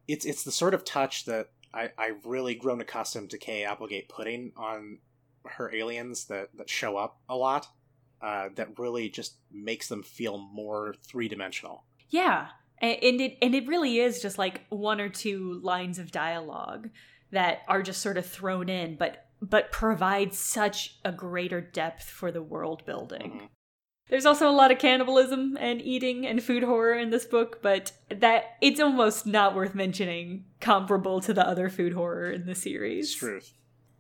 it's 0.08 0.26
it's 0.26 0.44
the 0.44 0.52
sort 0.52 0.74
of 0.74 0.84
touch 0.84 1.26
that 1.26 1.50
I, 1.74 1.92
I've 1.98 2.26
really 2.26 2.56
grown 2.56 2.82
accustomed 2.82 3.30
to 3.32 3.38
Kay 3.38 3.64
Applegate 3.64 4.10
putting 4.10 4.54
on 4.58 5.00
her 5.46 5.74
aliens 5.74 6.26
that, 6.26 6.50
that 6.58 6.70
show 6.70 6.98
up 6.98 7.20
a 7.30 7.36
lot. 7.36 7.68
Uh, 8.22 8.50
that 8.56 8.78
really 8.78 9.10
just 9.10 9.36
makes 9.52 9.88
them 9.88 10.04
feel 10.04 10.38
more 10.38 10.94
three 11.08 11.28
dimensional. 11.30 11.86
Yeah. 12.10 12.48
And 12.82 13.22
it 13.22 13.38
and 13.42 13.54
it 13.56 13.68
really 13.68 14.00
is 14.00 14.22
just 14.22 14.38
like 14.38 14.62
one 14.70 15.00
or 15.02 15.10
two 15.10 15.60
lines 15.64 16.00
of 16.00 16.12
dialogue 16.12 16.90
that 17.32 17.60
are 17.68 17.82
just 17.82 18.02
sort 18.02 18.18
of 18.18 18.26
thrown 18.26 18.70
in 18.70 18.96
but 18.96 19.26
but 19.42 19.72
provide 19.72 20.34
such 20.34 20.98
a 21.06 21.12
greater 21.12 21.62
depth 21.62 22.10
for 22.10 22.32
the 22.32 22.42
world 22.42 22.86
building. 22.86 23.32
Mhm. 23.32 23.50
There's 24.10 24.26
also 24.26 24.50
a 24.50 24.52
lot 24.52 24.72
of 24.72 24.80
cannibalism 24.80 25.56
and 25.60 25.82
eating 25.82 26.26
and 26.26 26.44
food 26.44 26.64
horror 26.64 26.96
in 26.96 27.12
this 27.12 27.26
book, 27.26 27.62
but 27.62 27.92
that 28.10 28.58
it's 28.60 28.80
almost 28.80 29.28
not 29.28 29.56
worth 29.56 29.76
mentioning 29.76 30.46
comparable 30.60 31.22
to 31.22 31.34
the 31.34 31.48
other 31.48 31.70
food 31.70 31.94
horror 31.94 32.32
in 32.32 32.48
the 32.48 32.56
series. 32.56 33.12
It's 33.12 33.16
truth. 33.16 33.54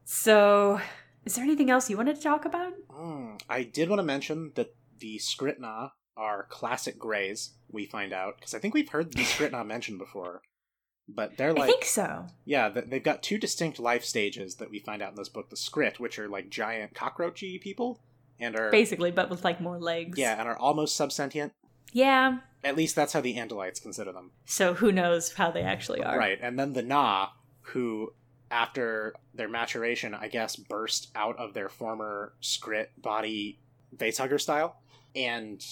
So, 0.05 0.81
is 1.25 1.35
there 1.35 1.43
anything 1.43 1.69
else 1.69 1.89
you 1.89 1.97
wanted 1.97 2.15
to 2.15 2.21
talk 2.21 2.45
about? 2.45 2.73
Mm, 2.89 3.41
I 3.49 3.63
did 3.63 3.89
want 3.89 3.99
to 3.99 4.03
mention 4.03 4.51
that 4.55 4.75
the 4.99 5.17
Skrit 5.17 5.59
Na 5.59 5.89
are 6.17 6.47
classic 6.49 6.97
greys. 6.99 7.51
We 7.71 7.85
find 7.85 8.13
out 8.13 8.37
because 8.37 8.53
I 8.53 8.59
think 8.59 8.73
we've 8.73 8.89
heard 8.89 9.13
the 9.13 9.23
Skrit 9.23 9.51
Na 9.51 9.63
mentioned 9.75 9.99
before, 9.99 10.41
but 11.07 11.37
they're 11.37 11.53
like. 11.53 11.63
I 11.63 11.67
think 11.67 11.85
so. 11.85 12.25
Yeah, 12.45 12.69
they've 12.69 13.03
got 13.03 13.23
two 13.23 13.37
distinct 13.37 13.79
life 13.79 14.03
stages 14.03 14.55
that 14.55 14.69
we 14.71 14.79
find 14.79 15.01
out 15.01 15.11
in 15.11 15.15
this 15.15 15.29
book. 15.29 15.49
The 15.49 15.55
Skrit, 15.55 15.99
which 15.99 16.17
are 16.19 16.27
like 16.27 16.49
giant 16.49 16.93
cockroachy 16.93 17.61
people, 17.61 17.99
and 18.39 18.55
are 18.57 18.71
Basically, 18.71 19.11
but 19.11 19.29
with 19.29 19.43
like 19.43 19.61
more 19.61 19.79
legs. 19.79 20.17
yeah, 20.17 20.39
and 20.39 20.47
are 20.47 20.57
almost 20.57 20.95
subsentient. 20.95 21.53
Yeah. 21.91 22.39
At 22.63 22.75
least 22.75 22.95
that's 22.95 23.13
how 23.13 23.21
the 23.21 23.35
Andalites 23.35 23.81
consider 23.81 24.11
them. 24.11 24.31
So 24.45 24.73
who 24.73 24.91
knows 24.91 25.33
how 25.33 25.49
they 25.49 25.61
actually 25.63 26.03
are. 26.03 26.17
Right, 26.17 26.37
and 26.41 26.59
then 26.59 26.73
the 26.73 26.81
Na, 26.83 27.29
who 27.61 28.13
after 28.51 29.13
their 29.33 29.47
maturation, 29.49 30.13
I 30.13 30.27
guess, 30.27 30.55
burst 30.55 31.09
out 31.15 31.37
of 31.37 31.53
their 31.53 31.69
former 31.69 32.33
Skrit 32.41 32.87
body 32.97 33.59
facehugger 33.95 34.39
style, 34.39 34.77
and 35.15 35.63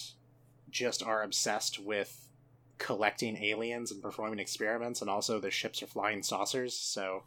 just 0.70 1.02
are 1.04 1.24
obsessed 1.24 1.80
with 1.80 2.30
collecting 2.78 3.38
aliens 3.44 3.92
and 3.92 4.02
performing 4.02 4.40
experiments, 4.40 5.02
and 5.02 5.10
also 5.10 5.40
their 5.40 5.52
ships 5.52 5.82
are 5.82 5.88
flying 5.88 6.22
saucers. 6.24 6.76
So 6.76 7.24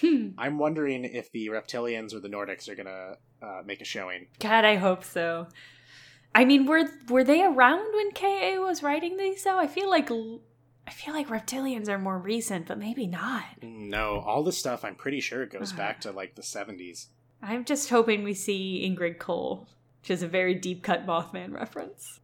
Hmm. 0.00 0.28
I'm 0.38 0.58
wondering 0.58 1.04
if 1.04 1.32
the 1.32 1.48
reptilians 1.48 2.14
or 2.14 2.20
the 2.20 2.28
Nordics 2.28 2.68
are 2.68 2.76
gonna 2.76 3.16
uh, 3.42 3.62
make 3.64 3.80
a 3.80 3.84
showing. 3.84 4.28
God, 4.38 4.64
I 4.64 4.76
hope 4.76 5.02
so. 5.02 5.48
I 6.32 6.44
mean, 6.44 6.66
were 6.66 6.88
were 7.08 7.24
they 7.24 7.42
around 7.42 7.92
when 7.92 8.12
KA 8.12 8.58
was 8.60 8.84
writing 8.84 9.16
these? 9.16 9.42
Though 9.42 9.58
I 9.58 9.66
feel 9.66 9.90
like 9.90 10.08
I 10.90 10.92
feel 10.92 11.14
like 11.14 11.28
reptilians 11.28 11.88
are 11.88 11.98
more 12.00 12.18
recent, 12.18 12.66
but 12.66 12.76
maybe 12.76 13.06
not. 13.06 13.44
No, 13.62 14.18
all 14.26 14.42
the 14.42 14.50
stuff 14.50 14.84
I'm 14.84 14.96
pretty 14.96 15.20
sure 15.20 15.44
it 15.44 15.50
goes 15.52 15.72
Uh. 15.72 15.76
back 15.76 16.00
to 16.02 16.10
like 16.10 16.34
the 16.34 16.42
70s. 16.42 17.06
I'm 17.40 17.64
just 17.64 17.90
hoping 17.90 18.24
we 18.24 18.34
see 18.34 18.84
Indrid 18.84 19.18
Cold, 19.20 19.68
which 20.02 20.10
is 20.10 20.24
a 20.24 20.26
very 20.26 20.52
deep 20.56 20.82
cut 20.82 21.06
Mothman 21.06 21.54
reference. 21.54 22.18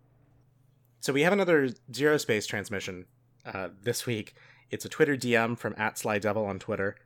So 0.99 1.13
we 1.13 1.23
have 1.23 1.33
another 1.33 1.71
zero 1.95 2.17
space 2.17 2.45
transmission 2.45 3.07
uh, 3.45 3.69
this 3.83 4.05
week. 4.05 4.35
It's 4.73 4.85
a 4.85 4.89
Twitter 4.89 5.17
DM 5.17 5.57
from 5.57 5.77
at 5.79 5.97
Sly 5.97 6.19
Devil 6.19 6.45
on 6.45 6.59
Twitter. 6.59 6.97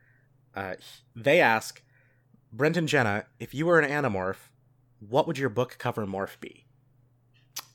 Uh, 0.56 0.76
they 1.14 1.42
ask, 1.42 1.82
Brent 2.50 2.78
and 2.78 2.88
Jenna, 2.88 3.26
if 3.38 3.52
you 3.52 3.66
were 3.66 3.78
an 3.78 3.88
Animorph, 3.90 4.48
what 4.98 5.26
would 5.26 5.36
your 5.36 5.50
book 5.50 5.76
cover 5.78 6.06
morph 6.06 6.40
be? 6.40 6.64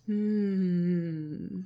Hmm. 0.08 1.62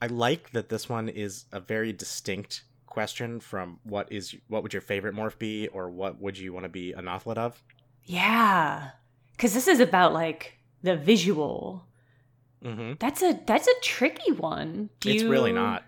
I 0.00 0.06
like 0.08 0.50
that 0.50 0.68
this 0.68 0.88
one 0.88 1.08
is 1.08 1.44
a 1.52 1.60
very 1.60 1.92
distinct 1.92 2.62
question 2.86 3.40
from 3.40 3.78
what 3.84 4.10
is 4.10 4.34
what 4.48 4.62
would 4.62 4.72
your 4.72 4.82
favorite 4.82 5.14
morph 5.14 5.38
be 5.38 5.68
or 5.68 5.90
what 5.90 6.20
would 6.20 6.38
you 6.38 6.52
want 6.52 6.64
to 6.64 6.68
be 6.68 6.92
an 6.92 7.08
athlete 7.08 7.38
of? 7.38 7.62
Yeah, 8.04 8.90
because 9.32 9.52
this 9.54 9.68
is 9.68 9.80
about 9.80 10.12
like 10.12 10.58
the 10.82 10.96
visual. 10.96 11.84
Mm-hmm. 12.64 12.94
That's 12.98 13.22
a 13.22 13.38
that's 13.46 13.66
a 13.66 13.74
tricky 13.82 14.32
one. 14.32 14.90
Do 15.00 15.10
It's 15.10 15.22
you, 15.22 15.30
really 15.30 15.52
not. 15.52 15.84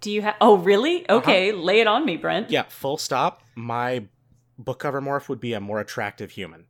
Do 0.00 0.10
you 0.10 0.22
have? 0.22 0.36
Oh, 0.40 0.56
really? 0.56 1.08
Okay, 1.10 1.52
lay 1.52 1.80
it 1.80 1.86
on 1.86 2.04
me, 2.04 2.16
Brent. 2.16 2.50
Yeah, 2.50 2.62
full 2.62 2.96
stop. 2.96 3.42
My 3.54 4.04
book 4.58 4.78
cover 4.80 5.00
morph 5.00 5.28
would 5.28 5.40
be 5.40 5.52
a 5.52 5.60
more 5.60 5.80
attractive 5.80 6.30
human. 6.30 6.64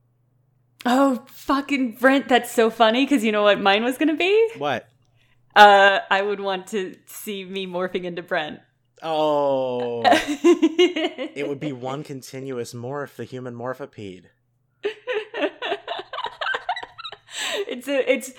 Oh, 0.84 1.24
fucking 1.26 1.96
Brent, 1.96 2.28
that's 2.28 2.50
so 2.50 2.70
funny 2.70 3.04
because 3.04 3.24
you 3.24 3.32
know 3.32 3.42
what 3.42 3.60
mine 3.60 3.82
was 3.82 3.98
gonna 3.98 4.16
be? 4.16 4.50
What? 4.58 4.88
Uh, 5.56 6.00
I 6.10 6.20
would 6.20 6.38
want 6.38 6.66
to 6.68 6.96
see 7.06 7.44
me 7.44 7.66
morphing 7.66 8.04
into 8.04 8.22
Brent. 8.22 8.60
Oh. 9.02 10.02
it 10.04 11.48
would 11.48 11.60
be 11.60 11.72
one 11.72 12.04
continuous 12.04 12.74
morph, 12.74 13.16
the 13.16 13.24
human 13.24 13.54
morphopede. 13.54 14.26
it's 17.66 17.88
a 17.88 18.12
it's. 18.12 18.32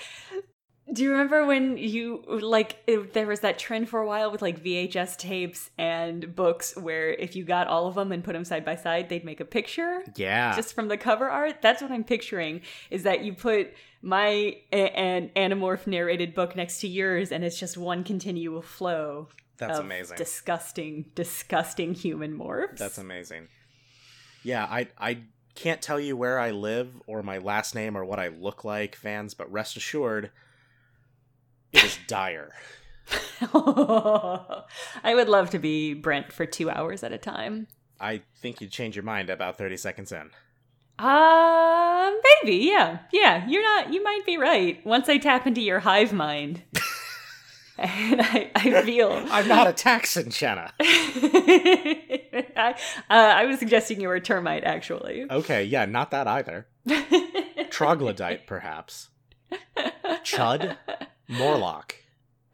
Do 0.91 1.03
you 1.03 1.11
remember 1.11 1.45
when 1.45 1.77
you 1.77 2.23
like 2.27 2.77
it, 2.87 3.13
there 3.13 3.27
was 3.27 3.41
that 3.41 3.59
trend 3.59 3.89
for 3.89 3.99
a 3.99 4.07
while 4.07 4.31
with 4.31 4.41
like 4.41 4.63
VHS 4.63 5.17
tapes 5.17 5.69
and 5.77 6.33
books 6.33 6.77
where 6.77 7.09
if 7.09 7.35
you 7.35 7.43
got 7.43 7.67
all 7.67 7.87
of 7.87 7.95
them 7.95 8.13
and 8.13 8.23
put 8.23 8.33
them 8.33 8.45
side 8.45 8.63
by 8.63 8.75
side, 8.75 9.09
they'd 9.09 9.25
make 9.25 9.41
a 9.41 9.45
picture 9.45 10.01
Yeah. 10.15 10.55
just 10.55 10.73
from 10.73 10.87
the 10.87 10.97
cover 10.97 11.29
art. 11.29 11.61
That's 11.61 11.81
what 11.81 11.91
I'm 11.91 12.05
picturing. 12.05 12.61
Is 12.89 13.03
that 13.03 13.21
you 13.25 13.33
put 13.33 13.73
my 14.01 14.57
an 14.71 15.29
Animorph 15.35 15.87
narrated 15.87 16.33
book 16.33 16.55
next 16.55 16.79
to 16.81 16.87
yours, 16.87 17.31
and 17.33 17.43
it's 17.43 17.59
just 17.59 17.77
one 17.77 18.03
continual 18.05 18.61
flow. 18.61 19.27
That's 19.57 19.79
of 19.79 19.85
amazing. 19.85 20.17
Disgusting, 20.17 21.05
disgusting 21.15 21.95
human 21.95 22.37
morphs. 22.37 22.77
That's 22.77 22.97
amazing. 22.97 23.49
Yeah, 24.43 24.63
I 24.65 24.87
I 24.97 25.17
can't 25.55 25.81
tell 25.81 25.99
you 25.99 26.15
where 26.15 26.39
I 26.39 26.51
live 26.51 27.01
or 27.07 27.23
my 27.23 27.39
last 27.39 27.73
name 27.75 27.97
or 27.97 28.05
what 28.05 28.19
I 28.19 28.27
look 28.29 28.63
like, 28.63 28.95
fans, 28.95 29.33
but 29.33 29.51
rest 29.51 29.75
assured, 29.75 30.29
it 31.73 31.83
is 31.83 31.99
dire. 32.07 32.51
I 33.41 35.13
would 35.13 35.29
love 35.29 35.49
to 35.51 35.59
be 35.59 35.93
Brent 35.93 36.31
for 36.31 36.45
two 36.45 36.69
hours 36.69 37.03
at 37.03 37.13
a 37.13 37.17
time. 37.17 37.67
I 37.99 38.21
think 38.35 38.61
you'd 38.61 38.71
change 38.71 38.95
your 38.95 39.03
mind 39.03 39.29
about 39.29 39.57
30 39.57 39.77
seconds 39.77 40.11
in. 40.11 40.29
Uh, 40.99 42.11
maybe, 42.43 42.57
yeah. 42.57 42.99
Yeah, 43.11 43.47
you're 43.47 43.63
not, 43.63 43.93
you 43.93 44.03
might 44.03 44.25
be 44.25 44.37
right. 44.37 44.83
Once 44.85 45.09
I 45.09 45.17
tap 45.17 45.47
into 45.47 45.61
your 45.61 45.79
hive 45.79 46.11
mind, 46.11 46.63
and 47.77 48.21
I, 48.21 48.51
I 48.55 48.81
feel. 48.83 49.11
I'm 49.29 49.47
not 49.47 49.67
a 49.67 49.73
Taxxon, 49.73 50.35
Jenna. 50.35 50.73
I, 50.79 52.75
uh, 53.09 53.13
I 53.13 53.45
was 53.45 53.59
suggesting 53.59 54.01
you 54.01 54.07
were 54.07 54.15
a 54.15 54.21
termite, 54.21 54.63
actually. 54.63 55.25
Okay, 55.29 55.63
yeah, 55.63 55.85
not 55.85 56.11
that 56.11 56.27
either. 56.27 56.67
Troglodyte, 57.69 58.47
perhaps. 58.47 59.09
Chud? 60.23 60.77
Morlock. 61.29 61.95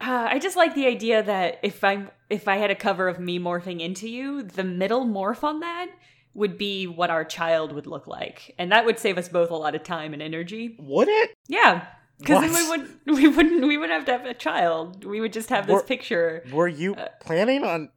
Uh, 0.02 0.28
I 0.32 0.40
just 0.40 0.58
like 0.58 0.76
the 0.76 0.86
idea 0.88 1.24
that 1.24 1.60
if 1.64 1.84
I'm 1.84 2.10
if 2.30 2.48
I 2.48 2.58
had 2.58 2.72
a 2.72 2.76
cover 2.76 3.08
of 3.08 3.20
me 3.20 3.40
morphing 3.40 3.80
into 3.80 4.10
you, 4.10 4.44
the 4.44 4.64
middle 4.64 5.06
morph 5.06 5.44
on 5.44 5.60
that 5.62 5.88
would 6.34 6.58
be 6.58 6.88
what 6.88 7.10
our 7.10 7.24
child 7.24 7.72
would 7.74 7.88
look 7.88 8.08
like, 8.08 8.54
and 8.58 8.72
that 8.72 8.86
would 8.86 9.00
save 9.00 9.18
us 9.18 9.30
both 9.30 9.50
a 9.52 9.56
lot 9.56 9.76
of 9.76 9.84
time 9.84 10.14
and 10.14 10.22
energy. 10.22 10.76
Would 10.80 11.08
it? 11.08 11.34
Yeah, 11.48 11.86
because 12.20 12.42
then 12.42 12.54
we 12.54 12.70
would 12.70 12.90
we 13.22 13.28
wouldn't 13.28 13.66
we 13.68 13.78
wouldn't 13.78 13.98
have 13.98 14.06
to 14.08 14.12
have 14.12 14.26
a 14.26 14.34
child. 14.34 15.06
We 15.06 15.22
would 15.22 15.32
just 15.34 15.50
have 15.50 15.68
this 15.68 15.76
We're- 15.76 15.88
picture. 15.88 16.44
Were 16.52 16.68
you 16.68 16.96
Uh, 16.96 17.10
planning 17.22 17.64
on. 17.64 17.90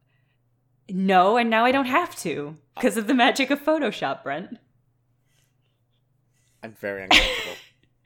No, 0.89 1.35
and 1.35 1.49
now 1.49 1.65
I 1.65 1.73
don't 1.73 1.87
have 1.87 2.15
to 2.17 2.55
because 2.75 2.95
of 2.95 3.07
the 3.07 3.13
magic 3.13 3.49
of 3.49 3.61
Photoshop, 3.61 4.23
Brent. 4.23 4.57
I'm 6.63 6.73
very 6.79 7.03
uncomfortable. 7.03 7.55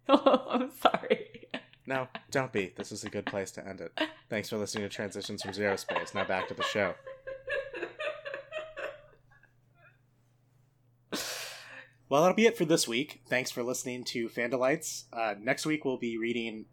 Oh, 0.09 0.45
I'm 0.49 0.72
sorry. 0.82 1.41
No, 1.88 2.08
don't 2.30 2.52
be. 2.52 2.74
This 2.76 2.92
is 2.92 3.04
a 3.04 3.10
good 3.10 3.26
place 3.26 3.52
to 3.52 3.68
end 3.68 3.82
it. 3.82 3.92
Thanks 4.30 4.50
for 4.50 4.58
listening 4.58 4.84
to 4.84 4.90
Transitions 4.90 5.42
from 5.42 5.54
Zero 5.54 5.76
Space. 5.76 6.14
Now 6.14 6.26
back 6.26 6.48
to 6.48 6.54
the 6.54 6.64
show. 6.64 6.94
Well, 12.12 12.24
that'll 12.24 12.36
be 12.36 12.46
it 12.46 12.58
for 12.58 12.66
this 12.66 12.90
week. 12.90 13.22
Thanks 13.30 13.52
for 13.52 13.64
listening 13.64 14.04
to 14.04 14.28
Fandalites. 14.28 15.06
Uh, 15.14 15.36
next 15.42 15.66
week, 15.66 15.86
we'll 15.86 15.96
be 15.96 16.18
reading 16.18 16.66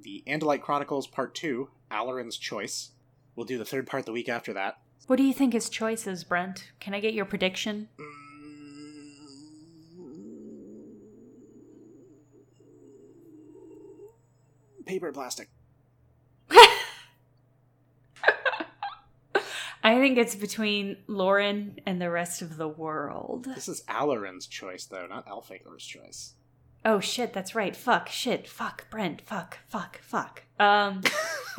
the 0.00 0.24
Andalite 0.26 0.62
Chronicles 0.62 1.06
Part 1.06 1.34
2, 1.34 1.68
Alloran's 1.90 2.38
Choice. 2.38 2.92
We'll 3.36 3.44
do 3.44 3.58
the 3.58 3.66
third 3.66 3.86
part 3.86 4.06
the 4.06 4.12
week 4.12 4.30
after 4.30 4.54
that. 4.54 4.78
What 5.06 5.16
do 5.16 5.24
you 5.24 5.34
think 5.34 5.52
his 5.52 5.68
choice 5.68 6.06
is, 6.06 6.24
Brent? 6.24 6.72
Can 6.80 6.94
I 6.94 7.00
get 7.00 7.12
your 7.12 7.26
prediction? 7.26 7.88
Paper 14.88 15.12
plastic. 15.12 15.50
I 19.84 19.98
think 19.98 20.16
it's 20.16 20.34
between 20.34 20.96
Loren 21.06 21.78
and 21.84 22.00
the 22.00 22.08
rest 22.10 22.40
of 22.40 22.56
the 22.56 22.68
world. 22.68 23.44
This 23.54 23.68
is 23.68 23.82
Alloran's 23.86 24.46
choice, 24.46 24.86
though, 24.86 25.06
not 25.06 25.28
Elfangor's 25.28 25.84
choice. 25.84 26.36
Oh 26.86 27.00
shit, 27.00 27.34
that's 27.34 27.54
right. 27.54 27.76
Fuck, 27.76 28.08
shit, 28.08 28.48
fuck, 28.48 28.88
Brent, 28.88 29.20
fuck, 29.20 29.58
fuck, 29.68 29.98
fuck. 29.98 30.44
Um 30.58 31.02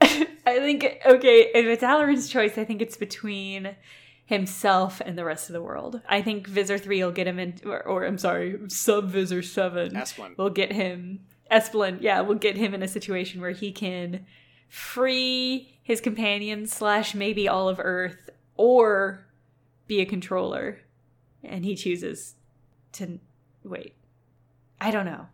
I 0.00 0.58
think 0.58 1.00
okay, 1.06 1.50
if 1.54 1.64
it's 1.64 1.82
Alloran's 1.82 2.28
choice, 2.28 2.58
I 2.58 2.64
think 2.64 2.82
it's 2.82 2.98
between 2.98 3.74
himself 4.28 5.00
and 5.06 5.16
the 5.16 5.24
rest 5.24 5.48
of 5.48 5.54
the 5.54 5.62
world. 5.62 6.02
I 6.06 6.20
think 6.20 6.46
Visser 6.46 6.76
3 6.76 7.02
will 7.02 7.12
get 7.12 7.26
him 7.26 7.38
in 7.38 7.54
or, 7.64 7.82
or 7.82 8.04
I'm 8.04 8.18
sorry, 8.18 8.58
Sub 8.68 9.08
Visser 9.08 9.40
7 9.40 9.92
Esplin. 9.94 10.36
will 10.36 10.50
get 10.50 10.70
him 10.70 11.20
Esplin, 11.50 11.96
yeah, 12.02 12.20
will 12.20 12.34
get 12.34 12.54
him 12.58 12.74
in 12.74 12.82
a 12.82 12.88
situation 12.88 13.40
where 13.40 13.52
he 13.52 13.72
can 13.72 14.26
free 14.68 15.78
his 15.82 16.02
companions 16.02 16.70
slash 16.70 17.14
maybe 17.14 17.48
all 17.48 17.70
of 17.70 17.80
Earth 17.82 18.28
or 18.54 19.26
be 19.86 20.00
a 20.02 20.04
controller. 20.04 20.80
And 21.42 21.64
he 21.64 21.74
chooses 21.74 22.34
to 22.92 23.18
wait. 23.64 23.94
I 24.78 24.90
don't 24.90 25.06
know. 25.06 25.28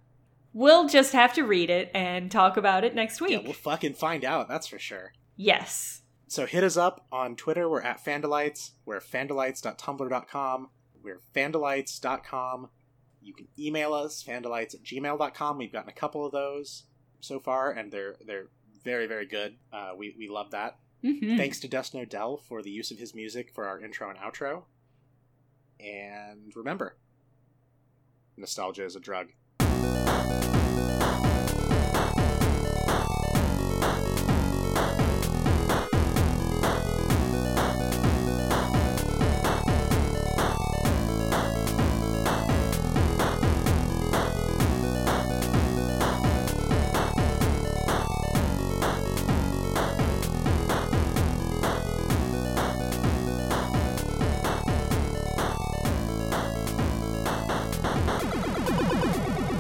We'll 0.53 0.87
just 0.89 1.13
have 1.15 1.33
to 1.35 1.43
read 1.43 1.69
it 1.69 1.91
and 1.93 2.31
talk 2.31 2.57
about 2.57 2.85
it 2.85 2.95
next 2.95 3.21
Yeah, 3.21 3.27
week. 3.39 3.43
we'll 3.43 3.53
fucking 3.55 3.95
find 3.95 4.25
out, 4.25 4.49
that's 4.49 4.69
for 4.69 4.79
sure. 4.79 5.13
yes. 5.37 6.03
So 6.27 6.47
hit 6.47 6.65
us 6.65 6.77
up 6.77 7.07
on 7.13 7.37
Twitter. 7.37 7.69
We're 7.69 7.83
at 7.83 8.05
Fandalites. 8.05 8.71
We're 8.85 9.01
fandalites.tumblr.com. 9.01 10.69
We're 11.03 11.21
fandalites.com. 11.35 12.69
You 13.23 13.35
can 13.35 13.49
email 13.59 13.95
us, 13.95 14.23
fandalites 14.27 14.75
at 14.75 14.83
gmail.com. 14.83 15.59
We've 15.59 15.73
gotten 15.73 15.89
a 15.89 15.95
couple 15.95 16.27
of 16.27 16.33
those 16.33 16.85
so 17.21 17.41
far, 17.41 17.71
and 17.71 17.91
they're 17.93 18.17
they're 18.27 18.49
very, 18.85 19.07
very 19.07 19.27
good. 19.27 19.57
Uh, 19.73 19.93
we, 19.97 20.15
we 20.19 20.29
love 20.29 20.51
that. 20.51 20.79
Mhm. 21.03 21.37
Thanks 21.39 21.59
to 21.61 21.69
Dustin 21.69 22.01
Odell 22.01 22.37
for 22.37 22.63
the 22.63 22.71
use 22.71 22.91
of 22.91 22.99
his 22.99 23.15
music 23.15 23.51
for 23.55 23.67
our 23.67 23.81
intro 23.81 24.11
and 24.11 24.19
outro. 24.19 24.65
And 25.81 26.53
remember, 26.55 26.97
nostalgia 28.37 28.85
is 28.85 28.97
a 28.97 29.01
drug. 29.01 29.29